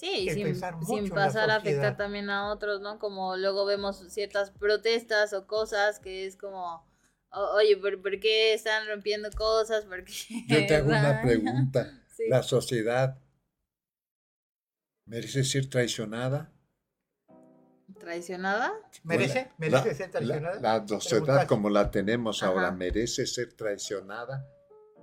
Sí, 0.01 0.11
y 0.21 0.25
que 0.29 0.33
sin, 0.35 0.45
pensar 0.45 0.77
mucho 0.77 0.87
sin 0.87 1.11
pasar 1.11 1.51
a 1.51 1.57
afectar 1.57 1.95
también 1.99 2.31
a 2.31 2.51
otros, 2.51 2.81
¿no? 2.81 2.99
Como 2.99 3.37
luego 3.37 3.67
vemos 3.67 4.03
ciertas 4.09 4.51
protestas 4.51 5.35
o 5.35 5.47
cosas 5.47 6.01
que 6.01 6.25
es 6.27 6.37
como, 6.37 6.83
oye, 7.31 7.77
¿por, 7.77 8.01
por 8.01 8.19
qué 8.19 8.55
están 8.55 8.89
rompiendo 8.89 9.29
cosas? 9.33 9.85
¿Por 9.85 10.03
qué 10.05 10.13
Yo 10.49 10.67
te 10.67 10.77
hago 10.77 10.89
una 10.89 11.03
dañan?" 11.03 11.23
pregunta. 11.27 12.03
Sí. 12.17 12.25
¿La 12.31 12.43
sociedad 12.43 13.19
merece 15.05 15.45
ser 15.45 15.69
traicionada? 15.69 16.51
¿Traicionada? 17.99 18.73
¿Merece? 19.05 19.51
La- 19.51 19.55
¿Merece 19.59 19.89
la- 19.89 19.95
ser 19.95 20.11
traicionada? 20.11 20.61
La, 20.61 20.79
la 20.79 20.87
sociedad 20.89 21.47
como 21.47 21.69
la 21.69 21.91
tenemos 21.91 22.43
ahora. 22.43 22.71
¿merece 22.71 23.27
ser 23.27 23.53
traicionada? 23.53 24.47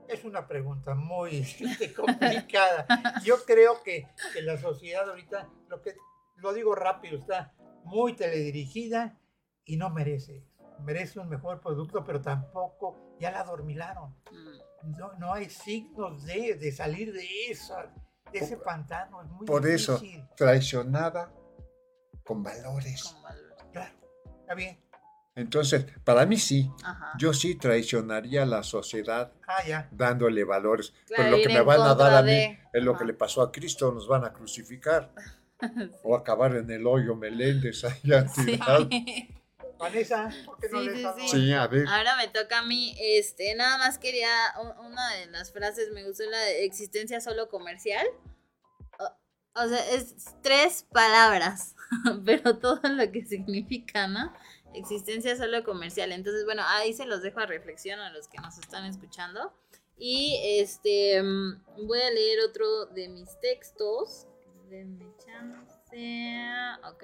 Es 0.08 0.24
una 0.24 0.48
pregunta 0.48 0.96
muy 0.96 1.46
complicada. 1.96 2.86
Yo 3.24 3.44
creo 3.46 3.84
que, 3.84 4.08
que 4.34 4.42
la 4.42 4.58
sociedad 4.58 5.10
ahorita, 5.10 5.50
lo 5.68 5.82
que 5.82 5.96
lo 6.38 6.54
digo 6.54 6.76
rápido, 6.76 7.18
está 7.20 7.54
muy 7.84 8.14
teledirigida 8.14 9.18
y 9.66 9.78
no 9.78 9.90
merece. 9.90 10.46
Merece 10.80 11.20
un 11.20 11.28
mejor 11.30 11.60
producto, 11.60 12.04
pero 12.06 12.22
tampoco 12.22 13.16
ya 13.20 13.32
la 13.32 13.42
adormilaron. 13.42 14.16
Mm, 14.32 14.92
No, 14.98 15.14
no 15.14 15.34
hay 15.34 15.50
signos 15.50 16.24
de, 16.24 16.56
de 16.56 16.72
salir 16.72 17.12
de, 17.12 17.28
esa, 17.50 17.92
de 18.32 18.40
ese 18.40 18.58
pantano. 18.58 19.22
Es 19.24 19.30
muy 19.30 19.46
Por 19.48 19.68
eso, 19.68 20.00
traicionada 20.36 21.34
con 22.24 22.44
valores. 22.44 23.04
con 23.04 23.24
valor. 23.24 23.58
Claro, 23.74 23.96
está 24.42 24.54
bien. 24.54 24.80
Entonces, 25.38 25.86
para 26.04 26.26
mí 26.26 26.36
sí, 26.38 26.70
Ajá. 26.84 27.14
yo 27.20 27.32
sí 27.34 27.56
traicionaría 27.56 28.42
a 28.44 28.46
la 28.46 28.64
sociedad 28.64 29.32
Ah, 29.48 29.64
ya. 29.66 29.88
dándole 29.92 30.44
valores. 30.44 30.94
Claro, 31.06 31.24
Pero 31.24 31.38
lo 31.38 31.44
que 31.44 31.50
me 31.50 31.62
van 31.62 31.82
a 31.82 31.94
dar 31.96 32.16
a 32.16 32.22
mí 32.24 32.32
de- 32.32 32.60
es 32.74 32.84
lo 32.84 32.94
que 32.94 32.98
Ajá. 32.98 33.06
le 33.06 33.14
pasó 33.14 33.42
a 33.44 33.52
Cristo, 33.52 33.92
nos 33.92 34.08
van 34.08 34.26
a 34.26 34.34
crucificar 34.34 35.14
Sí. 35.62 35.92
o 36.04 36.16
acabar 36.16 36.56
en 36.56 36.70
el 36.72 36.86
hoyo 36.86 37.16
Meléndez 37.16 37.84
allá 37.84 38.28
Sí. 38.28 38.60
Vanessa, 39.80 40.32
¿por 40.44 40.58
qué 40.58 40.70
no 40.72 40.82
Sí, 40.82 40.90
sí, 40.96 41.06
sí. 41.20 41.28
Sí, 41.30 41.54
a 41.54 41.68
ver. 41.68 41.88
Ahora 41.88 42.16
me 42.18 42.28
toca 42.30 42.60
a 42.60 42.64
mí, 42.64 42.96
este, 43.00 43.54
nada 43.54 43.78
más 43.78 44.00
quería, 44.00 44.28
una 44.84 45.14
de 45.18 45.28
las 45.28 45.52
frases 45.52 45.92
me 45.94 46.04
gustó 46.04 46.24
la 46.28 46.40
de 46.40 46.66
existencia 46.66 47.22
solo 47.22 47.48
comercial. 47.48 48.06
O, 49.00 49.62
o 49.64 49.68
sea, 49.68 49.92
es 49.92 50.16
tres 50.42 50.84
palabras, 50.92 51.76
pero 52.26 52.58
todo 52.58 52.80
lo 52.90 53.12
que 53.12 53.24
significa, 53.24 54.08
¿no? 54.08 54.34
Existencia 54.74 55.36
solo 55.36 55.64
comercial. 55.64 56.12
Entonces, 56.12 56.46
bueno, 56.46 56.62
ahí 56.66 56.94
se 56.94 57.06
los 57.06 57.22
dejo 57.22 57.40
a 57.40 57.46
reflexión 57.46 58.00
a 58.00 58.12
los 58.12 58.28
que 58.28 58.38
nos 58.40 58.58
están 58.58 58.86
escuchando. 58.86 59.54
Y 59.98 60.40
este, 60.60 61.22
voy 61.22 62.00
a 62.02 62.12
leer 62.12 62.40
otro 62.48 62.86
de 62.88 63.10
mis 63.10 63.40
textos. 63.42 64.28
Denme 64.70 65.06
chance. 65.26 65.74
Ok. 66.90 67.04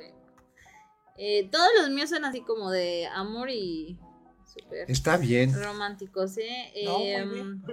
Eh, 1.18 1.50
todos 1.52 1.70
los 1.80 1.90
míos 1.90 2.10
son 2.10 2.26
así 2.26 2.42
como 2.42 2.70
de 2.72 3.08
amor 3.08 3.50
y 3.50 3.98
súper 4.46 4.90
Está 4.90 5.18
bien. 5.18 5.54
románticos, 5.54 6.38
¿eh? 6.38 6.72
No, 6.86 7.00
bien. 7.00 7.64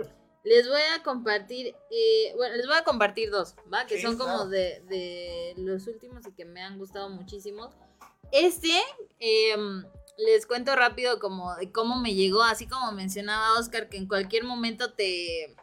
les 0.45 0.69
voy 0.69 0.81
a 0.95 1.03
compartir, 1.03 1.75
eh, 1.91 2.33
bueno, 2.37 2.57
les 2.57 2.67
voy 2.67 2.77
a 2.77 2.85
compartir 2.85 3.31
dos, 3.31 3.55
¿va? 3.73 3.87
Que 3.87 3.97
Sí, 3.97 4.03
son 4.03 4.17
como 4.19 4.35
claro. 4.35 4.49
de, 4.51 4.83
de 4.89 5.55
los 5.57 5.87
últimos 5.87 6.27
y 6.27 6.33
que 6.33 6.45
me 6.45 6.63
han 6.63 6.79
gustado 6.79 7.09
muchísimo. 7.11 7.71
Este, 8.33 8.81
em, 9.19 9.85
les 10.19 10.47
cuento 10.47 10.77
rápido 10.77 11.19
como 11.19 11.55
de 11.57 11.73
cómo 11.73 11.99
me 11.99 12.15
llegó, 12.15 12.43
así 12.43 12.67
como 12.67 12.93
mencionaba 12.93 13.59
Oscar, 13.59 13.89
que 13.89 13.97
en 13.97 14.07
cualquier 14.07 14.45
momento 14.45 14.93
te, 14.93 15.57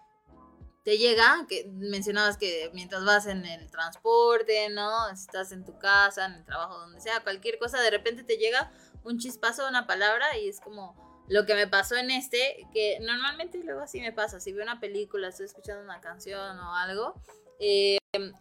te 0.84 0.98
llega, 0.98 1.46
que 1.48 1.70
mencionabas 1.70 2.38
que 2.38 2.72
mientras 2.74 3.06
vas 3.06 3.28
en 3.28 3.46
el 3.46 3.70
transporte, 3.70 4.70
¿no? 4.70 5.10
Estás 5.10 5.52
en 5.52 5.66
tu 5.66 5.78
casa, 5.78 6.26
en 6.26 6.34
el 6.34 6.46
trabajo, 6.46 6.78
donde 6.80 7.02
sea, 7.02 7.22
cualquier 7.24 7.60
cosa, 7.60 7.82
de 7.82 7.92
repente 7.92 8.24
te 8.24 8.38
llega 8.38 8.72
un 9.04 9.20
chispazo, 9.20 9.68
una 9.68 9.86
palabra 9.86 10.38
y 10.38 10.50
es 10.50 10.60
como 10.60 11.24
lo 11.28 11.46
que 11.46 11.56
me 11.56 11.68
pasó 11.68 11.96
en 11.96 12.10
este, 12.10 12.68
que 12.74 13.00
normalmente 13.02 13.58
luego 13.64 13.82
así 13.82 14.00
me 14.00 14.14
pasa, 14.14 14.40
si 14.40 14.54
veo 14.54 14.64
una 14.64 14.80
película, 14.80 15.28
estoy 15.28 15.46
escuchando 15.48 15.84
una 15.84 16.00
canción 16.00 16.58
o 16.58 16.76
algo, 16.76 17.22
eh, 17.60 17.98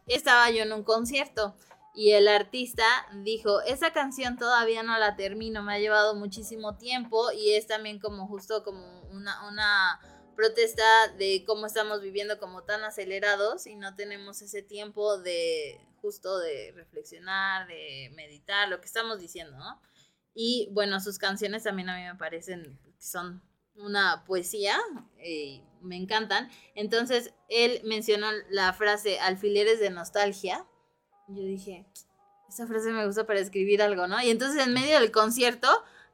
estaba 0.06 0.50
yo 0.50 0.62
en 0.62 0.72
un 0.72 0.84
concierto 0.84 1.56
y 1.97 2.12
el 2.12 2.28
artista 2.28 2.84
dijo, 3.24 3.62
esa 3.62 3.92
canción 3.92 4.36
todavía 4.36 4.82
no 4.82 4.99
la 4.99 5.16
termino, 5.16 5.62
me 5.62 5.74
ha 5.74 5.78
llevado 5.78 6.14
muchísimo 6.14 6.76
tiempo 6.76 7.32
y 7.32 7.55
es 7.55 7.66
también 7.66 7.99
como 7.99 8.28
justo 8.28 8.62
como 8.62 9.01
una, 9.11 9.49
una 9.49 10.01
protesta 10.36 10.84
de 11.18 11.42
cómo 11.47 11.66
estamos 11.66 12.03
viviendo 12.03 12.38
como 12.38 12.62
tan 12.62 12.84
acelerados 12.84 13.66
y 13.66 13.74
no 13.74 13.94
tenemos 13.94 14.42
ese 14.42 14.62
tiempo 14.62 15.18
de 15.18 15.80
justo 16.03 16.38
de 16.38 16.72
reflexionar, 16.76 17.66
de 17.66 18.12
meditar, 18.14 18.68
lo 18.68 18.78
que 18.80 18.86
estamos 18.86 19.18
diciendo, 19.18 19.57
¿no? 19.57 19.80
Y 20.34 20.68
bueno, 20.72 21.01
sus 21.01 21.18
canciones 21.18 21.62
también 21.64 21.88
a 21.88 21.97
mí 21.97 22.05
me 22.05 22.14
parecen 22.14 22.78
son 22.99 23.42
una 23.76 24.24
poesía, 24.26 24.76
eh, 25.18 25.62
me 25.80 25.97
encantan. 25.97 26.51
Entonces, 26.74 27.32
él 27.49 27.80
mencionó 27.84 28.28
la 28.51 28.72
frase 28.74 29.18
alfileres 29.18 29.80
de 29.80 29.90
nostalgia. 29.90 30.66
Yo 31.28 31.42
dije, 31.42 31.86
esa 32.48 32.66
frase 32.66 32.90
me 32.92 33.06
gusta 33.06 33.26
para 33.26 33.40
escribir 33.40 33.82
algo, 33.82 34.06
¿no? 34.06 34.22
Y 34.22 34.30
entonces 34.30 34.64
en 34.64 34.72
medio 34.72 35.00
del 35.00 35.10
concierto 35.10 35.68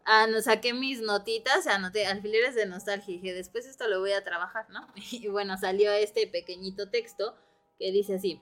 ah, 0.04 0.26
saqué 0.42 0.72
mis 0.72 1.00
notitas, 1.00 1.66
anoté 1.66 2.06
alfileres 2.06 2.54
de 2.54 2.66
nostalgia 2.66 3.14
y 3.14 3.18
dije, 3.18 3.34
después 3.34 3.66
esto 3.66 3.88
lo 3.88 4.00
voy 4.00 4.12
a 4.12 4.24
trabajar, 4.24 4.68
¿no? 4.70 4.86
Y 5.10 5.28
bueno, 5.28 5.56
salió 5.58 5.92
este 5.92 6.26
pequeñito 6.26 6.90
texto 6.90 7.36
que 7.78 7.92
dice 7.92 8.14
así. 8.14 8.40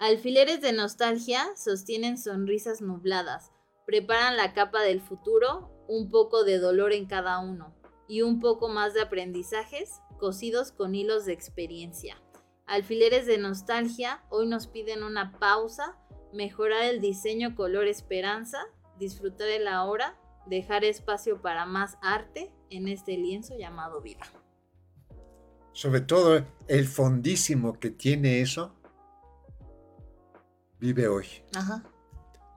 Alfileres 0.00 0.60
de 0.60 0.72
nostalgia 0.72 1.44
sostienen 1.56 2.18
sonrisas 2.18 2.80
nubladas, 2.80 3.52
preparan 3.86 4.36
la 4.36 4.52
capa 4.52 4.82
del 4.82 5.00
futuro, 5.00 5.70
un 5.88 6.10
poco 6.10 6.44
de 6.44 6.58
dolor 6.58 6.92
en 6.92 7.06
cada 7.06 7.38
uno 7.38 7.74
y 8.08 8.22
un 8.22 8.40
poco 8.40 8.68
más 8.68 8.92
de 8.92 9.02
aprendizajes 9.02 10.00
cosidos 10.18 10.72
con 10.72 10.94
hilos 10.94 11.24
de 11.24 11.32
experiencia. 11.32 12.20
Alfileres 12.66 13.26
de 13.26 13.36
nostalgia 13.36 14.24
hoy 14.30 14.46
nos 14.46 14.66
piden 14.66 15.02
una 15.02 15.38
pausa, 15.38 15.98
mejorar 16.32 16.84
el 16.84 17.00
diseño 17.00 17.54
color 17.54 17.86
esperanza, 17.86 18.58
disfrutar 18.98 19.48
el 19.48 19.68
ahora, 19.68 20.18
dejar 20.46 20.84
espacio 20.84 21.42
para 21.42 21.66
más 21.66 21.98
arte 22.00 22.52
en 22.70 22.88
este 22.88 23.18
lienzo 23.18 23.56
llamado 23.58 24.00
vida. 24.00 24.24
Sobre 25.72 26.00
todo 26.00 26.44
el 26.68 26.86
fondísimo 26.86 27.78
que 27.78 27.90
tiene 27.90 28.40
eso, 28.40 28.74
vive 30.78 31.06
hoy. 31.08 31.26
Ajá. 31.54 31.82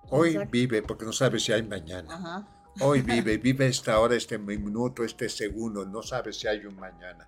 Hoy 0.09 0.29
Exacto. 0.29 0.51
vive 0.51 0.81
porque 0.83 1.05
no 1.05 1.11
sabe 1.11 1.39
si 1.39 1.51
hay 1.51 1.63
mañana. 1.63 2.13
Ajá. 2.13 2.73
Hoy 2.79 3.01
vive, 3.03 3.37
vive 3.37 3.67
esta 3.67 3.99
hora, 3.99 4.15
este 4.15 4.37
minuto, 4.37 5.03
este 5.03 5.27
segundo, 5.27 5.85
no 5.85 6.01
sabe 6.01 6.31
si 6.31 6.47
hay 6.47 6.65
un 6.65 6.75
mañana. 6.75 7.27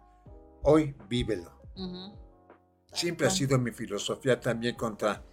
Hoy 0.64 0.96
vívelo. 1.10 1.60
Siempre 2.94 3.28
ha 3.28 3.30
sido 3.30 3.58
mi 3.58 3.72
filosofía 3.72 4.40
también 4.40 4.76
contra 4.76 5.24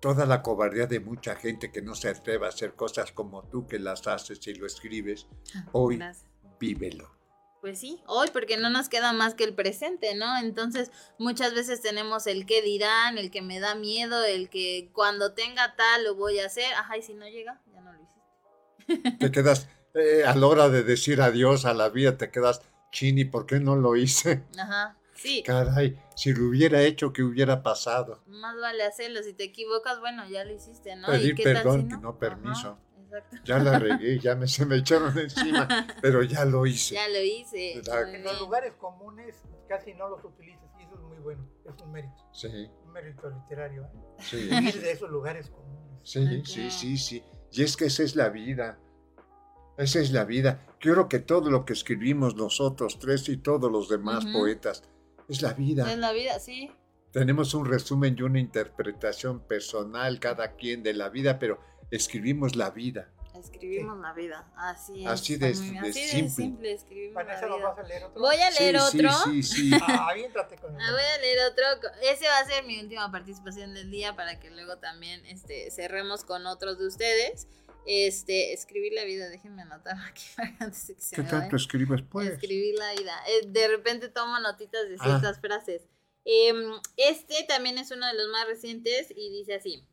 toda 0.00 0.26
la 0.26 0.42
cobardía 0.42 0.86
de 0.86 1.00
mucha 1.00 1.36
gente 1.36 1.70
que 1.70 1.82
no 1.82 1.94
se 1.94 2.08
atreve 2.08 2.46
a 2.46 2.50
hacer 2.50 2.74
cosas 2.74 3.12
como 3.12 3.42
tú 3.44 3.66
que 3.66 3.78
las 3.78 4.06
haces 4.06 4.46
y 4.46 4.54
lo 4.54 4.66
escribes. 4.66 5.26
Hoy 5.72 5.96
Gracias. 5.96 6.30
vívelo. 6.60 7.16
Pues 7.60 7.80
sí, 7.80 8.00
hoy 8.06 8.28
porque 8.32 8.56
no 8.56 8.70
nos 8.70 8.88
queda 8.88 9.12
más 9.12 9.34
que 9.34 9.44
el 9.44 9.54
presente, 9.54 10.14
¿no? 10.14 10.38
Entonces 10.38 10.90
muchas 11.18 11.54
veces 11.54 11.80
tenemos 11.80 12.26
el 12.26 12.46
que 12.46 12.62
dirán, 12.62 13.18
el 13.18 13.30
que 13.30 13.42
me 13.42 13.58
da 13.58 13.74
miedo, 13.74 14.24
el 14.24 14.48
que 14.50 14.90
cuando 14.92 15.32
tenga 15.32 15.74
tal 15.74 16.04
lo 16.04 16.14
voy 16.14 16.38
a 16.38 16.46
hacer, 16.46 16.72
ajá, 16.74 16.96
y 16.98 17.02
si 17.02 17.14
no 17.14 17.26
llega, 17.26 17.60
ya 17.72 17.80
no 17.80 17.92
lo 17.92 17.98
hiciste. 18.02 19.10
Te 19.18 19.32
quedas, 19.32 19.68
eh, 19.94 20.24
a 20.24 20.36
la 20.36 20.46
hora 20.46 20.68
de 20.68 20.82
decir 20.82 21.20
adiós 21.20 21.64
a 21.64 21.74
la 21.74 21.88
vida, 21.88 22.16
te 22.16 22.30
quedas, 22.30 22.62
chini, 22.92 23.24
¿por 23.24 23.46
qué 23.46 23.58
no 23.58 23.74
lo 23.74 23.96
hice? 23.96 24.44
Ajá, 24.58 24.96
sí, 25.16 25.42
Caray, 25.42 25.98
si 26.14 26.32
lo 26.32 26.48
hubiera 26.48 26.82
hecho, 26.82 27.12
¿qué 27.12 27.22
hubiera 27.22 27.62
pasado? 27.62 28.22
más 28.26 28.56
vale 28.60 28.84
hacerlo, 28.84 29.22
si 29.22 29.32
te 29.32 29.44
equivocas, 29.44 29.98
bueno, 30.00 30.28
ya 30.28 30.44
lo 30.44 30.52
hiciste, 30.52 30.94
¿no? 30.96 31.08
Pedir 31.08 31.32
¿Y 31.32 31.34
qué 31.34 31.44
tal 31.44 31.54
perdón, 31.54 31.82
si 31.82 31.88
que 31.88 31.96
no 31.98 32.18
permiso. 32.18 32.68
Ajá, 32.68 32.78
exacto. 33.04 33.36
Ya 33.44 33.58
la 33.58 33.78
regué, 33.78 34.18
ya 34.18 34.34
me, 34.36 34.46
se 34.46 34.64
me 34.66 34.76
echaron 34.76 35.16
encima, 35.18 35.68
pero 36.00 36.22
ya 36.22 36.44
lo 36.44 36.66
hice. 36.66 36.94
Ya 36.94 37.08
lo 37.08 37.20
hice. 37.22 37.74
En 38.14 38.24
los 38.24 38.40
lugares 38.40 38.74
comunes 38.74 39.36
casi 39.68 39.94
no 39.94 40.08
los 40.08 40.24
utilizas 40.24 40.70
y 40.78 40.84
eso 40.84 40.94
es 40.94 41.00
muy 41.00 41.18
bueno, 41.18 41.48
es 41.64 41.82
un 41.82 41.90
mérito, 41.90 42.14
Sí, 42.32 42.70
un 42.84 42.92
mérito 42.92 43.28
literario. 43.28 43.82
¿eh? 43.84 43.88
sí, 44.20 44.36
Vivir 44.50 44.80
de 44.80 44.92
esos 44.92 45.10
lugares 45.10 45.50
comunes. 45.50 46.00
sí, 46.04 46.42
sí, 46.44 46.70
sí, 46.70 46.96
sí. 46.98 47.24
Y 47.52 47.62
es 47.62 47.76
que 47.76 47.86
esa 47.86 48.02
es 48.02 48.14
la 48.16 48.28
vida. 48.28 48.78
Esa 49.78 50.00
es 50.00 50.10
la 50.10 50.24
vida. 50.24 50.66
Quiero 50.80 51.08
que 51.08 51.18
todo 51.18 51.50
lo 51.50 51.64
que 51.64 51.74
escribimos 51.74 52.34
nosotros 52.34 52.98
tres 52.98 53.28
y 53.28 53.36
todos 53.36 53.70
los 53.70 53.88
demás 53.88 54.24
poetas 54.26 54.82
es 55.28 55.42
la 55.42 55.52
vida. 55.52 55.90
Es 55.90 55.98
la 55.98 56.12
vida, 56.12 56.38
sí. 56.38 56.70
Tenemos 57.12 57.54
un 57.54 57.64
resumen 57.66 58.14
y 58.18 58.22
una 58.22 58.38
interpretación 58.40 59.40
personal 59.40 60.20
cada 60.20 60.56
quien 60.56 60.82
de 60.82 60.92
la 60.94 61.08
vida, 61.08 61.38
pero 61.38 61.58
escribimos 61.90 62.56
la 62.56 62.70
vida. 62.70 63.10
Escribimos 63.38 63.98
la 64.00 64.12
vida, 64.14 64.50
así 64.56 65.02
es. 65.02 65.06
Así 65.10 65.36
de- 65.36 65.48
de 65.48 65.52
así 65.52 66.00
de 66.00 66.06
simple. 66.08 66.30
simple 66.30 66.72
escribimos 66.72 67.14
Vanessa, 67.14 67.42
la 67.42 67.48
¿nos 67.48 67.56
vida. 67.58 67.68
vas 67.68 67.78
a 67.78 67.82
leer 67.82 68.04
otro? 68.04 68.20
Voy 68.22 68.36
a 68.36 68.50
leer 68.50 68.80
sí, 68.80 68.96
otro. 68.98 69.10
Sí, 69.24 69.42
sí, 69.42 69.70
sí. 69.70 69.70
Ah, 69.82 70.08
con 70.60 70.74
el 70.74 70.80
Ah, 70.80 70.92
voy 70.92 71.02
a 71.02 71.18
leer 71.20 71.38
otro. 71.50 71.90
Ese 72.02 72.26
va 72.26 72.38
a 72.38 72.44
ser 72.46 72.64
mi 72.64 72.80
última 72.80 73.10
participación 73.12 73.74
del 73.74 73.90
día 73.90 74.16
para 74.16 74.40
que 74.40 74.50
luego 74.50 74.78
también 74.78 75.24
este, 75.26 75.70
cerremos 75.70 76.24
con 76.24 76.46
otros 76.46 76.78
de 76.78 76.86
ustedes. 76.86 77.46
Este, 77.86 78.52
escribir 78.52 78.92
la 78.94 79.04
vida, 79.04 79.28
déjenme 79.28 79.62
anotar 79.62 79.96
aquí 80.10 80.24
para 80.36 80.54
antes 80.60 80.86
que 80.86 81.00
se 81.00 81.16
¿Qué 81.16 81.22
tanto 81.22 81.56
escribes, 81.56 82.02
pues? 82.02 82.30
Escribir 82.32 82.74
la 82.78 82.92
vida. 82.94 83.12
Eh, 83.28 83.46
de 83.46 83.68
repente 83.68 84.08
tomo 84.08 84.38
notitas 84.40 84.88
de 84.88 84.96
Ah. 84.98 85.04
ciertas 85.04 85.40
frases. 85.40 85.88
Em, 86.24 86.72
este 86.96 87.44
también 87.46 87.78
es 87.78 87.90
uno 87.92 88.06
de 88.06 88.14
los 88.14 88.28
más 88.28 88.46
recientes 88.48 89.12
y 89.14 89.30
dice 89.30 89.54
así. 89.54 89.86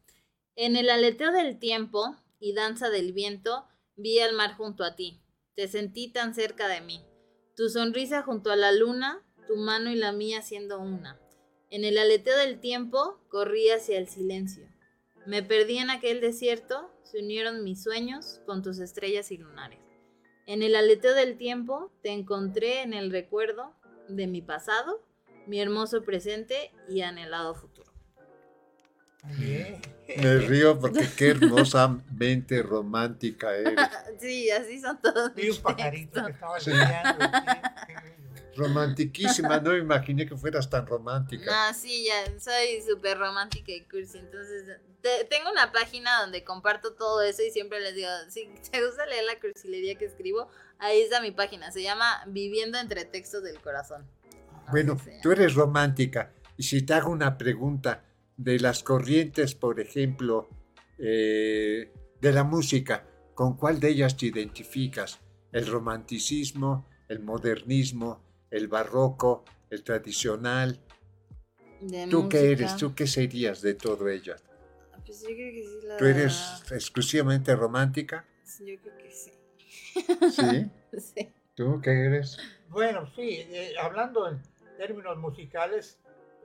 En 0.56 0.76
el 0.76 0.90
aleteo 0.90 1.32
del 1.32 1.60
tiempo 1.60 2.16
y 2.40 2.54
danza 2.54 2.90
del 2.90 3.14
viento, 3.14 3.68
vi 3.96 4.20
al 4.20 4.34
mar 4.34 4.56
junto 4.56 4.84
a 4.84 4.96
ti. 4.96 5.22
Te 5.56 5.68
sentí 5.68 6.12
tan 6.12 6.34
cerca 6.34 6.68
de 6.68 6.82
mí. 6.82 7.06
Tu 7.56 7.70
sonrisa 7.70 8.24
junto 8.24 8.50
a 8.52 8.56
la 8.56 8.72
luna, 8.72 9.22
tu 9.48 9.56
mano 9.58 9.92
y 9.92 9.96
la 9.96 10.12
mía 10.12 10.42
siendo 10.42 10.80
una. 10.80 11.20
En 11.70 11.86
el 11.86 11.98
aleteo 12.00 12.36
del 12.38 12.60
tiempo, 12.60 13.20
corrí 13.30 13.70
hacia 13.70 14.00
el 14.00 14.08
silencio. 14.08 14.68
Me 15.26 15.42
perdí 15.42 15.78
en 15.78 15.90
aquel 15.90 16.20
desierto, 16.20 16.92
se 17.04 17.20
unieron 17.20 17.64
mis 17.64 17.82
sueños 17.82 18.42
con 18.46 18.62
tus 18.62 18.80
estrellas 18.80 19.32
y 19.32 19.38
lunares. 19.38 19.80
En 20.46 20.62
el 20.64 20.76
aleteo 20.76 21.14
del 21.14 21.38
tiempo 21.38 21.92
te 22.02 22.10
encontré 22.12 22.82
en 22.82 22.94
el 22.94 23.10
recuerdo 23.12 23.74
de 24.10 24.28
mi 24.28 24.42
pasado, 24.42 25.02
mi 25.48 25.62
hermoso 25.62 26.04
presente 26.04 26.72
y 26.90 27.02
anhelado 27.02 27.56
futuro. 27.56 27.94
Bien. 29.38 29.82
Me 30.18 30.38
río 30.40 30.78
porque 30.78 31.08
qué 31.18 31.30
hermosamente 31.30 32.62
romántica 32.62 33.56
eres. 33.56 33.76
Sí, 34.20 34.50
así 34.52 34.80
son 34.82 35.00
todos. 35.02 35.34
Mis 35.36 35.58
un 35.58 35.64
pajarito 35.64 36.26
que 36.26 36.32
estaba 36.32 36.60
Sí. 36.60 36.72
Romantiquísima, 38.56 39.60
no 39.60 39.72
me 39.72 39.80
imaginé 39.80 40.26
que 40.28 40.36
fueras 40.36 40.70
tan 40.70 40.86
romántica. 40.86 41.46
No, 41.70 41.74
sí, 41.78 42.06
ya 42.06 42.40
soy 42.40 42.82
súper 42.88 43.18
romántica 43.18 43.72
y 43.72 43.82
cursi. 43.82 44.20
Entonces, 44.20 44.64
te- 45.02 45.26
tengo 45.26 45.52
una 45.52 45.72
página 45.72 46.22
donde 46.22 46.44
comparto 46.44 46.94
todo 46.94 47.22
eso 47.22 47.42
y 47.44 47.52
siempre 47.52 47.80
les 47.82 47.96
digo, 47.96 48.10
si 48.30 48.48
te 48.72 48.86
gusta 48.86 49.06
leer 49.06 49.24
la 49.26 49.40
cursilería 49.40 49.96
que 49.96 50.06
escribo, 50.06 50.48
ahí 50.80 51.02
está 51.02 51.22
mi 51.22 51.32
página. 51.32 51.72
Se 51.72 51.82
llama 51.82 52.24
Viviendo 52.28 52.78
entre 52.78 53.06
textos 53.06 53.44
del 53.44 53.60
corazón. 53.62 54.06
Bueno, 54.72 54.98
tú 55.22 55.32
eres 55.32 55.56
romántica. 55.56 56.32
Y 56.58 56.64
si 56.64 56.84
te 56.84 56.94
hago 56.94 57.12
una 57.12 57.38
pregunta 57.38 58.06
de 58.38 58.60
las 58.60 58.84
corrientes, 58.84 59.56
por 59.56 59.80
ejemplo, 59.80 60.48
eh, 61.00 61.92
de 62.22 62.32
la 62.32 62.44
música, 62.44 63.06
¿con 63.34 63.58
cuál 63.58 63.80
de 63.80 63.90
ellas 63.90 64.16
te 64.16 64.28
identificas? 64.28 65.20
¿El 65.52 65.68
romanticismo, 65.68 66.88
el 67.10 67.20
modernismo, 67.20 68.23
el 68.54 68.68
barroco, 68.68 69.44
el 69.72 69.84
tradicional? 69.84 70.80
De 71.82 72.08
¿Tú 72.08 72.30
qué 72.30 72.52
eres? 72.52 72.78
¿Tú 72.78 72.94
qué 72.94 73.08
serías 73.08 73.62
de 73.62 73.74
todo 73.74 74.08
ello? 74.08 74.36
Pues 75.06 75.22
yo 75.22 75.28
creo 75.30 75.52
que 75.52 75.64
sí 75.64 75.88
la... 75.88 75.98
¿Tú 75.98 76.06
eres 76.06 76.64
exclusivamente 76.72 77.56
romántica? 77.56 78.26
Yo 78.60 78.80
creo 78.80 78.98
que 78.98 79.12
sí. 79.12 79.32
¿Sí? 80.32 80.70
Sí. 81.00 81.28
¿Tú 81.56 81.82
qué 81.82 81.90
eres? 82.06 82.38
Bueno, 82.70 83.12
sí, 83.16 83.30
eh, 83.50 83.74
hablando 83.82 84.30
en 84.30 84.40
términos 84.78 85.18
musicales, 85.18 85.98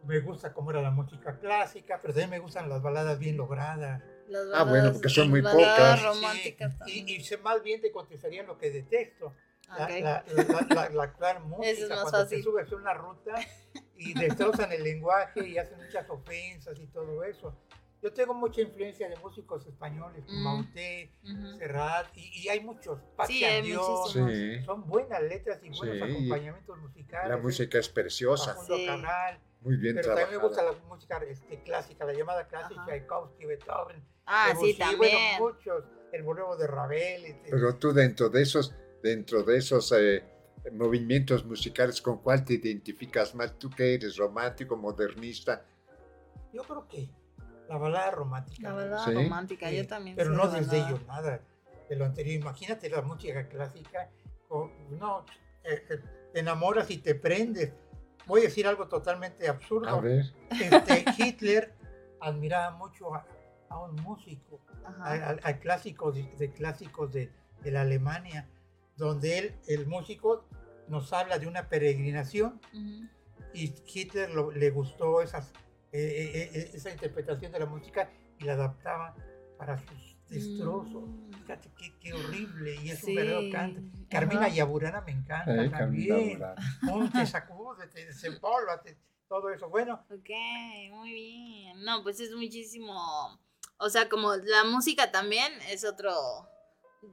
me 0.06 0.20
gusta 0.20 0.54
cómo 0.54 0.70
era 0.70 0.80
la 0.80 0.90
música 0.90 1.38
clásica, 1.38 1.98
pero 2.00 2.14
también 2.14 2.30
me 2.30 2.38
gustan 2.38 2.66
las 2.70 2.80
baladas 2.80 3.18
bien 3.18 3.36
logradas. 3.36 4.02
Las 4.28 4.46
Ah, 4.54 4.64
bueno, 4.64 4.92
porque 4.94 5.10
son 5.10 5.28
muy 5.28 5.42
baladas 5.42 6.00
pocas. 6.00 6.02
románticas 6.14 6.72
Sí, 6.72 6.78
también. 6.78 7.08
y, 7.08 7.12
y 7.16 7.24
sé 7.24 7.36
más 7.36 7.62
bien 7.62 7.82
te 7.82 7.92
contestaría 7.92 8.42
lo 8.42 8.56
que 8.56 8.70
detesto. 8.70 9.34
La, 9.68 9.84
Ok. 9.84 9.90
la, 10.00 10.24
la, 10.34 10.66
la- 10.74 10.88
la 10.90 11.12
clara 11.12 11.40
música, 11.40 11.68
Eso 11.70 11.82
es 11.84 11.90
más 11.90 12.00
cuando 12.02 12.18
te 12.20 12.24
fácil. 12.24 12.42
subes 12.42 12.72
a 12.72 12.76
una 12.76 12.94
ruta 12.94 13.34
y 13.96 14.14
destrozan 14.18 14.72
el 14.72 14.82
lenguaje 14.82 15.46
y 15.46 15.58
hacen 15.58 15.78
muchas 15.78 16.08
ofensas 16.08 16.78
y 16.80 16.86
todo 16.86 17.22
eso. 17.24 17.54
Yo 18.00 18.12
tengo 18.12 18.32
mucha 18.32 18.60
influencia 18.60 19.08
de 19.08 19.16
músicos 19.16 19.66
españoles, 19.66 20.24
como 20.24 20.38
Mm. 20.38 20.44
Mauté, 20.44 21.12
Ujú. 21.24 21.58
Serrat, 21.58 22.06
y, 22.16 22.42
y 22.44 22.48
hay 22.48 22.60
muchos. 22.60 23.00
Pachi 23.16 23.40
Sí. 23.44 23.74
Sí, 24.12 24.64
Son 24.64 24.86
buenas 24.86 25.20
letras 25.22 25.58
y 25.64 25.68
buenos 25.70 25.96
Sí. 25.96 26.02
acompañamientos 26.14 26.78
musicales. 26.78 27.28
la 27.28 27.36
música 27.38 27.78
es 27.78 27.88
preciosa, 27.88 28.56
Sí. 28.66 28.86
Cabral, 28.86 29.40
muy 29.62 29.76
bien 29.76 29.96
pero 29.96 30.08
también 30.14 30.30
me 30.30 30.36
gusta 30.36 30.58
trabajada. 30.62 30.80
la 30.82 30.88
música 30.94 31.20
este, 31.28 31.62
clásica, 31.64 32.04
la 32.04 32.12
llamada 32.12 32.46
clásica, 32.46 32.80
Ajá. 32.82 32.86
Tchaikovsky, 32.86 33.44
Beethoven, 33.46 34.04
Ah, 34.26 34.54
sí, 34.58 34.74
Debussy, 34.74 34.96
bueno, 34.96 35.12
también. 35.18 35.38
muchos, 35.40 35.84
el 36.12 36.22
bolero 36.22 36.56
de 36.56 36.66
Ravel. 36.68 37.24
este, 37.24 37.50
Pero 37.50 37.74
tú 37.76 37.92
dentro 37.92 38.28
de 38.28 38.42
esos, 38.42 38.74
dentro 39.02 39.42
de 39.42 39.56
esos 39.58 39.92
eh, 39.92 40.24
movimientos 40.72 41.44
musicales, 41.44 42.00
¿con 42.02 42.18
cuál 42.18 42.44
te 42.44 42.54
identificas 42.54 43.34
más? 43.34 43.58
¿Tú 43.58 43.70
qué 43.70 43.94
eres? 43.94 44.16
¿Romántico, 44.16 44.76
modernista? 44.76 45.64
Yo 46.52 46.62
creo 46.62 46.86
que 46.88 47.08
la 47.68 47.76
balada 47.76 48.10
romántica. 48.10 48.72
La 48.72 49.04
Sí. 49.04 49.12
romántica, 49.12 49.68
Sí, 49.68 49.76
yo 49.76 49.86
también. 49.86 50.16
Pero 50.16 50.30
no 50.30 50.48
de 50.48 50.60
desde 50.60 50.78
balada. 50.78 50.88
ello 50.96 51.06
nada 51.06 51.40
de 51.88 51.96
lo 51.96 52.04
anterior. 52.04 52.40
Imagínate 52.40 52.88
la 52.90 53.02
música 53.02 53.48
clásica. 53.48 54.10
no, 54.98 55.26
eh, 55.64 55.84
eh, 55.90 56.00
te 56.32 56.40
enamoras 56.40 56.90
y 56.90 56.98
te 56.98 57.14
prendes. 57.14 57.72
Voy 58.26 58.40
a 58.40 58.44
decir 58.44 58.66
algo 58.66 58.88
totalmente 58.88 59.46
absurdo. 59.48 59.88
A 59.88 60.00
ver, 60.00 60.24
Este, 60.50 61.04
Hitler 61.18 61.74
admiraba 62.20 62.70
mucho 62.76 63.14
a, 63.14 63.26
a 63.68 63.78
un 63.78 63.94
músico, 63.96 64.60
al, 65.02 65.22
al- 65.22 65.40
al 65.42 65.58
clásico 65.60 66.10
de, 66.12 66.22
de 66.38 66.50
clásicos 66.50 67.12
de, 67.12 67.30
de 67.62 67.70
la 67.70 67.82
Alemania, 67.82 68.48
donde 68.98 69.38
él, 69.38 69.54
el 69.68 69.86
músico, 69.86 70.46
nos 70.88 71.12
habla 71.12 71.38
de 71.38 71.46
una 71.46 71.68
peregrinación 71.68 72.60
Ujú. 72.74 73.08
y 73.54 73.74
Hitler 73.86 74.30
lo- 74.30 74.50
le 74.50 74.70
gustó 74.70 75.22
esas 75.22 75.52
eh, 75.90 75.98
eh, 76.34 76.50
eh, 76.52 76.70
esa 76.74 76.90
interpretación 76.90 77.50
de 77.50 77.58
la 77.60 77.64
música 77.66 78.10
y 78.38 78.44
la 78.44 78.52
adaptaba 78.52 79.14
para 79.56 79.78
sus 79.78 80.16
destrozos. 80.28 81.08
Mm. 81.08 81.32
Fíjate 81.32 81.70
qué, 81.78 81.94
qué 81.98 82.12
horrible 82.12 82.74
y 82.82 82.90
es 82.90 82.98
Sí, 82.98 83.10
un 83.10 83.16
verdadero 83.16 83.50
cante. 83.52 83.82
Carmina. 84.10 84.48
Yaburana 84.48 85.00
me 85.00 85.12
encanta 85.12 85.46
Camila 85.70 85.78
también. 85.78 86.42
Ponte, 86.86 87.24
sacúdete, 87.26 88.04
desempólvate, 88.04 88.98
todo 89.28 89.48
eso. 89.50 89.70
Bueno, 89.70 90.04
Ok, 90.10 90.28
muy 90.90 91.12
bien. 91.14 91.82
No, 91.84 92.02
pues 92.02 92.20
es 92.20 92.32
muchísimo. 92.34 92.92
O 93.78 93.88
sea, 93.88 94.08
como 94.10 94.34
la 94.36 94.64
música 94.64 95.10
también 95.10 95.50
es 95.70 95.84
otro 95.86 96.10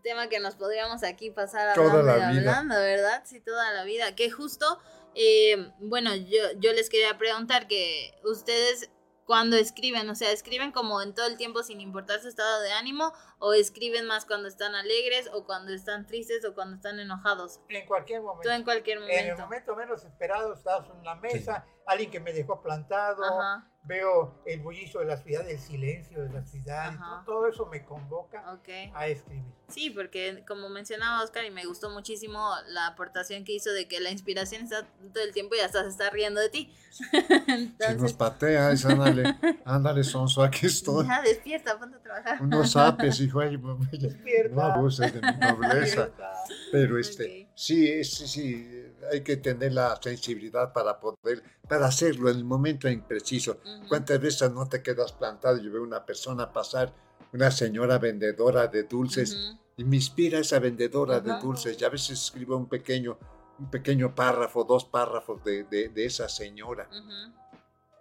tema 0.04 0.28
que 0.30 0.40
nos 0.40 0.56
podríamos 0.56 1.04
aquí 1.04 1.32
pasar 1.32 1.74
Toda 1.76 1.92
hablando, 2.00 2.18
la 2.18 2.32
vida. 2.32 2.40
hablando, 2.58 2.76
¿verdad? 2.76 3.22
Sí, 3.26 3.40
toda 3.42 3.72
la 3.74 3.84
vida. 3.84 4.16
Que 4.16 4.30
justo, 4.32 4.80
eh, 5.16 5.72
bueno, 5.80 6.16
yo, 6.16 6.40
yo 6.58 6.74
les 6.74 6.90
quería 6.90 7.18
preguntar 7.18 7.68
que 7.68 8.14
ustedes 8.24 8.90
cuando 9.26 9.56
escriben, 9.58 10.08
o 10.08 10.14
sea, 10.14 10.32
escriben 10.32 10.72
como 10.72 11.02
en 11.02 11.16
todo 11.16 11.26
el 11.26 11.36
tiempo 11.36 11.64
sin 11.64 11.82
importar 11.82 12.20
su 12.22 12.28
estado 12.28 12.62
de 12.62 12.72
ánimo, 12.74 13.12
o 13.40 13.54
escriben 13.54 14.06
más 14.06 14.24
cuando 14.26 14.48
están 14.48 14.76
alegres, 14.76 15.32
o 15.34 15.46
cuando 15.46 15.74
están 15.74 16.06
tristes, 16.06 16.46
o 16.46 16.54
cuando 16.54 16.76
están 16.76 17.00
enojados. 17.00 17.60
en 17.70 17.88
cualquier 17.88 18.22
momento. 18.22 18.52
En 18.52 18.64
cualquier 18.64 18.98
En 19.00 19.04
el 19.04 19.10
momento. 19.38 19.42
momento 19.42 19.76
menos 19.76 20.06
esperado, 20.06 20.54
estás 20.54 20.88
en 20.92 21.04
la 21.04 21.16
mesa, 21.16 21.66
alguien 21.88 22.12
que 22.12 22.20
me 22.20 22.34
dejó 22.34 22.62
plantado, 22.62 23.24
Ajá, 23.24 23.68
veo 23.86 24.42
el 24.46 24.60
bullicio 24.62 25.00
de 25.00 25.06
la 25.06 25.18
ciudad, 25.18 25.48
el 25.50 25.60
silencio 25.60 26.22
de 26.24 26.30
la 26.34 26.44
ciudad, 26.44 26.94
todo, 26.98 27.24
todo 27.26 27.48
eso 27.48 27.66
me 27.68 27.84
convoca 27.86 28.54
ok. 28.54 28.70
a 28.94 29.08
escribir. 29.08 29.44
Sí, 29.68 29.90
porque 29.90 30.44
como 30.48 30.70
mencionaba 30.70 31.24
Oscar 31.24 31.44
y 31.46 31.50
me 31.52 31.66
gustó 31.66 31.90
muchísimo 31.90 32.52
la 32.68 32.88
aportación 32.88 33.44
que 33.44 33.54
hizo 33.54 33.72
de 33.72 33.88
que 33.88 34.00
la 34.00 34.12
inspiración 34.12 34.64
está 34.64 34.86
todo 35.14 35.24
el 35.24 35.34
tiempo 35.34 35.56
y 35.56 35.60
hasta 35.60 35.84
se 35.84 35.90
está 35.90 36.10
riendo 36.10 36.40
de 36.42 36.50
ti. 36.50 36.74
Si 36.96 37.58
nos 37.82 37.90
Entonces, 37.90 38.14
pateas, 38.14 38.86
ándale, 38.86 39.36
ándale, 39.66 40.04
Sonso, 40.04 40.42
aquí 40.44 40.66
estoy. 40.68 41.06
ya 41.06 41.22
despierta, 41.22 41.78
ponte 41.78 41.98
a 41.98 42.02
trabajar. 42.02 42.42
Unos 42.42 42.76
apes, 42.76 43.20
hijo, 43.20 43.40
ay, 43.42 43.58
mamá, 43.58 43.88
ya, 43.92 44.08
Despierta. 44.08 44.56
no 44.56 44.62
abuses 44.62 45.14
de 45.14 45.22
mi 45.22 45.38
nobleza. 45.38 45.76
Despierta. 46.06 46.34
Pero 46.72 46.98
este, 47.00 47.44
Ok. 47.44 47.50
sí, 47.56 48.04
sí, 48.04 48.28
sí, 48.28 48.75
hay 49.12 49.22
que 49.24 49.38
tener 49.38 49.74
la 49.74 50.00
sensibilidad 50.02 50.72
para 50.74 51.00
poder, 51.00 51.44
para 51.68 51.88
hacerlo 51.88 52.30
en 52.30 52.38
el 52.38 52.44
momento 52.44 52.90
impreciso. 52.90 53.60
Ujú. 53.64 53.88
¿Cuántas 53.90 54.20
veces 54.20 54.52
no 54.52 54.68
te 54.68 54.82
quedas 54.82 55.12
plantado 55.14 55.58
y 55.58 55.68
veo 55.70 55.84
una 55.84 56.06
persona 56.06 56.52
pasar, 56.52 56.94
una 57.34 57.52
señora 57.52 57.98
vendedora 57.98 58.68
de 58.68 58.84
dulces, 58.84 59.36
Ujú. 59.36 59.60
y 59.78 59.84
me 59.84 59.96
inspira 59.98 60.40
esa 60.40 60.60
vendedora 60.60 61.20
de 61.20 61.32
Ajá. 61.32 61.42
dulces? 61.42 61.80
Y 61.80 61.84
a 61.86 61.90
veces 61.90 62.12
escribo 62.12 62.56
un 62.58 62.68
pequeño, 62.68 63.18
un 63.60 63.70
pequeño 63.70 64.14
párrafo, 64.16 64.64
dos 64.64 64.86
párrafos 64.86 65.44
de, 65.44 65.64
de- 65.66 65.90
de 65.90 66.06
esa 66.06 66.28
señora. 66.30 66.88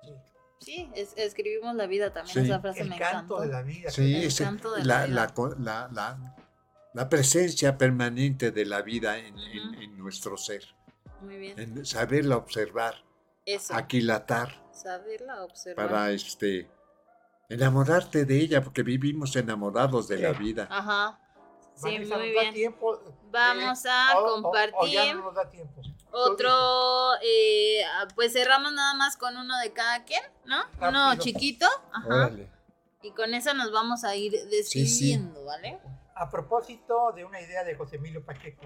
Sí. 0.02 0.10
Sí, 0.60 0.90
es- 0.94 1.12
escribimos 1.16 1.74
la 1.74 1.86
vida 1.86 2.10
también, 2.12 2.32
Sí. 2.34 2.50
esa 2.50 2.58
frase 2.60 2.80
El 2.82 2.88
me 2.90 2.98
canto 2.98 3.34
encantó. 3.36 3.40
de 3.42 3.48
la 3.48 3.62
vida. 3.62 3.90
Sí, 3.90 4.16
El 4.16 4.24
ese- 4.24 4.44
canto 4.44 4.72
de 4.72 4.84
la, 4.84 5.06
la 5.06 5.26
vida. 5.26 5.54
la 5.58 5.58
la- 5.58 5.88
la- 5.92 6.36
la 6.94 7.08
presencia 7.08 7.76
permanente 7.76 8.50
de 8.50 8.64
la 8.64 8.80
vida 8.82 9.18
en, 9.18 9.36
en- 9.38 9.68
Ujú. 9.68 9.80
en 9.82 9.98
nuestro 9.98 10.36
ser, 10.38 10.64
Muy 11.20 11.36
bien. 11.38 11.58
en 11.58 11.86
saberla 11.86 12.36
observar, 12.36 12.94
Eso, 13.46 13.74
aquilatar, 13.74 14.62
saberla 14.72 15.42
observar. 15.44 15.88
para 15.88 16.10
este 16.10 16.68
enamorarte 17.48 18.24
de 18.24 18.38
ella, 18.40 18.62
porque 18.62 18.82
vivimos 18.82 19.34
enamorados 19.36 20.08
de 20.08 20.18
la 20.18 20.32
vida. 20.32 20.66
Ajá. 20.70 21.20
Sí, 21.76 21.88
muy 21.90 21.98
¿nos 22.00 22.10
da 22.10 22.16
bien. 22.18 22.54
tiempo 22.54 22.96
de- 22.96 23.10
Vamos 23.30 23.84
a 23.86 24.16
o- 24.18 24.22
o- 24.24 24.38
o 24.38 24.42
compartir. 24.42 24.90
ya 24.92 25.14
no 25.14 25.24
nos 25.24 25.34
da 25.34 25.50
tiempo. 25.50 25.80
Otro, 26.12 27.14
eh, 27.22 27.84
ah, 27.84 28.06
pues 28.14 28.32
cerramos 28.32 28.72
nada 28.72 28.94
más 28.94 29.16
con 29.16 29.36
uno 29.36 29.58
de 29.58 29.72
cada 29.72 30.04
quien, 30.04 30.22
¿no? 30.44 30.62
Uno 30.88 31.16
chiquito, 31.16 31.66
ajá. 31.92 32.06
Órale. 32.06 32.48
Y 33.02 33.10
con 33.10 33.34
eso 33.34 33.52
nos 33.54 33.72
vamos 33.72 34.04
a 34.04 34.14
ir 34.14 34.32
despidiendo, 34.48 35.44
¿vale? 35.44 35.80
A 36.14 36.30
propósito 36.30 37.10
de 37.12 37.24
una 37.24 37.40
idea 37.40 37.64
de 37.64 37.74
José 37.74 37.96
Emilio 37.96 38.24
Pacheco. 38.24 38.62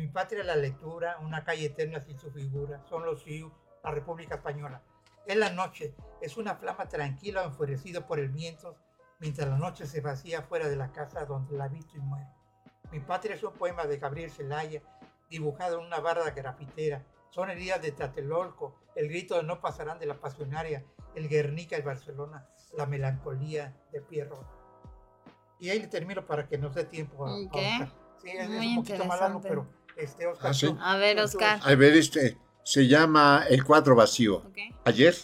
Mi 0.00 0.08
patria 0.08 0.42
la 0.42 0.56
lectura, 0.56 1.18
una 1.20 1.44
calle 1.44 1.66
eterna 1.66 2.00
sin 2.00 2.18
su 2.18 2.30
figura, 2.30 2.82
son 2.88 3.04
los 3.04 3.22
Sioux, 3.22 3.52
la 3.84 3.90
República 3.90 4.36
Española. 4.36 4.82
Es 5.26 5.36
la 5.36 5.50
noche, 5.50 5.94
es 6.22 6.38
una 6.38 6.54
flama 6.54 6.88
tranquila 6.88 7.42
o 7.42 7.48
enfurecido 7.48 8.06
por 8.06 8.18
el 8.18 8.30
viento, 8.30 8.76
mientras 9.18 9.46
la 9.46 9.58
noche 9.58 9.84
se 9.86 10.00
vacía 10.00 10.40
fuera 10.40 10.70
de 10.70 10.76
la 10.76 10.90
casa 10.90 11.26
donde 11.26 11.54
la 11.54 11.64
habito 11.64 11.98
y 11.98 12.00
muero. 12.00 12.30
Mi 12.90 13.00
patria 13.00 13.34
es 13.34 13.42
un 13.42 13.52
poema 13.52 13.84
de 13.84 13.98
Gabriel 13.98 14.30
Zelaya, 14.30 14.80
dibujado 15.28 15.78
en 15.78 15.84
una 15.84 16.00
barra 16.00 16.30
grafitera. 16.30 17.04
Son 17.28 17.50
heridas 17.50 17.82
de 17.82 17.92
Tlatelolco, 17.92 18.76
el 18.94 19.06
grito 19.06 19.36
de 19.36 19.42
no 19.42 19.60
pasarán 19.60 19.98
de 19.98 20.06
la 20.06 20.18
pasionaria, 20.18 20.82
el 21.14 21.28
Guernica 21.28 21.76
y 21.76 21.82
Barcelona, 21.82 22.48
la 22.74 22.86
melancolía 22.86 23.76
de 23.92 24.00
Pierrot. 24.00 24.46
Y 25.58 25.68
ahí 25.68 25.78
le 25.78 25.88
termino 25.88 26.24
para 26.24 26.48
que 26.48 26.56
nos 26.56 26.74
dé 26.74 26.84
tiempo 26.84 27.26
a. 27.26 27.36
Sí, 28.22 28.28
es, 28.30 28.50
es 28.50 28.50
un 28.50 28.76
poquito 28.76 29.04
más 29.06 29.20
largo, 29.20 29.40
pero 29.40 29.66
este 30.00 30.26
Oscar. 30.26 30.50
Ah, 30.50 30.54
sí. 30.54 30.74
A 30.80 30.96
ver, 30.96 31.20
Oscar. 31.20 31.60
A 31.62 31.74
ver, 31.74 31.96
este 31.96 32.38
se 32.62 32.86
llama 32.86 33.44
El 33.48 33.64
cuadro 33.64 33.96
vacío. 33.96 34.42
Ayer 34.84 35.14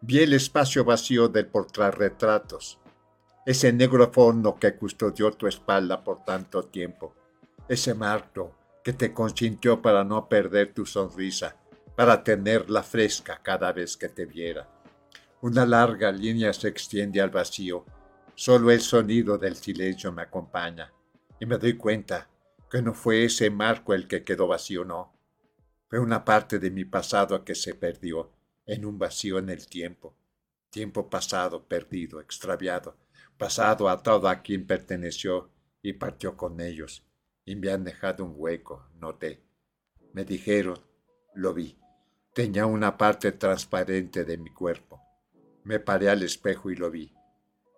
vi 0.00 0.20
el 0.20 0.32
espacio 0.32 0.84
vacío 0.84 1.28
del 1.28 1.46
portarretratos, 1.46 2.78
ese 3.44 3.72
negro 3.72 4.10
fondo 4.12 4.56
que 4.56 4.74
custodió 4.76 5.30
tu 5.32 5.46
espalda 5.46 6.02
por 6.02 6.24
tanto 6.24 6.64
tiempo, 6.64 7.14
ese 7.68 7.94
marco 7.94 8.56
que 8.84 8.92
te 8.92 9.12
consintió 9.12 9.82
para 9.82 10.04
no 10.04 10.28
perder 10.28 10.72
tu 10.72 10.86
sonrisa, 10.86 11.56
para 11.96 12.22
tenerla 12.22 12.82
fresca 12.82 13.40
cada 13.42 13.72
vez 13.72 13.96
que 13.96 14.08
te 14.08 14.24
viera. 14.24 14.68
Una 15.40 15.66
larga 15.66 16.10
línea 16.10 16.52
se 16.52 16.68
extiende 16.68 17.20
al 17.20 17.30
vacío, 17.30 17.84
solo 18.34 18.70
el 18.70 18.80
sonido 18.80 19.36
del 19.36 19.56
silencio 19.56 20.12
me 20.12 20.22
acompaña, 20.22 20.92
y 21.40 21.46
me 21.46 21.58
doy 21.58 21.76
cuenta 21.76 22.28
que 22.68 22.82
no 22.82 22.94
fue 22.94 23.24
ese 23.24 23.50
marco 23.50 23.94
el 23.94 24.06
que 24.08 24.24
quedó 24.24 24.46
vacío, 24.46 24.84
no. 24.84 25.14
Fue 25.88 25.98
una 25.98 26.24
parte 26.24 26.58
de 26.58 26.70
mi 26.70 26.84
pasado 26.84 27.44
que 27.44 27.54
se 27.54 27.74
perdió 27.74 28.32
en 28.66 28.84
un 28.84 28.98
vacío 28.98 29.38
en 29.38 29.48
el 29.48 29.66
tiempo. 29.66 30.16
Tiempo 30.70 31.08
pasado, 31.08 31.66
perdido, 31.66 32.20
extraviado, 32.20 32.98
pasado 33.38 33.88
atado 33.88 34.28
a 34.28 34.42
quien 34.42 34.66
perteneció 34.66 35.50
y 35.80 35.94
partió 35.94 36.36
con 36.36 36.60
ellos, 36.60 37.06
y 37.46 37.56
me 37.56 37.70
han 37.70 37.84
dejado 37.84 38.24
un 38.24 38.34
hueco, 38.36 38.86
noté. 38.94 39.42
Me 40.12 40.24
dijeron, 40.24 40.78
lo 41.34 41.54
vi, 41.54 41.78
tenía 42.34 42.66
una 42.66 42.98
parte 42.98 43.32
transparente 43.32 44.24
de 44.26 44.36
mi 44.36 44.50
cuerpo. 44.50 45.00
Me 45.64 45.80
paré 45.80 46.10
al 46.10 46.22
espejo 46.22 46.70
y 46.70 46.76
lo 46.76 46.90
vi, 46.90 47.14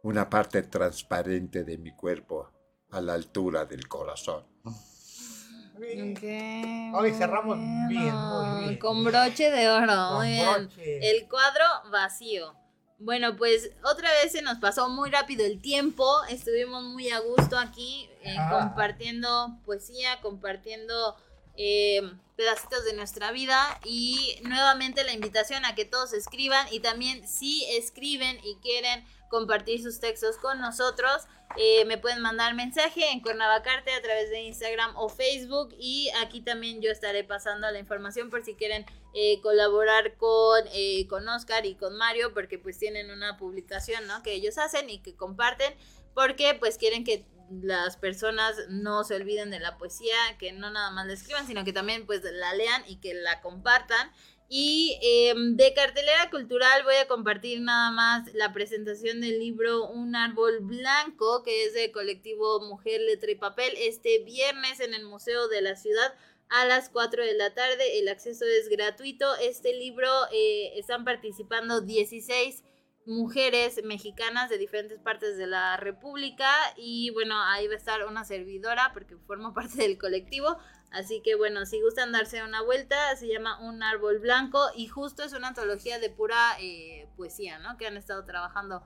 una 0.03 0.29
parte 0.29 0.63
transparente 0.63 1.63
de 1.63 1.79
mi 1.79 1.95
cuerpo 1.95 2.51
a 2.91 3.01
la 3.01 3.15
altura 3.15 3.65
del 3.65 3.89
corazón. 3.89 4.45
Sí. 4.65 6.13
Ok, 6.13 6.95
Hoy 7.01 7.13
cerramos 7.15 7.57
bien, 7.89 8.15
muy 8.15 8.65
bien. 8.65 8.79
Con 8.79 9.03
broche 9.05 9.51
de 9.51 9.69
oro, 9.71 9.87
Con 9.87 10.17
muy 10.19 10.29
bien. 10.29 10.47
broche. 10.69 11.11
El 11.11 11.29
cuadro 11.29 11.65
vacío. 11.91 12.55
Bueno, 12.99 13.35
pues 13.37 13.71
otra 13.83 14.11
vez 14.23 14.33
se 14.33 14.43
nos 14.43 14.59
pasó 14.59 14.91
muy 14.91 15.11
rápido 15.11 15.47
el 15.47 15.63
tiempo. 15.63 16.07
Estuvimos 16.29 16.85
muy 16.85 17.09
a 17.11 17.21
gusto 17.21 17.57
aquí 17.59 18.11
eh, 18.23 18.37
Ah. 18.39 18.51
compartiendo 18.61 19.59
poesía, 19.65 20.21
compartiendo 20.21 21.17
eh, 21.57 22.03
pedacitos 22.37 22.85
de 22.85 22.93
nuestra 22.95 23.33
vida 23.33 23.59
y 23.85 24.37
nuevamente 24.43 25.03
la 25.05 25.13
invitación 25.13 25.65
a 25.65 25.75
que 25.75 25.85
todos 25.87 26.13
escriban 26.13 26.67
y 26.71 26.81
también 26.81 27.27
si 27.27 27.65
escriben 27.77 28.39
y 28.45 28.57
quieren 28.57 29.05
compartir 29.31 29.83
sus 29.83 29.99
textos 30.01 30.37
con 30.37 30.61
nosotros, 30.61 31.23
eh, 31.57 31.85
me 31.85 31.99
pueden 31.99 32.21
mandar 32.21 32.55
mensaje 32.55 33.11
en 33.11 33.21
Cuernavacarte 33.21 33.93
a 33.93 34.01
través 34.01 34.31
de 34.31 34.43
Instagram 34.43 34.97
o 34.97 35.09
Facebook 35.09 35.75
y 35.79 36.09
aquí 36.23 36.43
también 36.43 36.81
yo 36.81 36.91
estaré 36.91 37.25
pasando 37.25 37.71
la 37.71 37.79
información 37.79 38.31
por 38.31 38.45
si 38.45 38.55
quieren 38.55 38.87
eh, 39.15 39.41
colaborar 39.43 40.17
con, 40.17 40.63
eh, 40.73 41.07
con 41.09 41.29
Oscar 41.29 41.67
y 41.67 41.75
con 41.75 41.97
Mario 41.97 42.33
porque 42.35 42.59
pues 42.59 42.79
tienen 42.79 43.11
una 43.11 43.37
publicación 43.37 44.07
¿no? 44.07 44.23
que 44.23 44.33
ellos 44.33 44.59
hacen 44.59 44.89
y 44.91 45.01
que 45.01 45.17
comparten 45.17 45.75
porque 46.15 46.55
pues 46.55 46.79
quieren 46.79 47.03
que 47.05 47.27
las 47.51 47.97
personas 47.97 48.55
no 48.69 49.03
se 49.03 49.17
olviden 49.17 49.51
de 49.51 49.59
la 49.59 49.77
poesía, 49.77 50.17
que 50.39 50.53
no 50.53 50.71
nada 50.71 50.93
más 50.93 51.07
la 51.07 51.15
escriban, 51.15 51.49
sino 51.49 51.65
que 51.65 51.73
también 51.73 52.07
pues 52.07 52.23
la 52.23 52.55
lean 52.55 52.85
y 52.87 52.97
que 52.97 53.13
la 53.15 53.41
compartan. 53.41 54.13
Y 54.53 54.99
eh, 55.01 55.33
de 55.37 55.75
cartelera 55.75 56.29
cultural 56.29 56.83
voy 56.83 56.97
a 56.97 57.07
compartir 57.07 57.61
nada 57.61 57.93
más 57.93 58.35
la 58.35 58.53
presentación 58.53 59.21
del 59.21 59.39
libro 59.39 59.89
Un 59.89 60.17
árbol 60.17 60.59
blanco, 60.59 61.45
que 61.45 61.67
es 61.67 61.73
de 61.73 61.93
colectivo 61.93 62.61
Mujer, 62.69 63.01
Letra 63.01 63.31
y 63.31 63.37
Papel, 63.37 63.73
este 63.77 64.25
viernes 64.25 64.81
en 64.81 64.93
el 64.93 65.05
Museo 65.05 65.47
de 65.47 65.63
la 65.63 65.77
Ciudad 65.77 66.15
a 66.49 66.67
las 66.67 66.89
4 66.89 67.25
de 67.25 67.35
la 67.35 67.55
tarde. 67.55 68.01
El 68.01 68.09
acceso 68.09 68.45
es 68.45 68.69
gratuito. 68.69 69.37
Este 69.37 69.73
libro 69.73 70.11
eh, 70.33 70.73
están 70.77 71.05
participando 71.05 71.81
16 71.81 72.65
mujeres 73.07 73.81
mexicanas 73.85 74.51
de 74.51 74.59
diferentes 74.59 74.99
partes 74.99 75.37
de 75.37 75.47
la 75.47 75.77
República 75.77 76.51
y 76.77 77.11
bueno, 77.11 77.41
ahí 77.41 77.67
va 77.69 77.75
a 77.75 77.79
estar 77.79 78.05
una 78.05 78.25
servidora 78.25 78.91
porque 78.93 79.17
formo 79.17 79.55
parte 79.55 79.77
del 79.83 79.97
colectivo. 79.97 80.59
Así 80.91 81.23
que 81.23 81.37
bueno, 81.37 81.67
si 81.67 81.81
gustan 81.81 82.11
darse 82.11 82.43
una 82.43 82.63
vuelta, 82.63 83.15
se 83.17 83.29
llama 83.29 83.61
Un 83.61 83.83
Árbol 83.83 84.19
Blanco 84.19 84.61
y 84.75 84.89
justo 84.89 85.23
es 85.23 85.33
una 85.33 85.49
antología 85.49 86.01
de 86.01 86.11
pura 86.11 86.57
eh, 86.61 87.09
poesía, 87.17 87.59
¿no? 87.61 87.77
Que 87.77 87.87
han 87.87 87.97
estado 87.97 88.25
trabajando 88.25 88.83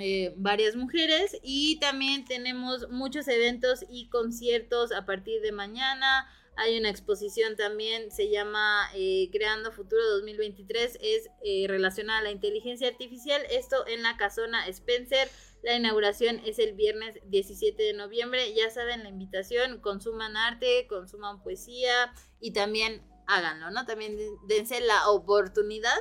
eh, 0.00 0.32
varias 0.36 0.74
mujeres 0.74 1.36
y 1.42 1.78
también 1.80 2.24
tenemos 2.24 2.88
muchos 2.88 3.28
eventos 3.28 3.84
y 3.90 4.08
conciertos 4.08 4.90
a 4.90 5.04
partir 5.04 5.42
de 5.42 5.52
mañana. 5.52 6.26
Hay 6.56 6.78
una 6.78 6.90
exposición 6.90 7.56
también, 7.56 8.10
se 8.10 8.30
llama 8.30 8.88
eh, 8.94 9.28
Creando 9.32 9.72
Futuro 9.72 10.02
2023, 10.16 10.98
es 11.00 11.28
relacionada 11.68 12.20
a 12.20 12.22
la 12.22 12.30
inteligencia 12.30 12.88
artificial, 12.88 13.42
esto 13.50 13.86
en 13.86 14.02
la 14.02 14.16
casona 14.16 14.66
Spencer. 14.68 15.28
La 15.64 15.76
inauguración 15.76 16.42
es 16.44 16.58
el 16.58 16.74
viernes 16.74 17.18
17 17.24 17.82
de 17.82 17.94
noviembre. 17.94 18.52
Ya 18.54 18.68
saben 18.68 19.02
la 19.02 19.08
invitación, 19.08 19.80
consuman 19.80 20.36
arte, 20.36 20.86
consuman 20.88 21.42
poesía 21.42 22.12
y 22.38 22.52
también 22.52 23.02
háganlo, 23.26 23.70
¿no? 23.70 23.86
También 23.86 24.18
dense 24.46 24.80
la 24.80 25.08
oportunidad 25.08 25.96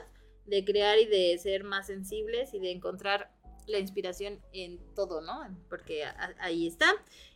de 0.45 0.65
crear 0.65 0.99
y 0.99 1.05
de 1.05 1.37
ser 1.37 1.63
más 1.63 1.87
sensibles 1.87 2.53
y 2.53 2.59
de 2.59 2.71
encontrar 2.71 3.31
la 3.67 3.79
inspiración 3.79 4.41
en 4.51 4.79
todo, 4.95 5.21
¿no? 5.21 5.57
Porque 5.69 6.03
ahí 6.39 6.67
está. 6.67 6.93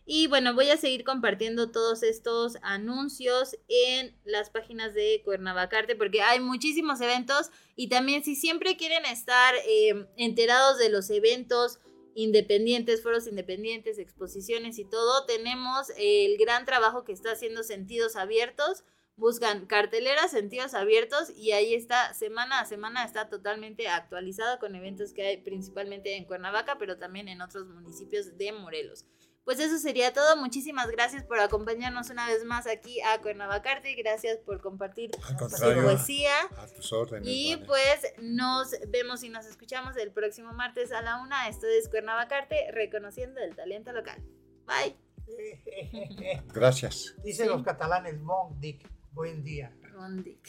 Y 0.09 0.27
bueno, 0.27 0.53
voy 0.53 0.69
a 0.69 0.77
seguir 0.77 1.03
compartiendo 1.03 1.69
todos 1.69 2.01
estos 2.01 2.55
anuncios 2.61 3.57
en 3.67 4.15
las 4.23 4.49
páginas 4.49 4.93
de 4.93 5.21
Cuernavacarte 5.25 5.97
porque 5.97 6.21
hay 6.21 6.39
muchísimos 6.39 7.01
eventos 7.01 7.51
y 7.75 7.89
también 7.89 8.23
si 8.23 8.37
siempre 8.37 8.77
quieren 8.77 9.03
estar 9.03 9.53
eh, 9.67 10.07
enterados 10.15 10.77
de 10.77 10.87
los 10.87 11.09
eventos, 11.09 11.79
independientes, 12.15 13.03
foros 13.03 13.27
independientes, 13.27 13.99
exposiciones 13.99 14.79
y 14.79 14.85
todo, 14.85 15.25
tenemos 15.25 15.87
el 15.97 16.37
gran 16.37 16.65
trabajo 16.65 17.03
que 17.03 17.11
está 17.11 17.33
haciendo 17.33 17.63
Sentidos 17.63 18.15
Abiertos. 18.15 18.85
Buscan 19.17 19.65
carteleras, 19.65 20.29
sentidos 20.29 20.75
abiertos 20.75 21.31
y 21.35 21.51
ahí 21.51 21.73
está, 21.73 22.13
semana 22.13 22.59
a 22.59 22.65
semana 22.65 23.03
está 23.03 23.29
totalmente 23.29 23.87
actualizado 23.87 24.59
con 24.59 24.75
eventos 24.75 25.11
que 25.11 25.23
hay 25.23 25.37
principalmente 25.37 26.15
en 26.15 26.25
Cuernavaca, 26.25 26.77
pero 26.77 26.99
también 26.99 27.27
en 27.27 27.41
otros 27.41 27.67
municipios 27.67 28.37
de 28.37 28.51
Morelos. 28.51 29.05
Pues 29.47 29.61
eso 29.61 29.77
sería 29.77 30.11
todo. 30.11 30.35
Muchísimas 30.35 30.91
gracias 30.91 31.23
por 31.23 31.39
acompañarnos 31.39 32.09
una 32.09 32.27
vez 32.27 32.43
más 32.43 32.67
aquí 32.67 32.99
a 32.99 33.21
Cuernavacarte. 33.21 33.95
Gracias 33.95 34.39
por 34.39 34.59
compartir 34.59 35.11
su 35.15 35.73
poesía. 35.81 36.33
A 36.57 36.67
tus 36.67 36.91
órdenes, 36.91 37.29
y 37.31 37.55
pues 37.65 38.13
nos 38.21 38.75
vemos 38.89 39.23
y 39.23 39.29
nos 39.29 39.45
escuchamos 39.45 39.95
el 39.95 40.11
próximo 40.11 40.51
martes 40.51 40.91
a 40.91 41.01
la 41.01 41.21
una. 41.21 41.47
Esto 41.47 41.65
es 41.65 41.87
Cuernavacarte, 41.87 42.71
reconociendo 42.73 43.39
el 43.39 43.55
talento 43.55 43.93
local. 43.93 44.21
Bye. 44.65 44.97
Gracias. 46.53 47.15
Dicen 47.23 47.47
los 47.47 47.63
catalanes, 47.63 48.21
bon 48.21 48.59
dick, 48.59 48.85
buen 49.13 49.45
día. 49.45 49.73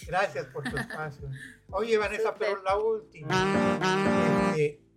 Gracias 0.08 0.46
por 0.46 0.68
tu 0.68 0.76
espacio. 0.76 1.30
Oye, 1.70 1.96
Vanessa, 1.98 2.34
pero 2.34 2.60
la 2.64 2.76
última. 2.76 4.50
Este, 4.56 4.87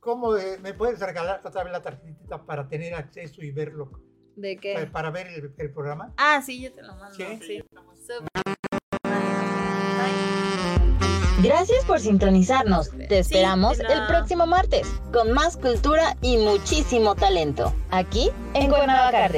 ¿Cómo 0.00 0.32
me 0.62 0.74
puedes 0.74 0.98
regalar 0.98 1.42
otra 1.44 1.62
vez 1.62 1.72
la 1.72 1.82
tarjetita 1.82 2.44
para 2.44 2.66
tener 2.68 2.94
acceso 2.94 3.42
y 3.42 3.50
verlo? 3.50 3.90
¿De 4.34 4.56
qué? 4.56 4.88
Para, 4.90 5.10
ver 5.10 5.26
el, 5.26 5.72
programa. 5.72 6.14
Ah, 6.16 6.40
sí, 6.44 6.62
yo 6.62 6.72
te 6.72 6.82
lo 6.82 6.94
mando. 6.96 7.14
Sí. 7.14 7.62
Gracias 11.42 11.84
por 11.84 12.00
sintonizarnos. 12.00 12.90
Te 13.08 13.18
esperamos 13.18 13.78
el 13.80 14.06
próximo 14.06 14.46
martes 14.46 14.88
con 15.12 15.32
más 15.32 15.58
cultura 15.58 16.16
y 16.22 16.38
muchísimo 16.38 17.14
talento. 17.14 17.74
Aquí 17.90 18.30
en 18.54 18.70
Cuernavaca. 18.70 19.28